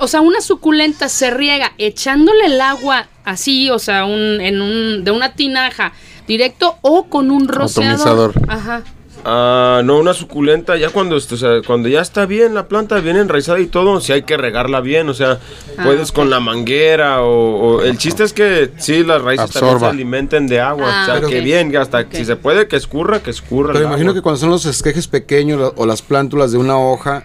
o 0.00 0.06
sea, 0.08 0.20
una 0.20 0.40
suculenta 0.40 1.08
se 1.08 1.30
riega 1.30 1.72
echándole 1.78 2.46
el 2.46 2.60
agua 2.60 3.06
así, 3.24 3.70
o 3.70 3.78
sea, 3.78 4.04
un, 4.04 4.40
en 4.40 4.60
un, 4.62 5.04
de 5.04 5.10
una 5.10 5.34
tinaja 5.34 5.92
directo 6.26 6.76
o 6.82 7.04
con 7.08 7.30
un 7.30 7.48
rociador. 7.48 7.94
Atomizador. 7.94 8.32
Ajá. 8.48 8.82
ah, 9.26 9.82
no 9.84 9.98
una 9.98 10.12
suculenta, 10.14 10.76
ya 10.76 10.90
cuando, 10.90 11.16
o 11.16 11.20
sea, 11.20 11.60
cuando 11.66 11.88
ya 11.88 12.00
está 12.00 12.26
bien 12.26 12.54
la 12.54 12.66
planta, 12.68 12.98
bien 13.00 13.16
enraizada 13.16 13.60
y 13.60 13.66
todo, 13.66 14.00
si 14.00 14.12
hay 14.12 14.22
que 14.22 14.36
regarla 14.36 14.80
bien, 14.80 15.08
o 15.08 15.14
sea, 15.14 15.38
Ah, 15.76 15.82
puedes 15.84 16.12
con 16.12 16.30
la 16.30 16.38
manguera 16.40 17.22
o, 17.22 17.76
o- 17.76 17.82
el 17.82 17.98
chiste 17.98 18.22
es 18.24 18.32
que 18.32 18.70
sí 18.78 19.02
las 19.02 19.22
raíces 19.22 19.50
también 19.50 19.80
se 19.80 19.86
alimenten 19.86 20.46
de 20.46 20.60
agua, 20.60 20.86
Ah, 20.88 21.02
o 21.02 21.20
sea, 21.20 21.28
que 21.28 21.40
bien, 21.40 21.74
hasta 21.76 22.06
si 22.10 22.24
se 22.24 22.36
puede 22.36 22.68
que 22.68 22.76
escurra, 22.76 23.22
que 23.22 23.30
escurra. 23.30 23.72
Pero 23.72 23.86
imagino 23.86 24.10
agua. 24.10 24.18
que 24.20 24.22
cuando 24.22 24.38
son 24.40 24.50
los 24.50 24.64
esquejes 24.66 25.08
pequeños 25.08 25.72
o 25.76 25.86
las 25.86 26.00
plántulas 26.02 26.52
de 26.52 26.58
una 26.58 26.78
hoja, 26.78 27.24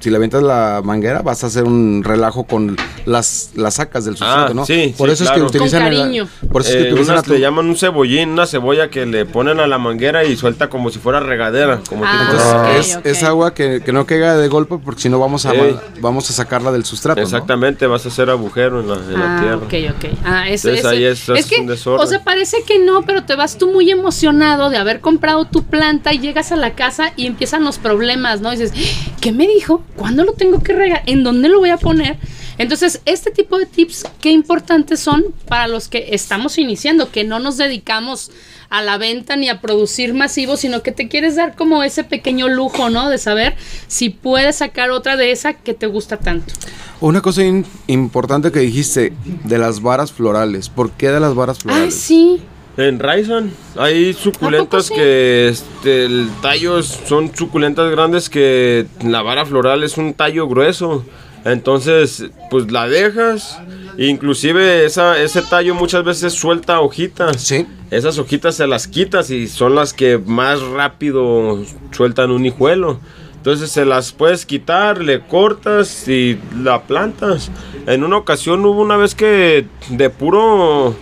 si 0.00 0.10
le 0.10 0.16
aventas 0.16 0.42
la 0.42 0.80
manguera, 0.84 1.22
vas 1.22 1.44
a 1.44 1.48
hacer 1.48 1.64
un 1.64 2.02
relajo 2.04 2.44
con 2.44 2.76
las, 3.06 3.50
las 3.54 3.74
sacas 3.74 4.04
del 4.04 4.16
sustrato, 4.16 4.50
Ah, 4.50 4.54
¿no? 4.54 4.66
sí, 4.66 4.94
por 4.98 5.08
sí, 5.08 5.12
eso 5.14 5.24
claro. 5.24 5.46
es 5.46 5.52
que 5.52 5.58
utilizan. 5.58 5.82
Con 5.84 5.92
el- 5.92 5.98
cariño. 5.98 6.28
por 6.50 6.62
eso 6.62 6.70
es 6.70 6.76
que 6.76 6.82
Eh, 6.82 6.92
utilizan 6.92 7.14
unas 7.16 7.28
le 7.28 7.40
llaman 7.40 7.66
un 7.66 7.76
cebollín, 7.76 8.30
una 8.30 8.46
cebolla 8.46 8.88
que 8.90 9.06
le 9.06 9.26
ponen 9.26 9.60
a 9.60 9.66
la 9.66 9.78
manguera 9.78 10.24
y 10.24 10.36
suelta 10.36 10.68
como 10.68 10.90
si 10.90 10.98
fuera 10.98 11.20
regadera. 11.20 11.80
Como 11.88 12.04
Ah, 12.04 12.10
tipo- 12.10 12.70
Entonces, 12.70 12.98
es, 13.04 13.22
agua 13.22 13.54
que, 13.54 13.82
que 13.84 13.92
no 13.92 14.06
caiga 14.06 14.36
de 14.36 14.48
golpe 14.48 14.76
porque 14.84 15.02
si 15.02 15.08
no 15.08 15.18
vamos 15.18 15.46
a, 15.46 15.52
vamos 16.00 16.28
a 16.30 16.32
sacarla 16.32 16.72
del 16.72 16.84
sustrato. 16.84 17.20
¿no? 17.20 17.24
Exactamente, 17.26 17.86
vas 17.86 18.04
a 18.06 18.08
hacer 18.08 18.30
agujero 18.30 18.80
en 18.80 18.88
la, 18.88 18.94
en 18.94 19.12
la 19.18 19.36
Ah, 19.36 19.40
tierra. 19.40 19.56
ok, 19.90 19.96
ok. 19.96 20.18
Ah, 20.24 20.48
eso, 20.48 20.68
Entonces, 20.68 20.78
eso- 20.78 20.88
ahí 20.88 21.04
es- 21.04 21.28
es 21.28 21.46
que, 21.46 21.60
un 21.60 21.66
desorden. 21.66 22.04
o 22.06 22.08
sea, 22.08 22.24
parece 22.24 22.62
que 22.66 22.78
no, 22.78 23.02
pero 23.02 23.24
te 23.24 23.34
vas 23.36 23.58
tú 23.58 23.70
muy 23.70 23.90
emocionado 23.90 24.70
de 24.70 24.76
haber 24.78 25.00
comprado 25.00 25.44
tu 25.44 25.62
planta 25.64 26.12
y 26.14 26.18
llegas 26.18 26.52
a 26.52 26.56
la 26.56 26.74
casa 26.74 27.12
y 27.16 27.26
empiezan 27.26 27.64
los 27.64 27.78
problemas, 27.78 28.40
¿no? 28.40 28.50
dices, 28.50 28.72
¿qué 29.20 29.32
me 29.32 29.46
dijo? 29.46 29.82
¿Cuándo 29.96 30.24
lo 30.24 30.32
tengo 30.32 30.62
que 30.62 30.72
regar? 30.72 31.02
¿En 31.06 31.22
dónde 31.24 31.48
lo 31.48 31.58
voy 31.58 31.70
a 31.70 31.76
poner? 31.76 32.16
Entonces, 32.58 33.00
este 33.06 33.30
tipo 33.30 33.58
de 33.58 33.66
tips, 33.66 34.04
qué 34.20 34.30
importantes 34.30 35.00
son 35.00 35.24
para 35.48 35.66
los 35.66 35.88
que 35.88 36.08
estamos 36.14 36.58
iniciando, 36.58 37.10
que 37.10 37.24
no 37.24 37.38
nos 37.38 37.56
dedicamos 37.56 38.30
a 38.68 38.82
la 38.82 38.98
venta 38.98 39.34
ni 39.36 39.48
a 39.48 39.60
producir 39.60 40.12
masivo, 40.14 40.56
sino 40.56 40.82
que 40.82 40.92
te 40.92 41.08
quieres 41.08 41.36
dar 41.36 41.56
como 41.56 41.82
ese 41.82 42.04
pequeño 42.04 42.48
lujo, 42.48 42.90
¿no? 42.90 43.08
De 43.08 43.18
saber 43.18 43.56
si 43.88 44.10
puedes 44.10 44.56
sacar 44.56 44.90
otra 44.90 45.16
de 45.16 45.32
esa 45.32 45.54
que 45.54 45.72
te 45.74 45.86
gusta 45.86 46.18
tanto. 46.18 46.52
Una 47.00 47.22
cosa 47.22 47.42
importante 47.86 48.52
que 48.52 48.60
dijiste 48.60 49.12
de 49.44 49.58
las 49.58 49.80
varas 49.80 50.12
florales. 50.12 50.68
¿Por 50.68 50.90
qué 50.92 51.08
de 51.10 51.18
las 51.20 51.34
varas 51.34 51.56
Ah, 51.60 51.62
florales? 51.62 51.94
sí. 51.94 52.40
En 52.80 52.98
Raisan 52.98 53.50
hay 53.76 54.12
suculentas 54.14 54.86
sí? 54.86 54.94
que 54.94 55.48
este, 55.48 56.04
el 56.06 56.28
tallo 56.40 56.78
es- 56.78 57.00
son 57.06 57.34
suculentas 57.34 57.90
grandes 57.90 58.28
que 58.30 58.86
la 59.04 59.22
vara 59.22 59.44
floral 59.44 59.82
es 59.82 59.96
un 59.98 60.14
tallo 60.14 60.48
grueso. 60.48 61.04
Entonces, 61.44 62.26
pues 62.50 62.70
la 62.70 62.86
dejas. 62.88 63.58
Inclusive 63.98 64.84
esa, 64.84 65.20
ese 65.20 65.42
tallo 65.42 65.74
muchas 65.74 66.04
veces 66.04 66.32
suelta 66.32 66.80
hojitas. 66.80 67.40
Sí. 67.42 67.66
Esas 67.90 68.18
hojitas 68.18 68.54
se 68.54 68.66
las 68.66 68.86
quitas 68.88 69.30
y 69.30 69.46
son 69.48 69.74
las 69.74 69.92
que 69.92 70.18
más 70.18 70.60
rápido 70.62 71.62
sueltan 71.90 72.30
un 72.30 72.46
hijuelo. 72.46 73.00
Entonces 73.36 73.70
se 73.70 73.84
las 73.86 74.12
puedes 74.12 74.44
quitar, 74.44 75.02
le 75.02 75.20
cortas 75.20 76.06
y 76.08 76.38
la 76.62 76.82
plantas. 76.82 77.50
En 77.86 78.04
una 78.04 78.18
ocasión 78.18 78.64
hubo 78.66 78.82
una 78.82 78.96
vez 78.98 79.14
que 79.14 79.66
de 79.88 80.10
puro, 80.10 80.94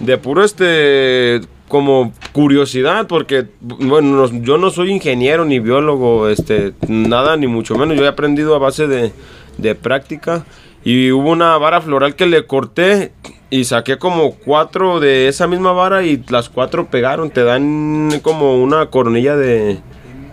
de 0.00 0.18
puro 0.18 0.44
este, 0.44 1.40
como 1.68 2.12
curiosidad, 2.32 3.06
porque 3.06 3.46
bueno, 3.60 4.16
no- 4.28 4.42
yo 4.42 4.58
no 4.58 4.70
soy 4.70 4.90
ingeniero 4.90 5.44
ni 5.44 5.58
biólogo, 5.60 6.28
este, 6.28 6.72
nada 6.88 7.36
ni 7.36 7.46
mucho 7.46 7.76
menos. 7.76 7.96
Yo 7.96 8.04
he 8.04 8.08
aprendido 8.08 8.54
a 8.54 8.58
base 8.58 8.86
de, 8.86 9.12
de 9.58 9.74
práctica. 9.74 10.44
Y 10.86 11.12
hubo 11.12 11.30
una 11.30 11.56
vara 11.56 11.80
floral 11.80 12.14
que 12.14 12.26
le 12.26 12.44
corté 12.46 13.12
y 13.48 13.64
saqué 13.64 13.96
como 13.96 14.32
cuatro 14.34 15.00
de 15.00 15.28
esa 15.28 15.46
misma 15.46 15.72
vara 15.72 16.04
y 16.04 16.22
las 16.28 16.50
cuatro 16.50 16.88
pegaron. 16.90 17.30
Te 17.30 17.42
dan 17.42 18.20
como 18.22 18.62
una 18.62 18.86
cornilla 18.90 19.34
de, 19.34 19.78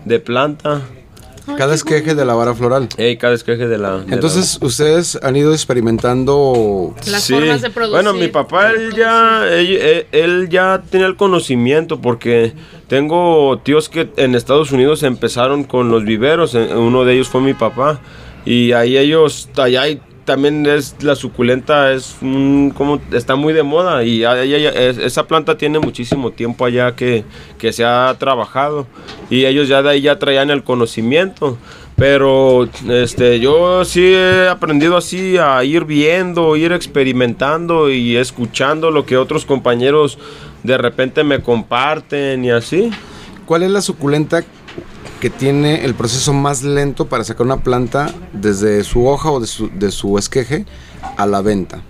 de 0.04 0.20
planta. 0.20 0.82
Cada 1.56 1.74
esqueje 1.74 2.14
de 2.14 2.24
la 2.24 2.34
vara 2.34 2.54
floral. 2.54 2.88
Ey, 2.96 3.16
cada 3.16 3.34
esqueje 3.34 3.66
de 3.68 3.78
la. 3.78 3.98
de 3.98 4.06
la- 4.08 4.14
Entonces, 4.14 4.58
ustedes 4.62 5.18
han 5.22 5.36
ido 5.36 5.52
experimentando. 5.52 6.94
Las 7.10 7.28
formas 7.28 7.62
de 7.62 7.70
producir. 7.70 7.94
Bueno, 8.02 8.12
mi 8.14 8.28
papá, 8.28 8.70
él 8.70 8.94
ya, 8.94 9.46
él, 9.48 10.48
ya 10.50 10.82
tenía 10.90 11.06
el 11.06 11.16
conocimiento 11.16 12.00
porque 12.00 12.52
tengo 12.88 13.58
tíos 13.64 13.88
que 13.88 14.08
en 14.16 14.34
Estados 14.34 14.72
Unidos 14.72 15.02
empezaron 15.02 15.64
con 15.64 15.90
los 15.90 16.04
viveros. 16.04 16.54
Uno 16.54 17.04
de 17.04 17.14
ellos 17.14 17.28
fue 17.28 17.40
mi 17.40 17.54
papá. 17.54 18.00
Y 18.44 18.72
ahí 18.72 18.96
ellos, 18.98 19.48
allá 19.56 19.82
hay- 19.82 20.00
también 20.24 20.66
es 20.66 20.96
la 21.02 21.14
suculenta, 21.14 21.92
es 21.92 22.16
como 22.20 23.00
está 23.12 23.36
muy 23.36 23.52
de 23.52 23.62
moda 23.62 24.04
y 24.04 24.22
esa 24.24 25.26
planta 25.26 25.56
tiene 25.56 25.78
muchísimo 25.78 26.30
tiempo 26.30 26.64
allá 26.64 26.94
que, 26.94 27.24
que 27.58 27.72
se 27.72 27.84
ha 27.84 28.14
trabajado 28.18 28.86
y 29.30 29.44
ellos 29.44 29.68
ya 29.68 29.82
de 29.82 29.90
ahí 29.90 30.02
ya 30.02 30.18
traían 30.18 30.50
el 30.50 30.62
conocimiento. 30.62 31.58
Pero 31.94 32.68
este, 32.88 33.38
yo 33.38 33.84
sí 33.84 34.14
he 34.14 34.48
aprendido 34.48 34.96
así 34.96 35.36
a 35.36 35.62
ir 35.62 35.84
viendo, 35.84 36.56
ir 36.56 36.72
experimentando 36.72 37.90
y 37.90 38.16
escuchando 38.16 38.90
lo 38.90 39.04
que 39.04 39.18
otros 39.18 39.44
compañeros 39.44 40.18
de 40.62 40.78
repente 40.78 41.22
me 41.22 41.42
comparten 41.42 42.44
y 42.44 42.50
así. 42.50 42.90
¿Cuál 43.46 43.64
es 43.64 43.70
la 43.70 43.82
suculenta 43.82 44.42
que 45.20 45.30
tiene 45.30 45.84
el 45.84 45.94
proceso 45.94 46.32
más 46.32 46.62
lento 46.62 47.06
para 47.06 47.24
sacar 47.24 47.46
una 47.46 47.62
planta 47.62 48.12
desde 48.32 48.82
su 48.84 49.06
hoja 49.06 49.30
o 49.30 49.40
de 49.40 49.46
su, 49.46 49.70
de 49.74 49.90
su 49.90 50.18
esqueje 50.18 50.64
a 51.16 51.26
la 51.26 51.40
venta? 51.42 51.82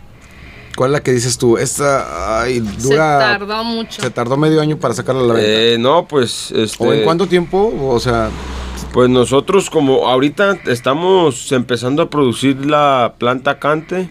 ¿Cuál 0.76 0.90
es 0.90 0.92
la 0.92 1.02
que 1.02 1.12
dices 1.12 1.36
tú? 1.36 1.58
Esta 1.58 2.40
ay, 2.40 2.62
Se 2.78 2.88
dura. 2.88 3.18
tardó 3.18 3.62
mucho. 3.64 4.00
se 4.00 4.10
tardó 4.10 4.36
medio 4.36 4.60
año 4.60 4.78
para 4.78 4.94
sacarla 4.94 5.22
a 5.22 5.26
la 5.26 5.34
venta. 5.34 5.50
Eh, 5.50 5.76
no, 5.78 6.06
pues 6.08 6.50
este, 6.52 6.82
¿O 6.82 6.92
en 6.92 7.04
cuánto 7.04 7.26
tiempo? 7.26 7.72
O 7.82 8.00
sea, 8.00 8.30
Pues 8.92 9.08
nosotros 9.10 9.68
como 9.70 10.08
ahorita 10.08 10.58
estamos 10.66 11.52
empezando 11.52 12.02
a 12.02 12.10
producir 12.10 12.64
la 12.66 13.14
planta 13.18 13.58
cante 13.58 14.10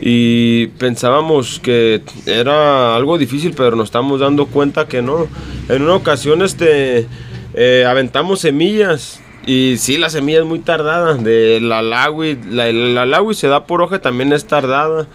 y 0.00 0.68
pensábamos 0.78 1.58
que 1.60 2.02
era 2.26 2.94
algo 2.94 3.18
difícil, 3.18 3.54
pero 3.56 3.74
nos 3.74 3.86
estamos 3.86 4.20
dando 4.20 4.46
cuenta 4.46 4.86
que 4.86 5.02
no. 5.02 5.26
En 5.68 5.82
una 5.82 5.94
ocasión 5.96 6.42
este 6.42 7.06
eh, 7.54 7.84
aventamos 7.86 8.40
semillas 8.40 9.20
y 9.46 9.76
sí, 9.78 9.96
la 9.96 10.10
semilla 10.10 10.40
es 10.40 10.44
muy 10.44 10.58
tardada. 10.58 11.14
De 11.14 11.58
la 11.60 11.80
lagui, 11.80 12.38
la, 12.50 12.70
la 12.70 13.06
lagui 13.06 13.34
se 13.34 13.48
da 13.48 13.64
por 13.64 13.80
hoja, 13.80 14.00
también 14.00 14.32
es 14.32 14.46
tardada. 14.46 15.06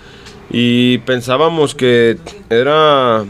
Y 0.50 0.98
pensábamos 1.00 1.76
que 1.76 2.18
era 2.50 3.24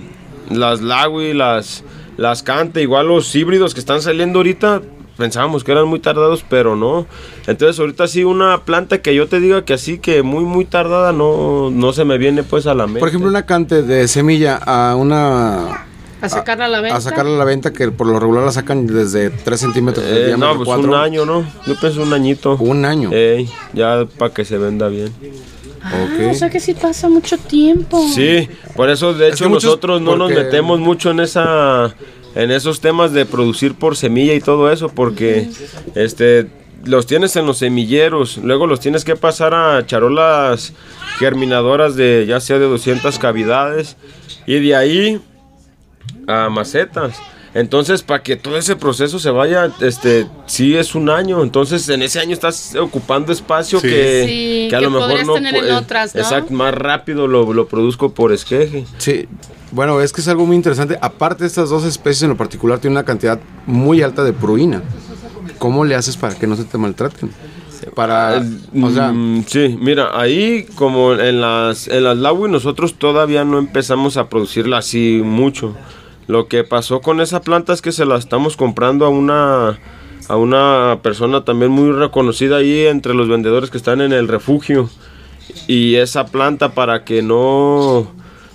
las 0.50 0.82
lagui, 0.82 1.34
las, 1.34 1.84
las 2.18 2.44
cante, 2.44 2.82
igual 2.82 3.08
los 3.08 3.34
híbridos 3.36 3.74
que 3.74 3.80
están 3.80 4.02
saliendo 4.02 4.40
ahorita, 4.40 4.82
pensábamos 5.18 5.64
que 5.64 5.72
eran 5.74 5.88
muy 5.88 6.00
tardados, 6.00 6.46
pero 6.48 6.76
no. 6.76 7.06
Entonces 7.48 7.80
ahorita 7.80 8.08
sí 8.08 8.24
una 8.24 8.62
planta 8.64 9.02
que 9.02 9.14
yo 9.14 9.28
te 9.28 9.40
diga 9.40 9.66
que 9.66 9.74
así 9.74 10.00
que 10.00 10.24
muy 10.24 10.44
muy 10.44 10.66
tardada 10.66 11.12
no, 11.12 11.70
no 11.70 11.94
se 11.94 12.06
me 12.06 12.18
viene 12.18 12.44
pues 12.44 12.66
a 12.66 12.74
la 12.74 12.86
mente. 12.86 13.00
por 13.00 13.10
ejemplo, 13.10 13.30
una 13.30 13.46
cante 13.46 13.84
de 13.84 14.08
semilla 14.08 14.56
a 14.56 14.96
una. 14.96 15.86
A 16.24 16.30
sacarla 16.30 16.66
a 16.66 16.68
la 16.70 16.82
venta. 16.82 16.98
A 16.98 17.02
sacarla 17.02 17.36
a 17.36 17.38
la 17.38 17.46
venta, 17.46 17.72
que 17.74 17.92
por 17.92 18.08
lo 18.08 18.20
regular 18.20 18.44
la 18.46 18.52
sacan 18.52 18.88
desde 18.88 19.30
3 19.30 19.60
centímetros 19.60 20.06
de 20.06 20.12
Eh, 20.24 20.26
diámetro, 20.28 20.54
no, 20.56 20.64
pues 20.64 20.80
un 20.86 20.94
año, 20.96 21.26
¿no? 21.26 21.46
Yo 21.66 21.76
pienso 21.80 22.02
un 22.02 22.14
añito. 22.14 22.56
Un 22.60 22.86
año. 22.86 23.12
Ey, 23.12 23.50
ya 23.74 24.06
para 24.18 24.34
que 24.34 24.46
se 24.46 24.58
venda 24.58 24.88
bien. 24.88 25.12
Ah, 25.84 26.06
Ok. 26.06 26.32
O 26.32 26.34
sea 26.34 26.50
que 26.50 26.60
sí 26.62 26.74
pasa 26.74 27.10
mucho 27.10 27.38
tiempo. 27.38 28.02
Sí, 28.14 28.48
por 28.76 28.90
eso 28.90 29.14
de 29.14 29.28
Es 29.30 29.36
hecho 29.36 29.50
muchos- 29.50 29.66
nosotros 29.66 30.02
no 30.02 30.16
nos 30.16 30.30
metemos 30.32 30.80
mucho 30.80 31.12
en 31.12 31.20
esa 31.20 31.94
en 32.36 32.50
esos 32.52 32.80
temas 32.82 33.12
de 33.14 33.26
producir 33.28 33.76
por 33.76 33.96
semilla 33.96 34.34
y 34.34 34.40
todo 34.40 34.72
eso 34.72 34.90
porque 34.90 35.50
este 35.94 36.48
los 36.86 37.06
tienes 37.06 37.36
en 37.36 37.46
los 37.46 37.60
semilleros, 37.60 38.38
luego 38.38 38.66
los 38.66 38.80
tienes 38.80 39.04
que 39.06 39.16
pasar 39.16 39.54
a 39.54 39.86
charolas 39.86 40.74
germinadoras 41.20 41.96
de 41.96 42.26
ya 42.28 42.40
sea 42.40 42.60
de 42.60 42.66
200 42.66 43.20
cavidades 43.20 43.96
y 44.48 44.60
de 44.60 44.76
ahí 44.76 45.22
a 46.28 46.50
macetas. 46.50 47.16
Entonces, 47.56 48.02
para 48.02 48.24
que 48.24 48.36
todo 48.36 48.58
ese 48.58 48.76
proceso 48.76 49.20
se 49.20 49.30
vaya, 49.30 49.70
este, 49.80 50.28
sí 50.48 50.76
es 50.76 50.96
un 50.96 51.10
año. 51.12 51.44
Entonces, 51.44 51.88
en 51.90 52.02
ese 52.02 52.20
año 52.20 52.34
estás 52.34 52.74
ocupando 52.76 53.32
espacio 53.32 53.80
Sí. 53.80 53.88
que, 53.88 54.24
Sí, 54.28 54.68
que 54.72 54.76
a 54.76 54.80
que 54.80 54.86
lo 54.86 54.90
mejor 54.92 55.24
no 55.26 55.34
tener 55.36 55.56
en 55.58 55.72
otras, 55.76 56.16
¿no? 56.16 56.22
Exacto, 56.22 56.52
más 56.52 56.74
rápido 56.74 57.28
lo, 57.28 57.54
lo 57.54 57.68
produzco 57.68 58.12
por 58.12 58.32
esqueje. 58.34 58.86
Sí, 58.98 59.28
bueno, 59.72 60.02
es 60.02 60.12
que 60.12 60.22
es 60.22 60.28
algo 60.28 60.48
muy 60.48 60.56
interesante. 60.56 60.98
Aparte, 61.00 61.46
estas 61.46 61.70
dos 61.70 61.84
especies 61.84 62.24
en 62.24 62.30
lo 62.30 62.38
particular 62.38 62.80
tienen 62.80 62.98
una 62.98 63.06
cantidad 63.06 63.40
muy 63.68 64.02
alta 64.02 64.24
de 64.24 64.34
pruina. 64.34 64.82
¿Cómo 65.60 65.86
le 65.86 65.94
haces 65.94 66.18
para 66.18 66.34
que 66.34 66.48
no 66.48 66.56
se 66.56 66.64
te 66.64 66.80
maltraten? 66.80 67.30
Para, 67.96 68.42
o 68.82 68.90
sea, 68.90 69.12
Mm, 69.12 69.44
sí, 69.46 69.78
mira, 69.80 70.20
ahí 70.20 70.66
como 70.76 71.14
en 71.14 71.42
las 71.42 71.88
en 71.88 72.06
las 72.06 72.18
Lawi 72.18 72.50
nosotros 72.50 72.96
todavía 72.96 73.44
no 73.44 73.60
empezamos 73.60 74.18
a 74.18 74.30
producirla 74.30 74.78
así 74.80 75.22
mucho. 75.24 75.76
Lo 76.28 76.48
que 76.48 76.64
pasó 76.64 77.02
con 77.02 77.22
esa 77.22 77.42
planta 77.42 77.74
es 77.74 77.82
que 77.82 77.92
se 77.92 78.06
la 78.06 78.18
estamos 78.18 78.56
comprando 78.58 79.06
a 79.06 79.10
una 79.10 79.80
a 80.30 80.38
una 80.38 81.00
persona 81.02 81.44
también 81.44 81.72
muy 81.72 81.92
reconocida 81.92 82.58
ahí 82.58 82.86
entre 82.86 83.14
los 83.14 83.28
vendedores 83.28 83.70
que 83.70 83.78
están 83.78 84.02
en 84.02 84.14
el 84.14 84.28
refugio. 84.28 84.90
Y 85.68 85.96
esa 85.96 86.28
planta 86.28 86.74
para 86.74 87.04
que 87.04 87.22
no 87.22 88.08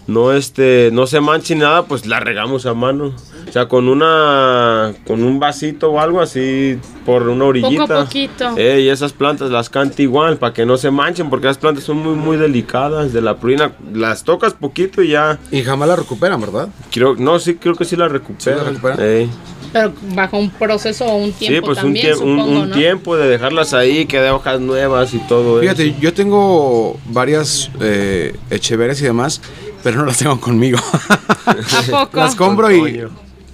no 0.08 0.32
este 0.32 0.88
no 0.92 1.06
se 1.06 1.20
manche 1.20 1.54
nada, 1.54 1.84
pues 1.84 2.06
la 2.06 2.18
regamos 2.18 2.66
a 2.66 2.74
mano. 2.74 3.12
O 3.46 3.52
sea, 3.52 3.68
con 3.68 3.88
una 3.88 4.94
con 5.06 5.22
un 5.22 5.38
vasito 5.38 5.92
o 5.92 6.00
algo 6.00 6.20
así 6.20 6.78
por 7.06 7.28
una 7.28 7.44
orillita. 7.44 8.04
poquito. 8.04 8.54
Eh, 8.56 8.80
y 8.84 8.88
esas 8.88 9.12
plantas 9.12 9.50
las 9.50 9.70
canta 9.70 10.02
igual 10.02 10.38
para 10.38 10.52
que 10.52 10.66
no 10.66 10.76
se 10.78 10.90
manchen 10.90 11.30
porque 11.30 11.46
las 11.46 11.58
plantas 11.58 11.84
son 11.84 11.98
muy 11.98 12.14
muy 12.14 12.36
delicadas 12.38 13.12
de 13.12 13.20
la 13.20 13.36
prurina. 13.36 13.72
Las 13.92 14.24
tocas 14.24 14.54
poquito 14.54 15.02
y 15.02 15.10
ya 15.10 15.38
y 15.50 15.62
jamás 15.62 15.88
la 15.88 15.96
recuperan, 15.96 16.40
¿verdad? 16.40 16.68
creo 16.90 17.14
no 17.14 17.38
sí 17.38 17.54
creo 17.56 17.74
que 17.74 17.84
sí 17.84 17.94
la 17.94 18.08
recuperan. 18.08 18.64
recuperan? 18.66 18.98
Eh. 19.00 19.28
Pero 19.72 19.92
bajo 20.14 20.38
un 20.38 20.48
proceso 20.48 21.04
o 21.04 21.16
un 21.16 21.32
tiempo 21.32 21.54
Sí, 21.54 21.60
pues 21.60 21.78
un, 21.78 21.84
también, 21.84 22.12
un, 22.12 22.18
supongo, 22.38 22.44
un 22.44 22.70
¿no? 22.70 22.74
tiempo 22.74 23.16
de 23.18 23.28
dejarlas 23.28 23.74
ahí, 23.74 24.06
que 24.06 24.18
de 24.18 24.30
hojas 24.30 24.60
nuevas 24.60 25.12
y 25.12 25.18
todo 25.18 25.60
eso. 25.60 25.74
Fíjate, 25.74 25.94
yo 26.00 26.14
tengo 26.14 26.98
varias 27.06 27.70
eh, 27.80 28.34
echeveres 28.50 29.00
y 29.02 29.04
demás, 29.04 29.42
pero 29.88 30.00
no 30.00 30.06
las 30.06 30.18
tengo 30.18 30.38
conmigo. 30.38 30.78
¿A 31.46 31.82
poco? 31.90 32.18
las 32.20 32.34
compro 32.34 32.66
Con 32.68 32.88
y 32.88 33.00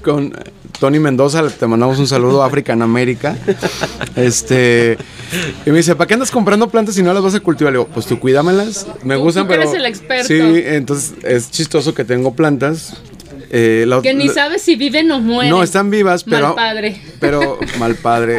con 0.03 0.33
Tony 0.81 0.99
Mendoza, 0.99 1.49
te 1.49 1.67
mandamos 1.69 2.01
un 2.01 2.09
saludo, 2.09 2.43
African 2.43 2.83
América. 2.83 3.37
Este, 4.17 4.99
y 5.65 5.71
me 5.71 5.77
dice, 5.79 5.95
¿para 5.95 6.09
qué 6.09 6.15
andas 6.15 6.31
comprando 6.33 6.69
plantas 6.69 6.97
si 6.97 7.03
no 7.05 7.15
las 7.15 7.23
vas 7.23 7.35
a 7.37 7.41
cultivar? 7.41 7.73
Le 7.73 7.79
digo, 7.79 7.91
pues 7.95 8.07
tú 8.07 8.19
cuídamelas, 8.19 8.87
me 9.05 9.15
Tú- 9.15 9.21
gustan, 9.23 9.45
tú 9.45 9.51
pero... 9.51 9.63
eres 9.63 9.75
el 9.75 9.87
experto. 9.87 10.27
Sí, 10.27 10.41
entonces 10.67 11.15
es 11.23 11.51
chistoso 11.53 11.95
que 11.95 12.05
tengo 12.05 12.35
plantas. 12.35 12.95
eh, 13.51 13.85
la- 13.87 14.03
Que 14.03 14.13
ni 14.15 14.29
sabes 14.29 14.63
si 14.63 14.75
viven 14.75 15.11
o 15.13 15.21
mueren. 15.21 15.51
No, 15.51 15.63
están 15.63 15.89
vivas, 15.89 16.25
pero... 16.25 16.49
Mal 16.55 16.55
padre. 16.57 17.01
Pero 17.21 17.59
mal 17.79 17.95
padre. 17.95 18.39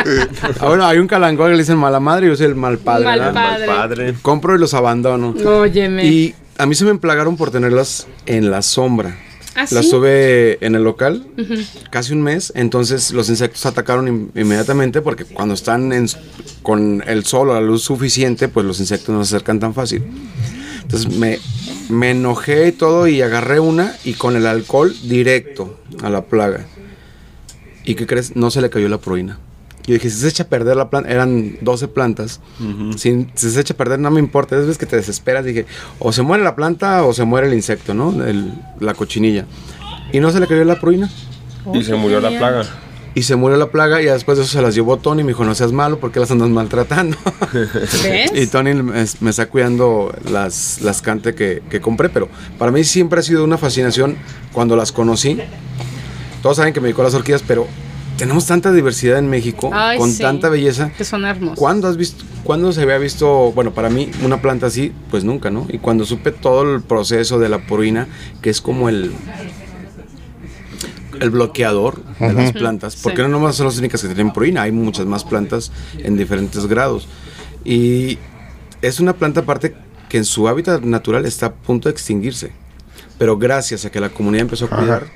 Ahora 0.59 0.89
hay 0.89 0.97
un 0.99 1.07
calangón 1.07 1.47
que 1.47 1.53
le 1.53 1.59
dicen 1.63 1.77
mala 1.77 1.99
madre 2.01 2.27
y 2.27 2.29
yo 2.29 2.35
soy 2.35 2.47
el 2.47 2.55
mal 2.55 2.77
padre. 2.77 3.05
Mal 3.05 3.33
padre. 3.33 3.65
Mal 3.65 3.75
padre. 3.77 4.13
Compro 4.21 4.55
y 4.55 4.59
los 4.59 4.73
abandono. 4.75 5.33
Óyeme. 5.45 6.05
Y 6.05 6.35
a 6.57 6.65
mí 6.65 6.75
se 6.75 6.85
me 6.85 6.91
emplagaron 6.91 7.37
por 7.37 7.51
tenerlas 7.51 8.07
en 8.25 8.51
la 8.51 8.61
sombra. 8.61 9.17
¿Ah, 9.57 9.65
Las 9.71 9.85
sí? 9.85 9.91
tuve 9.91 10.57
en 10.65 10.75
el 10.75 10.83
local 10.83 11.25
casi 11.89 12.11
un 12.11 12.21
mes, 12.21 12.51
entonces 12.57 13.11
los 13.11 13.29
insectos 13.29 13.65
atacaron 13.65 14.07
in- 14.09 14.31
inmediatamente 14.35 15.01
porque 15.01 15.23
cuando 15.23 15.53
están 15.53 15.93
en 15.93 16.07
con 16.61 17.01
el 17.07 17.23
sol 17.25 17.49
o 17.49 17.53
la 17.53 17.61
luz 17.61 17.81
suficiente, 17.83 18.49
pues 18.49 18.65
los 18.65 18.81
insectos 18.81 19.15
no 19.15 19.23
se 19.23 19.33
acercan 19.35 19.61
tan 19.61 19.73
fácil. 19.73 20.03
Entonces 20.81 21.09
me 21.17 21.39
me 21.87 22.11
enojé 22.11 22.67
y 22.67 22.71
todo 22.73 23.07
y 23.07 23.21
agarré 23.21 23.59
una 23.61 23.95
y 24.03 24.13
con 24.15 24.35
el 24.35 24.45
alcohol 24.45 24.93
directo 25.03 25.79
a 26.03 26.09
la 26.09 26.25
plaga. 26.25 26.65
¿Y 27.85 27.95
qué 27.95 28.05
crees? 28.07 28.35
No 28.35 28.51
se 28.51 28.59
le 28.59 28.69
cayó 28.69 28.89
la 28.89 28.97
proina. 28.97 29.39
Yo 29.87 29.93
dije, 29.93 30.09
si 30.09 30.17
se 30.19 30.27
echa 30.29 30.43
a 30.43 30.47
perder 30.47 30.75
la 30.77 30.89
planta, 30.89 31.09
eran 31.11 31.57
12 31.61 31.87
plantas, 31.89 32.39
si, 32.97 33.27
si 33.35 33.51
se 33.51 33.59
echa 33.61 33.73
a 33.73 33.77
perder 33.77 33.99
no 33.99 34.09
me 34.11 34.19
importa, 34.19 34.57
es 34.59 34.65
vez 34.65 34.77
que 34.77 34.85
te 34.85 34.95
desesperas, 34.95 35.45
dije, 35.45 35.65
o 35.99 36.11
se 36.11 36.21
muere 36.23 36.43
la 36.43 36.55
planta 36.55 37.03
o 37.03 37.13
se 37.13 37.23
muere 37.23 37.47
el 37.47 37.53
insecto, 37.53 37.93
¿no? 37.93 38.23
El- 38.25 38.53
la 38.79 38.93
cochinilla. 38.95 39.45
Y 40.11 40.19
no 40.19 40.31
se 40.31 40.39
le 40.39 40.47
cayó 40.47 40.63
la 40.65 40.79
pruina. 40.79 41.09
Y 41.73 41.83
se 41.83 41.93
murió 41.95 42.19
la 42.19 42.29
plaga. 42.37 42.63
Y 43.15 43.23
se 43.23 43.35
murió 43.37 43.55
la 43.57 43.69
plaga 43.71 44.01
y 44.01 44.05
después 44.05 44.37
de 44.37 44.43
eso 44.43 44.51
se 44.53 44.61
las 44.61 44.75
llevó 44.75 44.97
Tony 44.97 45.21
y 45.21 45.23
me 45.23 45.29
dijo, 45.29 45.45
no 45.45 45.55
seas 45.55 45.71
malo, 45.71 45.99
¿por 45.99 46.11
qué 46.11 46.19
las 46.19 46.29
andas 46.31 46.49
maltratando? 46.49 47.15
¿Ves? 48.03 48.31
y 48.35 48.47
Tony 48.47 48.73
me, 48.73 49.05
me 49.21 49.29
está 49.29 49.45
cuidando 49.47 50.13
las, 50.29 50.81
las 50.81 51.01
cante 51.01 51.33
que, 51.33 51.61
que 51.69 51.79
compré, 51.79 52.09
pero 52.09 52.27
para 52.59 52.71
mí 52.71 52.83
siempre 52.83 53.19
ha 53.19 53.23
sido 53.23 53.43
una 53.43 53.57
fascinación 53.57 54.17
cuando 54.51 54.75
las 54.75 54.91
conocí. 54.91 55.37
Todos 56.41 56.57
saben 56.57 56.73
que 56.73 56.81
me 56.81 56.87
dedico 56.87 57.01
a 57.01 57.05
las 57.05 57.13
orquídeas, 57.13 57.43
pero 57.47 57.67
tenemos 58.17 58.45
tanta 58.45 58.71
diversidad 58.71 59.19
en 59.19 59.29
México, 59.29 59.69
Ay, 59.73 59.97
con 59.97 60.11
sí. 60.11 60.21
tanta 60.21 60.49
belleza. 60.49 60.91
Que 60.97 61.03
son 61.03 61.25
hermosos. 61.25 61.57
¿Cuándo 61.59 61.87
has 61.87 61.97
visto, 61.97 62.23
cuándo 62.43 62.71
se 62.71 62.81
había 62.81 62.97
visto, 62.97 63.51
bueno, 63.53 63.73
para 63.73 63.89
mí 63.89 64.09
una 64.23 64.41
planta 64.41 64.67
así, 64.67 64.93
pues 65.11 65.23
nunca, 65.23 65.49
¿no? 65.51 65.65
Y 65.69 65.79
cuando 65.79 66.05
supe 66.05 66.31
todo 66.31 66.73
el 66.75 66.81
proceso 66.81 67.39
de 67.39 67.49
la 67.49 67.65
purina, 67.67 68.07
que 68.41 68.49
es 68.49 68.61
como 68.61 68.89
el 68.89 69.11
el 71.21 71.29
bloqueador 71.29 72.03
de 72.19 72.33
las 72.33 72.51
plantas, 72.51 72.97
porque 72.97 73.17
Sí. 73.17 73.21
no 73.23 73.29
nomás 73.29 73.55
son 73.55 73.67
las 73.67 73.77
únicas 73.77 74.01
que 74.01 74.07
tienen 74.07 74.33
purina, 74.33 74.63
hay 74.63 74.73
muchas 74.73 75.05
más 75.05 75.23
plantas 75.23 75.71
en 75.97 76.17
diferentes 76.17 76.65
grados. 76.67 77.07
Y 77.63 78.17
es 78.81 78.99
una 78.99 79.13
planta 79.13 79.39
aparte 79.41 79.75
que 80.09 80.17
en 80.17 80.25
su 80.25 80.47
hábitat 80.49 80.81
natural 80.83 81.25
está 81.25 81.45
a 81.47 81.53
punto 81.53 81.87
de 81.87 81.93
extinguirse. 81.93 82.51
Pero 83.17 83.37
gracias 83.37 83.85
a 83.85 83.91
que 83.91 84.01
la 84.01 84.09
comunidad 84.09 84.41
empezó 84.41 84.65
a 84.65 84.69
cuidar, 84.69 85.07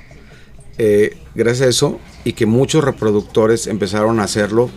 eh, 0.82 1.18
gracias 1.34 1.66
a 1.66 1.68
eso, 1.68 2.00
y 2.24 2.32
que 2.32 2.46
muchos 2.46 2.82
reproductores 2.82 3.66
empezaron 3.66 4.18
a 4.18 4.22
hacerlo 4.22 4.70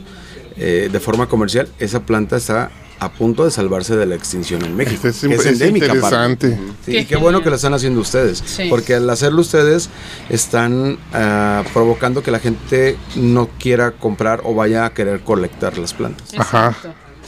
eh, 0.58 0.90
de 0.92 1.00
forma 1.00 1.30
comercial, 1.30 1.70
esa 1.80 2.06
planta 2.06 2.36
está 2.36 2.72
a 3.00 3.14
punto 3.14 3.46
de 3.46 3.52
salvarse 3.52 3.96
de 3.96 4.06
la 4.06 4.16
extinción 4.16 4.66
en 4.66 4.76
México. 4.76 5.08
Es, 5.08 5.22
que 5.22 5.34
es 5.34 5.46
endémica, 5.46 5.86
interesante. 5.86 6.60
Sí, 6.86 6.92
Qué 6.92 7.00
y 7.00 7.06
qué 7.06 7.16
bueno 7.16 7.42
que 7.42 7.50
lo 7.50 7.56
están 7.56 7.74
haciendo 7.74 8.02
ustedes. 8.02 8.44
Sí. 8.46 8.68
Porque 8.70 8.96
al 8.96 9.10
hacerlo 9.10 9.40
ustedes 9.40 9.90
están 10.30 10.98
ah, 11.14 11.64
provocando 11.72 12.22
que 12.22 12.32
la 12.32 12.40
gente 12.40 12.98
no 13.16 13.48
quiera 13.58 13.92
comprar 13.92 14.42
o 14.44 14.54
vaya 14.54 14.86
a 14.86 14.94
querer 14.94 15.22
colectar 15.22 15.78
las 15.78 15.94
plantas. 15.94 16.34
Ajá. 16.38 16.76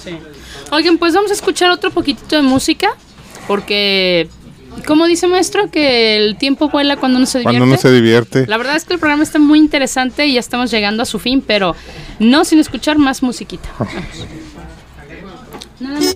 Sí. 0.04 0.18
Oigan, 0.72 0.98
pues 0.98 1.14
vamos 1.14 1.32
a 1.32 1.34
escuchar 1.34 1.72
otro 1.72 1.92
poquitito 1.92 2.36
de 2.36 2.42
música, 2.42 2.90
porque, 3.48 4.28
como 4.86 5.08
dice 5.08 5.28
maestro, 5.28 5.70
que 5.70 6.18
el 6.18 6.38
tiempo 6.38 6.70
vuela 6.70 6.98
cuando 6.98 7.18
uno 7.18 7.26
se 7.26 7.40
divierte. 7.40 7.60
Cuando 7.60 7.74
uno 7.74 7.82
se 7.82 7.92
divierte. 7.92 8.48
La 8.48 8.58
verdad 8.58 8.76
es 8.76 8.86
que 8.86 8.94
el 8.94 9.00
programa 9.00 9.24
está 9.24 9.40
muy 9.40 9.60
interesante 9.60 10.26
y 10.26 10.34
ya 10.34 10.40
estamos 10.40 10.72
llegando 10.72 11.04
a 11.04 11.06
su 11.06 11.20
fin, 11.20 11.44
pero 11.46 11.76
no 12.20 12.46
sin 12.46 12.60
escuchar 12.60 12.98
más 12.98 13.24
musiquita. 13.24 13.70
Nada 15.80 16.00
más. 16.00 16.16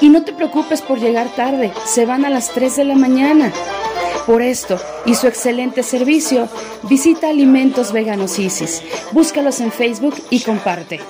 Y 0.00 0.08
no 0.08 0.24
te 0.24 0.32
preocupes 0.32 0.82
por 0.82 0.98
llegar 0.98 1.28
tarde, 1.34 1.72
se 1.86 2.06
van 2.06 2.24
a 2.24 2.30
las 2.30 2.50
3 2.50 2.76
de 2.76 2.84
la 2.84 2.94
mañana. 2.94 3.52
Por 4.26 4.42
esto 4.42 4.80
y 5.04 5.14
su 5.14 5.26
excelente 5.26 5.82
servicio, 5.82 6.48
visita 6.82 7.28
Alimentos 7.28 7.92
Veganos 7.92 8.38
Isis. 8.38 8.82
Búscalos 9.12 9.60
en 9.60 9.70
Facebook 9.70 10.14
y 10.30 10.40
comparte. 10.40 11.00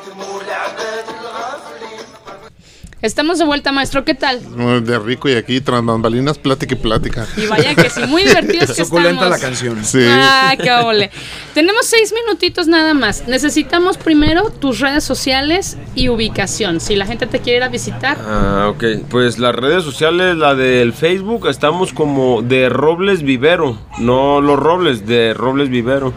Estamos 3.04 3.38
de 3.38 3.44
vuelta, 3.44 3.70
maestro. 3.70 4.02
¿Qué 4.02 4.14
tal? 4.14 4.40
Muy 4.56 4.80
De 4.80 4.98
rico 4.98 5.28
y 5.28 5.34
aquí 5.34 5.60
tras 5.60 5.84
bambalinas, 5.84 6.38
plática 6.38 6.74
y 6.74 6.78
plática. 6.78 7.26
Y 7.36 7.44
vaya 7.44 7.74
que 7.74 7.90
sí, 7.90 8.00
muy 8.08 8.22
divertidos 8.24 8.72
que 8.72 8.82
Suculenta 8.82 9.10
estamos. 9.26 9.30
la 9.30 9.38
canción. 9.38 9.84
Sí. 9.84 9.98
Ah, 10.08 10.54
qué 10.58 10.72
ole. 10.72 11.10
Tenemos 11.52 11.84
seis 11.84 12.14
minutitos 12.14 12.66
nada 12.66 12.94
más. 12.94 13.28
Necesitamos 13.28 13.98
primero 13.98 14.48
tus 14.48 14.80
redes 14.80 15.04
sociales 15.04 15.76
y 15.94 16.08
ubicación. 16.08 16.80
Si 16.80 16.96
la 16.96 17.04
gente 17.04 17.26
te 17.26 17.40
quiere 17.40 17.58
ir 17.58 17.62
a 17.64 17.68
visitar. 17.68 18.16
Ah, 18.26 18.72
ok. 18.74 18.84
Pues 19.10 19.38
las 19.38 19.54
redes 19.54 19.84
sociales, 19.84 20.38
la 20.38 20.54
del 20.54 20.94
Facebook, 20.94 21.46
estamos 21.46 21.92
como 21.92 22.40
de 22.40 22.70
Robles 22.70 23.22
Vivero. 23.22 23.78
No 23.98 24.40
los 24.40 24.58
Robles, 24.58 25.06
de 25.06 25.34
Robles 25.34 25.68
Vivero. 25.68 26.14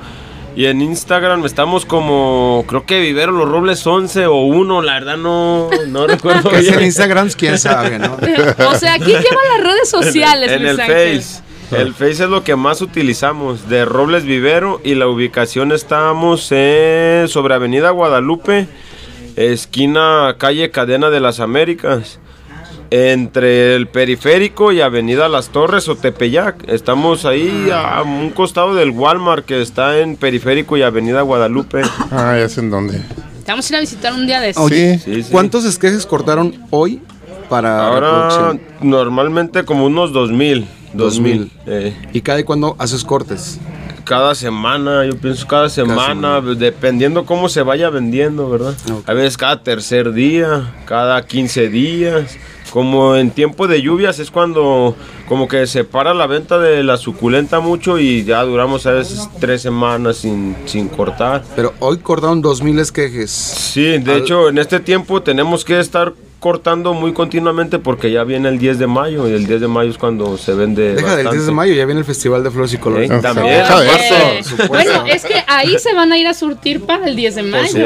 Y 0.57 0.65
en 0.65 0.81
Instagram 0.81 1.45
estamos 1.45 1.85
como, 1.85 2.65
creo 2.67 2.83
que 2.83 2.99
Vivero 2.99 3.31
Los 3.31 3.47
Robles 3.47 3.85
11 3.85 4.25
o 4.25 4.37
1, 4.37 4.81
la 4.81 4.93
verdad 4.93 5.15
no, 5.15 5.69
no 5.87 6.07
recuerdo 6.07 6.49
bien. 6.49 6.79
en 6.79 6.85
Instagram, 6.85 7.29
quién 7.37 7.59
sabe, 7.59 7.99
¿no? 7.99 8.17
O 8.67 8.73
sea, 8.73 8.95
aquí 8.95 9.11
lleva 9.11 9.41
las 9.55 9.63
redes 9.63 9.87
sociales, 9.87 10.51
en, 10.51 10.65
el 10.65 10.79
Ángel. 10.79 11.21
Face. 11.21 11.43
El 11.79 11.93
Face 11.93 12.23
es 12.23 12.29
lo 12.29 12.43
que 12.43 12.55
más 12.55 12.81
utilizamos, 12.81 13.69
de 13.69 13.85
Robles 13.85 14.23
Vivero 14.23 14.81
y 14.83 14.95
la 14.95 15.07
ubicación 15.07 15.71
estamos 15.71 16.51
en, 16.51 17.27
sobre 17.27 17.53
Avenida 17.53 17.91
Guadalupe, 17.91 18.67
esquina 19.35 20.37
calle 20.39 20.71
Cadena 20.71 21.11
de 21.11 21.19
las 21.19 21.39
Américas, 21.39 22.19
entre 22.91 23.75
el 23.75 23.87
periférico 23.87 24.71
y 24.71 24.81
Avenida 24.81 25.27
Las 25.29 25.49
Torres 25.49 25.87
o 25.89 25.95
Tepeyac. 25.95 26.67
Estamos 26.69 27.25
ahí 27.25 27.69
a 27.73 28.01
un 28.03 28.29
costado 28.31 28.75
del 28.75 28.91
Walmart 28.91 29.45
que 29.45 29.61
está 29.61 29.99
en 29.99 30.15
periférico 30.15 30.77
y 30.77 30.81
Avenida 30.83 31.21
Guadalupe. 31.21 31.81
Ah, 32.11 32.37
ya 32.39 32.47
sé 32.49 32.61
en 32.61 32.69
dónde. 32.71 33.01
Te 33.45 33.51
vamos 33.51 33.69
a 33.69 33.73
ir 33.73 33.77
a 33.77 33.81
visitar 33.81 34.13
un 34.13 34.25
día 34.27 34.39
de 34.41 34.49
estos. 34.49 34.63
Oye, 34.65 34.99
Sí, 34.99 35.23
sí. 35.23 35.29
¿cuántos 35.31 35.65
esquejes 35.65 36.05
cortaron 36.05 36.53
hoy 36.69 37.01
para 37.49 37.87
Ahora 37.87 38.09
reproducción? 38.29 38.61
normalmente 38.81 39.63
como 39.65 39.85
unos 39.85 40.11
2000. 40.13 40.67
2000. 40.93 41.51
eh. 41.65 41.95
¿Y 42.13 42.21
cada 42.21 42.43
cuándo 42.43 42.75
haces 42.79 43.03
cortes? 43.03 43.59
Cada 44.05 44.35
semana, 44.35 45.05
yo 45.05 45.17
pienso 45.17 45.45
cada 45.47 45.67
semana, 45.67 46.39
dependiendo 46.39 47.25
cómo 47.25 47.49
se 47.49 47.61
vaya 47.61 47.89
vendiendo, 47.89 48.49
¿verdad? 48.49 48.73
Ok. 48.91 49.07
A 49.09 49.13
veces 49.13 49.35
cada 49.37 49.61
tercer 49.63 50.13
día, 50.13 50.73
cada 50.85 51.25
15 51.25 51.67
días. 51.67 52.37
Como 52.77 53.15
en 53.15 53.31
tiempo 53.31 53.67
de 53.67 53.81
lluvias 53.81 54.19
es 54.19 54.29
cuando 54.29 54.95
como 55.27 55.47
que 55.47 55.65
se 55.65 55.83
para 55.83 56.13
la 56.13 56.27
venta 56.27 56.59
de 56.59 56.83
la 56.83 56.97
suculenta 56.97 57.59
mucho 57.59 57.97
y 57.97 58.23
ya 58.23 58.43
duramos 58.43 58.85
a 58.85 58.91
veces 58.91 59.27
tres 59.39 59.63
semanas 59.63 60.17
sin, 60.17 60.55
sin 60.67 60.87
cortar. 60.87 61.43
Pero 61.55 61.73
hoy 61.79 61.97
cortaron 61.97 62.39
2000 62.39 62.77
esquejes. 62.77 63.31
Sí, 63.31 63.97
de 63.97 64.11
Al- 64.11 64.17
hecho 64.19 64.49
en 64.49 64.59
este 64.59 64.79
tiempo 64.79 65.23
tenemos 65.23 65.65
que 65.65 65.79
estar 65.79 66.13
cortando 66.39 66.93
muy 66.93 67.13
continuamente 67.13 67.79
porque 67.79 68.11
ya 68.11 68.23
viene 68.23 68.47
el 68.49 68.59
10 68.59 68.77
de 68.79 68.87
mayo 68.87 69.27
y 69.27 69.33
el 69.33 69.47
10 69.47 69.61
de 69.61 69.67
mayo 69.67 69.89
es 69.89 69.97
cuando 69.97 70.37
se 70.37 70.53
vende 70.53 70.93
Deja 70.95 71.15
del 71.15 71.23
10 71.23 71.23
de 71.23 71.23
bastante. 71.37 71.51
mayo, 71.51 71.73
ya 71.73 71.85
viene 71.85 71.99
el 72.01 72.05
Festival 72.05 72.43
de 72.43 72.51
Flores 72.51 72.73
y 72.73 72.77
Colores. 72.77 73.09
Eh, 73.09 73.19
también. 73.21 73.47
Deja 73.57 73.79
de 73.81 73.89
eso. 74.39 74.49
supuesto. 74.49 74.67
Bueno, 74.67 75.05
es 75.07 75.25
que 75.25 75.43
ahí 75.47 75.77
se 75.79 75.93
van 75.93 76.11
a 76.11 76.17
ir 76.17 76.27
a 76.27 76.33
surtir 76.33 76.81
para 76.85 77.07
el 77.07 77.15
10 77.15 77.35
de 77.35 77.43
mayo. 77.43 77.85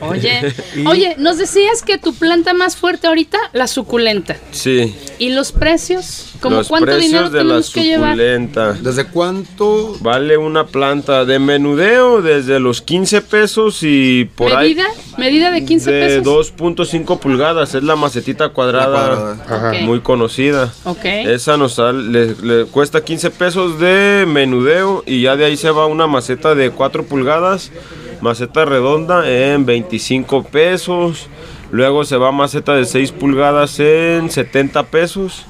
Oye, 0.00 0.52
Y- 0.76 0.86
oye, 0.86 1.14
nos 1.18 1.38
decías 1.38 1.82
que 1.82 1.96
tu 1.98 2.12
planta 2.14 2.54
más 2.54 2.76
fuerte 2.76 3.06
ahorita, 3.06 3.38
la 3.52 3.66
suculenta. 3.66 4.36
Sí. 4.50 4.94
¿Y 5.18 5.30
los 5.30 5.52
precios? 5.52 6.31
¿Cómo 6.42 6.56
Los 6.56 6.68
cuánto 6.68 6.86
precios 6.86 7.04
dinero 7.06 7.30
de 7.30 7.38
la 7.38 7.42
tenemos 7.44 7.70
que 7.70 7.84
llevar? 7.84 8.10
suculenta. 8.16 8.72
¿Desde 8.74 9.04
cuánto? 9.06 9.96
Vale 10.00 10.36
una 10.36 10.66
planta 10.66 11.24
de 11.24 11.38
menudeo 11.38 12.20
desde 12.20 12.58
los 12.58 12.82
15 12.82 13.22
pesos 13.22 13.78
y 13.82 14.24
por 14.34 14.54
¿Medida? 14.54 14.84
¿Medida 15.18 15.50
de 15.52 15.64
15 15.64 15.90
ahí 15.90 15.96
de 16.10 16.18
pesos? 16.20 16.52
2.5 16.58 17.18
pulgadas. 17.20 17.74
Es 17.76 17.82
la 17.84 17.94
macetita 17.96 18.48
cuadrada, 18.48 18.88
La 19.08 19.16
cuadrada. 19.16 19.44
Ajá. 19.48 19.70
Ok. 19.70 19.80
muy 19.82 20.00
conocida. 20.00 20.72
Ok. 20.84 21.04
Esa 21.04 21.56
nos 21.56 21.74
sal- 21.74 22.10
le, 22.12 22.34
le 22.42 22.64
cuesta 22.66 23.04
15 23.04 23.30
pesos 23.30 23.78
de 23.78 24.24
menudeo 24.26 25.04
y 25.06 25.22
ya 25.22 25.36
de 25.36 25.44
ahí 25.44 25.56
se 25.56 25.70
va 25.70 25.86
una 25.86 26.06
maceta 26.08 26.54
de 26.56 26.70
4 26.70 27.04
pulgadas, 27.04 27.70
maceta 28.22 28.64
redonda 28.64 29.28
en 29.28 29.66
25 29.66 30.44
pesos. 30.44 31.28
Luego 31.70 32.04
se 32.04 32.16
va 32.16 32.32
maceta 32.32 32.74
de 32.74 32.84
6 32.84 33.12
pulgadas 33.12 33.80
en 33.80 34.30
70 34.30 34.84
pesos. 34.84 35.44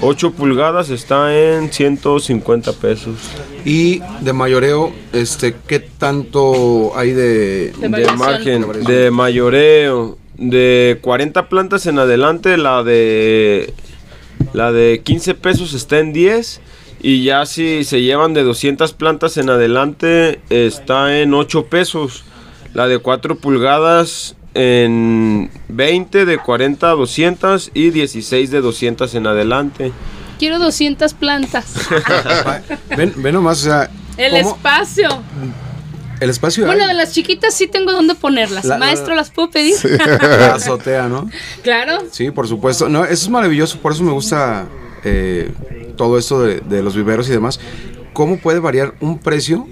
8 0.00 0.32
pulgadas 0.32 0.90
está 0.90 1.36
en 1.36 1.72
150 1.72 2.72
pesos. 2.74 3.16
Y 3.64 4.00
de 4.20 4.32
mayoreo, 4.32 4.92
este, 5.12 5.54
¿qué 5.66 5.80
tanto 5.80 6.96
hay 6.96 7.12
de... 7.12 7.72
De 7.72 7.72
De 7.80 7.88
variación. 7.88 8.18
margen, 8.18 8.84
de 8.84 9.10
mayoreo, 9.10 10.18
de 10.36 10.98
40 11.02 11.48
plantas 11.48 11.86
en 11.86 11.98
adelante, 11.98 12.56
la 12.56 12.82
de 12.82 13.74
la 14.52 14.72
de 14.72 15.00
15 15.04 15.34
pesos 15.34 15.74
está 15.74 15.98
en 15.98 16.12
10 16.12 16.60
y 17.06 17.22
ya 17.22 17.44
si 17.44 17.84
se 17.84 18.00
llevan 18.00 18.32
de 18.32 18.42
200 18.42 18.94
plantas 18.94 19.36
en 19.36 19.50
adelante 19.50 20.40
está 20.48 21.18
en 21.20 21.34
8 21.34 21.66
pesos. 21.66 22.24
La 22.72 22.88
de 22.88 22.98
4 22.98 23.36
pulgadas 23.36 24.36
en 24.54 25.50
20 25.68 26.24
de 26.24 26.38
40 26.38 26.88
a 26.90 26.94
200 26.94 27.70
y 27.74 27.90
16 27.90 28.50
de 28.50 28.60
200 28.62 29.14
en 29.16 29.26
adelante. 29.26 29.92
Quiero 30.38 30.58
200 30.58 31.12
plantas. 31.14 31.74
Ven, 32.96 33.12
ven 33.16 33.34
nomás, 33.34 33.60
o 33.60 33.64
sea... 33.64 33.90
El 34.16 34.32
¿cómo? 34.42 34.54
espacio. 34.56 35.08
El 36.20 36.30
espacio 36.30 36.64
Bueno, 36.66 36.82
hay. 36.82 36.88
de 36.88 36.94
las 36.94 37.12
chiquitas 37.12 37.54
sí 37.54 37.66
tengo 37.66 37.92
dónde 37.92 38.14
ponerlas. 38.14 38.64
La- 38.64 38.78
Maestro, 38.78 39.14
¿las 39.14 39.30
puedo 39.30 39.50
pedir? 39.50 39.74
La 40.22 40.54
azotea, 40.54 41.06
¿no? 41.08 41.28
claro. 41.62 41.98
Sí, 42.10 42.30
por 42.30 42.48
supuesto. 42.48 42.88
No, 42.88 43.04
eso 43.04 43.12
es 43.12 43.28
maravilloso, 43.28 43.78
por 43.78 43.92
eso 43.92 44.02
me 44.04 44.12
gusta 44.12 44.66
eh, 45.04 45.50
todo 45.96 46.18
esto 46.18 46.42
de, 46.42 46.60
de 46.60 46.82
los 46.82 46.96
viveros 46.96 47.28
y 47.28 47.32
demás. 47.32 47.60
¿Cómo 48.12 48.38
puede 48.38 48.60
variar 48.60 48.94
un 49.00 49.18
precio 49.18 49.66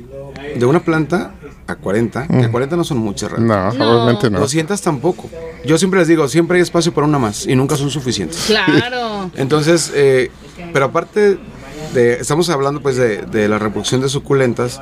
de 0.57 0.67
una 0.67 0.81
planta 0.81 1.35
a 1.67 1.77
40? 1.77 2.27
Que 2.27 2.51
40 2.51 2.77
no 2.77 2.85
son 2.85 2.99
muchas 2.99 3.31
realmente. 3.31 3.79
No, 3.79 3.93
obviamente 3.93 4.31
no. 4.31 4.41
200 4.41 4.81
tampoco. 4.81 5.31
Yo 5.65 5.79
siempre 5.79 6.01
les 6.01 6.09
digo, 6.09 6.27
siempre 6.29 6.57
hay 6.57 6.63
espacio 6.63 6.93
para 6.93 7.07
una 7.07 7.19
más 7.19 7.47
y 7.47 7.55
nunca 7.55 7.77
son 7.77 7.91
suficientes. 7.91 8.45
Claro. 8.47 9.31
Entonces, 9.37 9.93
eh, 9.95 10.31
pero 10.73 10.87
aparte 10.87 11.39
de, 11.95 12.15
estamos 12.15 12.51
hablando 12.51 12.81
pues 12.81 12.97
de, 12.97 13.19
de 13.23 13.49
la 13.49 13.59
reproducción 13.59 14.01
de 14.01 14.09
suculentas, 14.09 14.81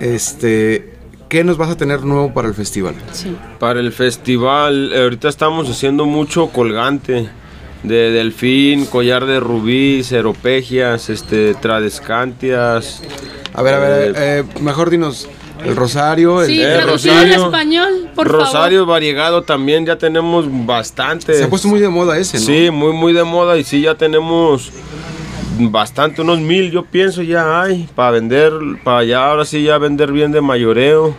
este, 0.00 0.92
¿qué 1.30 1.44
nos 1.44 1.56
vas 1.56 1.70
a 1.70 1.76
tener 1.76 2.04
nuevo 2.04 2.34
para 2.34 2.48
el 2.48 2.54
festival? 2.54 2.94
Sí. 3.12 3.34
Para 3.58 3.80
el 3.80 3.92
festival, 3.92 4.92
eh, 4.92 5.02
ahorita 5.02 5.28
estamos 5.28 5.68
haciendo 5.70 6.04
mucho 6.04 6.48
colgante 6.48 7.28
de 7.86 8.10
delfín, 8.10 8.84
collar 8.86 9.26
de 9.26 9.40
rubí, 9.40 10.02
ceropegias, 10.04 11.08
este, 11.08 11.54
tradescantias. 11.54 13.02
A 13.54 13.62
ver, 13.62 13.74
a 13.74 13.78
ver, 13.78 14.14
eh, 14.16 14.44
mejor 14.60 14.90
dinos, 14.90 15.28
el 15.64 15.74
rosario, 15.76 16.42
el, 16.42 16.48
Sí, 16.48 16.62
Eh, 16.62 16.80
traducido 16.82 17.14
en 17.14 17.18
Rosario. 17.20 17.44
español, 17.46 18.08
por 18.14 18.28
Rosario 18.28 18.86
variegado 18.86 19.42
también 19.42 19.86
ya 19.86 19.96
tenemos 19.96 20.46
bastante. 20.66 21.32
se 21.34 21.44
ha 21.44 21.48
puesto 21.48 21.68
muy 21.68 21.80
de 21.80 21.88
moda 21.88 22.18
ese, 22.18 22.38
¿no? 22.38 22.44
Sí, 22.44 22.70
muy 22.70 22.92
muy 22.92 23.12
de 23.12 23.24
moda 23.24 23.56
y 23.56 23.64
sí 23.64 23.80
ya 23.80 23.94
tenemos 23.94 24.70
bastante, 25.58 26.20
unos 26.20 26.38
mil 26.40 26.70
yo 26.70 26.84
pienso 26.84 27.22
ya 27.22 27.62
hay 27.62 27.88
para 27.94 28.10
vender, 28.10 28.52
para 28.84 29.04
ya 29.04 29.24
ahora 29.26 29.44
sí 29.46 29.62
ya 29.62 29.78
vender 29.78 30.12
bien 30.12 30.32
de 30.32 30.40
mayoreo. 30.40 31.14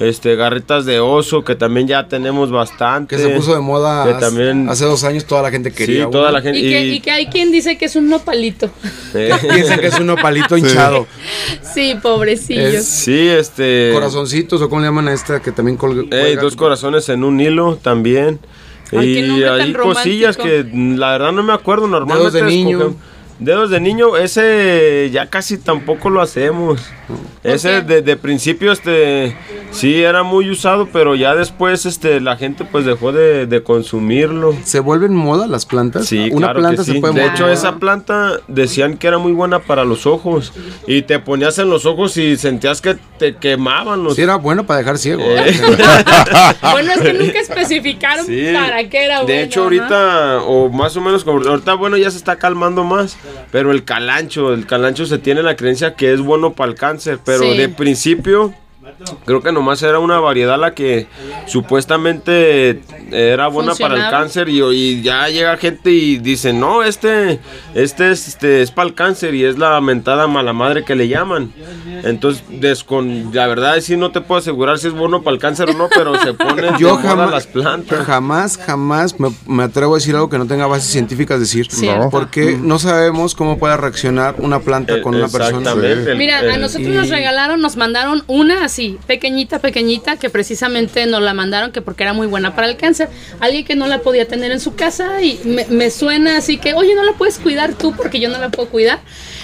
Este, 0.00 0.36
garritas 0.36 0.84
de 0.84 1.00
oso 1.00 1.42
que 1.44 1.54
también 1.56 1.88
ya 1.88 2.06
tenemos 2.06 2.50
bastante. 2.50 3.16
Que 3.16 3.22
se 3.22 3.28
puso 3.30 3.54
de 3.54 3.60
moda 3.60 4.04
Que 4.04 4.10
hace- 4.12 4.20
también, 4.20 4.68
hace 4.68 4.84
dos 4.84 5.02
años, 5.04 5.24
toda 5.24 5.42
la 5.42 5.50
gente 5.50 5.72
quería. 5.72 6.04
sí, 6.04 6.10
toda 6.10 6.30
la 6.30 6.40
gente. 6.40 6.58
Y 6.60 6.62
que, 6.70 6.86
y- 6.86 6.90
y 6.92 7.00
que 7.00 7.10
hay 7.10 7.26
quien 7.26 7.50
dice 7.50 7.76
que 7.78 7.86
es 7.86 7.96
un 7.96 8.08
nopalito. 8.08 8.70
eh, 9.14 9.30
Piensan 9.52 9.80
que 9.80 9.86
es 9.88 9.98
un 9.98 10.06
nopalito 10.06 10.56
hinchado. 10.56 11.06
Sí, 11.74 11.96
pobrecillos. 12.00 12.74
Es- 12.74 12.86
sí, 12.86 13.28
este. 13.28 13.90
Corazoncitos, 13.92 14.62
o 14.62 14.68
cómo 14.68 14.80
le 14.82 14.86
llaman 14.86 15.08
a 15.08 15.12
esta 15.12 15.40
que 15.40 15.50
también 15.52 15.76
colga. 15.76 16.02
Ey, 16.02 16.08
cuelga? 16.08 16.42
dos 16.42 16.54
corazones 16.56 17.08
en 17.08 17.24
un 17.24 17.40
hilo 17.40 17.76
también. 17.82 18.38
Ay, 18.92 19.18
y 19.18 19.42
hay 19.44 19.72
cosillas 19.74 20.36
que 20.36 20.64
la 20.72 21.10
verdad 21.12 21.32
no 21.32 21.42
me 21.42 21.52
acuerdo 21.52 21.88
normalmente. 21.88 22.38
de 22.38 22.44
niño. 22.44 22.78
escogemos- 22.78 22.96
Dedos 23.38 23.70
de 23.70 23.78
niño, 23.80 24.16
ese 24.16 25.10
ya 25.12 25.26
casi 25.26 25.58
tampoco 25.58 26.10
lo 26.10 26.20
hacemos. 26.20 26.80
Ese 27.44 27.68
qué? 27.70 27.80
de, 27.82 28.02
de 28.02 28.16
principio, 28.16 28.72
este, 28.72 29.34
sí 29.70 30.02
era 30.02 30.24
muy 30.24 30.50
usado, 30.50 30.88
pero 30.92 31.14
ya 31.14 31.34
después, 31.36 31.86
este, 31.86 32.20
la 32.20 32.36
gente 32.36 32.64
pues 32.64 32.84
dejó 32.84 33.12
de, 33.12 33.46
de 33.46 33.62
consumirlo. 33.62 34.54
¿Se 34.64 34.80
vuelven 34.80 35.14
moda 35.14 35.46
las 35.46 35.64
plantas? 35.66 36.06
Sí, 36.06 36.30
Una 36.32 36.48
claro 36.48 36.58
planta 36.58 36.82
que 36.82 36.86
sí. 36.86 36.92
se 36.94 37.00
puede 37.00 37.14
De 37.14 37.26
hecho, 37.26 37.48
esa 37.48 37.76
planta 37.76 38.40
decían 38.48 38.96
que 38.98 39.06
era 39.06 39.18
muy 39.18 39.32
buena 39.32 39.60
para 39.60 39.84
los 39.84 40.04
ojos. 40.04 40.52
Y 40.88 41.02
te 41.02 41.20
ponías 41.20 41.58
en 41.60 41.70
los 41.70 41.86
ojos 41.86 42.16
y 42.16 42.36
sentías 42.36 42.80
que 42.82 42.96
te 43.18 43.36
quemaban 43.36 44.02
los 44.02 44.16
Sí, 44.16 44.22
era 44.22 44.34
bueno 44.36 44.66
para 44.66 44.78
dejar 44.78 44.98
ciego. 44.98 45.22
Eh. 45.24 45.54
Bueno, 46.72 46.92
es 46.92 47.00
que 47.00 47.12
nunca 47.14 47.38
especificaron 47.38 48.26
Sí. 48.26 48.48
para 48.52 48.88
qué 48.88 49.04
era 49.04 49.18
De 49.20 49.24
bueno, 49.24 49.40
hecho, 49.40 49.60
¿no? 49.60 49.64
ahorita, 49.64 50.42
o 50.42 50.68
más 50.70 50.96
o 50.96 51.00
menos, 51.00 51.24
como 51.24 51.40
ahorita, 51.48 51.74
bueno, 51.74 51.96
ya 51.96 52.10
se 52.10 52.16
está 52.18 52.36
calmando 52.36 52.84
más. 52.84 53.16
Pero 53.50 53.72
el 53.72 53.84
calancho, 53.84 54.52
el 54.52 54.66
calancho 54.66 55.06
se 55.06 55.18
tiene 55.18 55.42
la 55.42 55.56
creencia 55.56 55.94
que 55.94 56.12
es 56.12 56.20
bueno 56.20 56.52
para 56.52 56.70
el 56.72 56.76
cáncer. 56.76 57.18
Pero 57.24 57.42
Sí. 57.42 57.56
de 57.56 57.68
principio, 57.68 58.52
creo 59.24 59.40
que 59.42 59.52
nomás 59.52 59.82
era 59.82 59.98
una 59.98 60.18
variedad 60.20 60.58
la 60.58 60.74
que 60.74 61.06
supuestamente 61.46 62.80
era 63.12 63.48
buena 63.48 63.74
para 63.74 63.94
el 63.94 64.10
cáncer. 64.10 64.48
Y, 64.48 64.60
y 64.62 65.02
ya 65.02 65.28
llega 65.28 65.56
gente 65.56 65.90
y 65.90 66.18
dice: 66.18 66.52
No, 66.52 66.82
este, 66.82 67.40
este, 67.74 68.10
es, 68.10 68.28
este 68.28 68.62
es 68.62 68.70
para 68.70 68.88
el 68.88 68.94
cáncer 68.94 69.34
y 69.34 69.44
es 69.44 69.58
la 69.58 69.80
mentada 69.80 70.26
mala 70.26 70.52
madre 70.52 70.84
que 70.84 70.94
le 70.94 71.08
llaman. 71.08 71.52
Entonces, 72.04 72.42
descon, 72.48 73.30
la 73.32 73.46
verdad, 73.46 73.80
sí 73.80 73.96
no 73.96 74.12
te 74.12 74.20
puedo 74.20 74.38
asegurar 74.40 74.78
si 74.78 74.86
es 74.88 74.92
bueno 74.94 75.22
para 75.22 75.34
el 75.34 75.40
cáncer 75.40 75.70
o 75.70 75.74
no, 75.74 75.88
pero 75.94 76.16
se 76.20 76.32
ponen 76.34 76.76
Yo 76.78 76.96
de 76.96 77.02
jamás, 77.02 77.30
las 77.30 77.46
plantas. 77.46 78.04
jamás, 78.06 78.56
jamás 78.56 79.18
me, 79.18 79.30
me 79.46 79.64
atrevo 79.64 79.94
a 79.94 79.98
decir 79.98 80.14
algo 80.14 80.28
que 80.28 80.38
no 80.38 80.46
tenga 80.46 80.66
bases 80.66 80.90
científicas 80.90 81.40
decir. 81.40 81.66
Cierto. 81.70 82.08
Porque 82.10 82.56
no 82.60 82.78
sabemos 82.78 83.34
cómo 83.34 83.58
puede 83.58 83.76
reaccionar 83.76 84.36
una 84.38 84.60
planta 84.60 85.02
con 85.02 85.14
una 85.14 85.28
persona. 85.28 85.72
El- 85.72 86.16
Mira, 86.16 86.38
a 86.38 86.56
nosotros 86.58 86.88
y- 86.88 86.96
nos 86.96 87.08
regalaron, 87.08 87.60
nos 87.60 87.76
mandaron 87.76 88.22
una 88.28 88.64
así, 88.64 88.87
pequeñita, 89.06 89.58
pequeñita, 89.58 90.16
que 90.16 90.30
precisamente 90.30 91.06
nos 91.06 91.22
la 91.22 91.34
mandaron 91.34 91.72
que 91.72 91.82
porque 91.82 92.02
era 92.04 92.12
muy 92.12 92.26
buena 92.26 92.54
para 92.54 92.68
el 92.68 92.76
cáncer. 92.76 93.08
Alguien 93.40 93.64
que 93.64 93.76
no 93.76 93.86
la 93.86 93.98
podía 94.00 94.26
tener 94.26 94.52
en 94.52 94.60
su 94.60 94.74
casa 94.74 95.22
y 95.22 95.38
me, 95.44 95.66
me 95.66 95.90
suena 95.90 96.36
así 96.38 96.58
que, 96.58 96.74
oye, 96.74 96.94
no 96.94 97.04
la 97.04 97.12
puedes 97.12 97.38
cuidar 97.38 97.74
tú 97.74 97.94
porque 97.96 98.20
yo 98.20 98.28
no 98.28 98.38
la 98.38 98.50
puedo 98.50 98.68
cuidar. 98.68 99.00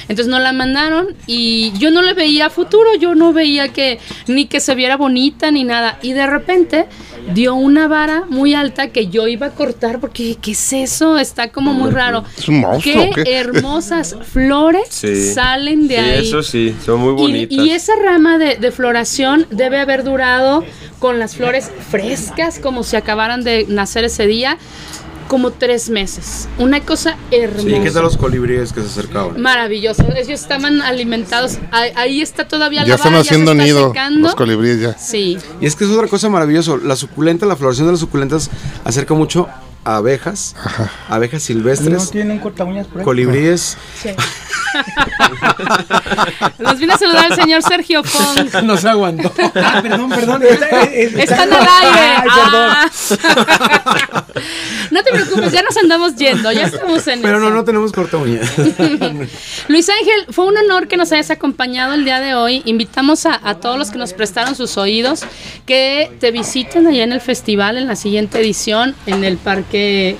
Entonces 0.06 0.26
nos 0.26 0.40
la 0.42 0.52
mandaron 0.52 1.14
y 1.26 1.72
yo 1.78 1.90
no 1.90 2.02
le 2.02 2.12
veía 2.12 2.50
futuro, 2.50 2.94
yo 3.00 3.14
no 3.14 3.32
veía 3.32 3.68
que 3.68 3.98
ni 4.26 4.44
que 4.46 4.60
se 4.60 4.74
viera 4.74 4.96
bonita 4.98 5.50
ni 5.50 5.64
nada. 5.64 5.98
Y 6.02 6.12
de 6.12 6.26
repente 6.26 6.84
dio 7.32 7.54
una 7.54 7.88
vara 7.88 8.24
muy 8.28 8.52
alta 8.54 8.88
que 8.88 9.06
yo 9.06 9.26
iba 9.28 9.46
a 9.46 9.50
cortar 9.54 10.00
porque, 10.00 10.36
¿qué 10.42 10.50
es 10.50 10.72
eso? 10.74 11.16
Está 11.18 11.48
como 11.48 11.72
muy 11.72 11.90
raro. 11.90 12.22
¿Es 12.36 12.48
un 12.48 12.60
monstruo 12.60 13.10
Qué 13.14 13.34
hermosas 13.38 14.14
flores 14.30 14.88
Sí. 14.90 15.32
salen 15.32 15.88
de 15.88 15.94
Sí, 15.96 16.00
ahí. 16.02 16.28
eso 16.28 16.42
sí, 16.42 16.74
son 16.84 17.00
muy 17.00 17.12
Y, 17.12 17.16
bonitas. 17.16 17.58
y 17.66 17.70
esa 17.70 17.92
rama 17.96 18.36
de, 18.36 18.56
de 18.56 18.70
floración 18.70 19.33
debe 19.50 19.78
haber 19.80 20.04
durado 20.04 20.64
con 20.98 21.18
las 21.18 21.36
flores 21.36 21.70
frescas, 21.90 22.58
como 22.58 22.82
si 22.82 22.96
acabaran 22.96 23.44
de 23.44 23.66
nacer 23.68 24.04
ese 24.04 24.26
día, 24.26 24.58
como 25.28 25.50
tres 25.50 25.90
meses. 25.90 26.48
Una 26.58 26.80
cosa 26.80 27.16
hermosa. 27.30 27.76
¿Y 27.76 27.82
qué 27.82 27.90
tal 27.90 28.02
los 28.02 28.16
colibríes 28.16 28.72
que 28.72 28.80
se 28.80 28.86
acercaban? 28.86 29.40
Maravilloso. 29.40 30.04
Ellos 30.14 30.40
estaban 30.40 30.82
alimentados. 30.82 31.58
Ahí, 31.70 32.20
está 32.20 32.46
todavía 32.46 32.82
la 32.82 32.88
Ya 32.88 32.94
están 32.96 33.14
haciendo 33.14 33.52
está 33.52 33.64
nido 33.64 33.88
secando. 33.88 34.20
los 34.20 34.34
colibríes 34.34 34.80
ya. 34.80 34.98
Sí. 34.98 35.38
Y 35.60 35.66
es 35.66 35.76
que 35.76 35.84
es 35.84 35.90
otra 35.90 36.08
cosa 36.08 36.28
maravillosa. 36.28 36.76
La 36.82 36.96
suculenta, 36.96 37.46
la 37.46 37.56
floración 37.56 37.86
de 37.86 37.92
las 37.92 38.00
suculentas 38.00 38.50
acerca 38.84 39.14
mucho 39.14 39.48
abejas, 39.84 40.54
abejas 41.08 41.42
silvestres, 41.42 42.10
tienen 42.10 42.38
corta 42.38 42.64
uñas 42.64 42.86
por 42.86 42.98
ahí? 43.00 43.04
colibríes. 43.04 43.76
sí. 44.02 44.10
Nos 46.58 46.78
viene 46.78 46.94
a 46.94 46.98
saludar 46.98 47.26
el 47.30 47.36
señor 47.36 47.62
Sergio 47.62 48.02
Fong. 48.02 48.48
no 48.64 48.76
se 48.76 48.88
aguantó. 48.88 49.32
Ah, 49.54 49.80
perdón, 49.82 50.10
perdón. 50.10 50.42
Está- 50.42 50.82
está- 50.82 51.22
Están 51.22 51.52
al 51.52 51.60
aire. 51.60 52.00
Ay. 52.00 52.28
Ah. 52.34 52.90
No 54.90 55.02
te 55.02 55.10
preocupes, 55.12 55.50
ya 55.52 55.62
nos 55.62 55.76
andamos 55.76 56.14
yendo, 56.16 56.52
ya 56.52 56.64
estamos 56.66 57.06
en 57.08 57.22
Pero 57.22 57.38
eso. 57.38 57.48
no, 57.48 57.54
no 57.54 57.64
tenemos 57.64 57.90
corta 57.92 58.16
uña. 58.18 58.40
Luis 59.68 59.88
Ángel, 59.88 60.26
fue 60.30 60.44
un 60.44 60.56
honor 60.56 60.86
que 60.88 60.96
nos 60.96 61.10
hayas 61.12 61.30
acompañado 61.30 61.94
el 61.94 62.04
día 62.04 62.20
de 62.20 62.34
hoy. 62.34 62.62
Invitamos 62.64 63.24
a, 63.26 63.40
a 63.42 63.54
todos 63.56 63.78
los 63.78 63.90
que 63.90 63.98
nos 63.98 64.12
prestaron 64.12 64.54
sus 64.54 64.76
oídos 64.76 65.22
que 65.66 66.12
te 66.20 66.30
visiten 66.30 66.86
allá 66.86 67.02
en 67.04 67.12
el 67.12 67.20
festival 67.20 67.78
en 67.78 67.86
la 67.88 67.96
siguiente 67.96 68.38
edición 68.40 68.94
en 69.06 69.24
el 69.24 69.36
Parque 69.38 69.73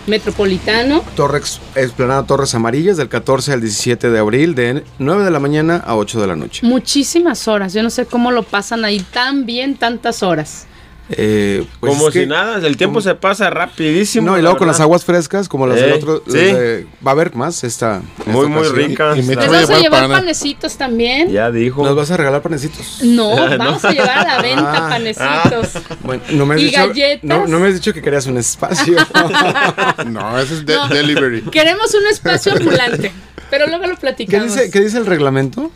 Metropolitano. 0.06 1.02
Torres, 1.14 1.60
Esplanada 1.74 2.24
Torres 2.24 2.54
Amarillas 2.54 2.96
del 2.96 3.08
14 3.08 3.52
al 3.52 3.60
17 3.60 4.10
de 4.10 4.18
abril 4.18 4.54
de 4.54 4.82
9 4.98 5.24
de 5.24 5.30
la 5.30 5.38
mañana 5.38 5.76
a 5.76 5.96
8 5.96 6.20
de 6.20 6.26
la 6.26 6.36
noche. 6.36 6.66
Muchísimas 6.66 7.46
horas. 7.46 7.72
Yo 7.72 7.82
no 7.82 7.90
sé 7.90 8.06
cómo 8.06 8.30
lo 8.30 8.42
pasan 8.42 8.84
ahí 8.84 9.00
tan 9.12 9.46
bien 9.46 9.76
tantas 9.76 10.22
horas. 10.22 10.66
Eh, 11.10 11.66
pues 11.80 11.92
como 11.92 12.10
que- 12.10 12.20
si 12.22 12.26
nada, 12.26 12.66
el 12.66 12.78
tiempo 12.78 13.02
se 13.02 13.14
pasa 13.14 13.50
rapidísimo. 13.50 14.30
No, 14.30 14.38
y 14.38 14.40
luego 14.42 14.56
con 14.56 14.66
las 14.66 14.80
aguas 14.80 15.04
frescas, 15.04 15.50
como 15.50 15.66
las 15.66 15.76
del 15.78 15.90
Eh, 15.90 15.92
otro, 15.94 16.22
sí. 16.26 16.32
las 16.32 16.56
de- 16.56 16.86
va 17.06 17.10
a 17.10 17.12
haber 17.12 17.34
más 17.34 17.62
esta. 17.62 18.00
Muy, 18.24 18.46
esta 18.46 18.58
muy 18.58 18.68
ricas. 18.68 19.18
Y- 19.18 19.22
me 19.22 19.36
¿Les 19.36 19.48
voy 19.48 19.76
a 19.76 19.80
llevar 19.80 20.08
panecitos 20.08 20.76
también? 20.78 21.30
Ya 21.30 21.50
dijo. 21.50 21.84
¿Nos 21.84 21.94
vas 21.94 22.10
a 22.10 22.16
regalar 22.16 22.40
panecitos? 22.40 23.00
No, 23.02 23.28
vamos 23.58 23.84
a 23.84 23.92
llevar 23.92 24.18
a 24.18 24.36
la 24.36 24.42
venta 24.42 24.86
Ah. 24.86 24.88
panecitos. 24.88 25.82
Bueno, 26.04 26.22
no 26.30 26.46
me 26.46 26.54
has 26.54 26.60
¿Y 26.60 26.64
dicho, 26.64 26.78
galletas? 26.88 27.24
No, 27.24 27.46
no 27.46 27.60
me 27.60 27.68
has 27.68 27.74
dicho 27.74 27.92
que 27.92 28.00
querías 28.00 28.26
un 28.26 28.38
espacio. 28.38 28.96
No, 30.06 30.38
ese 30.38 30.54
es 30.54 30.66
de- 30.66 30.74
No. 30.74 30.88
delivery. 30.88 31.42
Queremos 31.50 31.92
un 31.94 32.06
espacio 32.10 32.52
ambulante, 32.52 33.12
pero 33.50 33.66
luego 33.66 33.84
lo 33.86 33.94
¿Qué 33.94 34.00
platicamos. 34.00 34.54
dice, 34.54 34.70
¿Qué 34.70 34.80
dice 34.80 34.98
el 34.98 35.06
reglamento? 35.06 35.70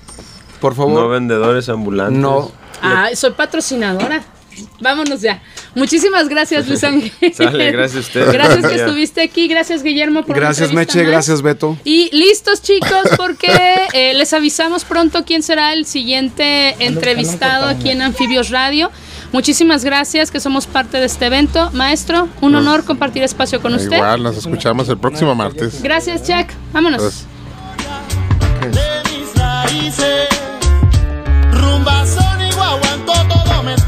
Por 0.60 0.72
No 0.72 0.76
favor. 0.76 1.10
vendedores 1.10 1.68
ambulantes. 1.68 2.18
No. 2.18 2.50
Ah, 2.82 3.08
soy 3.14 3.32
patrocinadora. 3.32 4.22
Vámonos 4.80 5.20
ya. 5.20 5.42
Muchísimas 5.74 6.28
gracias, 6.28 6.66
Luis 6.68 6.82
Ángel. 6.84 7.12
Sale, 7.34 7.72
gracias 7.72 7.96
a 7.96 8.00
usted. 8.00 8.32
Gracias 8.32 8.66
que 8.66 8.74
estuviste 8.74 9.22
aquí. 9.22 9.48
Gracias, 9.48 9.82
Guillermo, 9.82 10.24
por 10.24 10.36
Gracias, 10.36 10.72
Meche. 10.72 11.02
más. 11.02 11.10
Gracias, 11.10 11.42
Beto. 11.42 11.76
Y 11.84 12.10
listos, 12.16 12.62
chicos, 12.62 13.08
porque 13.16 13.48
eh, 13.92 14.14
les 14.14 14.32
avisamos 14.32 14.84
pronto 14.84 15.24
quién 15.24 15.42
será 15.42 15.72
el 15.72 15.86
siguiente 15.86 16.76
entrevistado 16.84 17.66
aquí 17.66 17.90
en 17.90 18.02
Anfibios 18.02 18.50
Radio. 18.50 18.90
Muchísimas 19.32 19.84
gracias, 19.84 20.30
que 20.30 20.40
somos 20.40 20.66
parte 20.66 20.98
de 20.98 21.06
este 21.06 21.26
evento. 21.26 21.70
Maestro, 21.72 22.28
un 22.40 22.54
honor 22.54 22.84
compartir 22.84 23.22
espacio 23.22 23.60
con 23.60 23.74
usted. 23.74 23.96
Igual, 23.96 24.22
nos 24.22 24.38
escuchamos 24.38 24.88
el 24.88 24.96
próximo 24.98 25.34
martes. 25.34 25.82
Gracias, 25.82 26.26
Jack. 26.26 26.52
Vámonos. 26.72 27.02
Pues, 27.02 27.26
de 28.74 29.10
mis 29.10 29.34
raíces. 29.34 30.28
Rumba 31.52 32.06
sónico, 32.06 32.62
aguanto 32.62 33.12
todo 33.12 33.62
mezclado. 33.64 33.87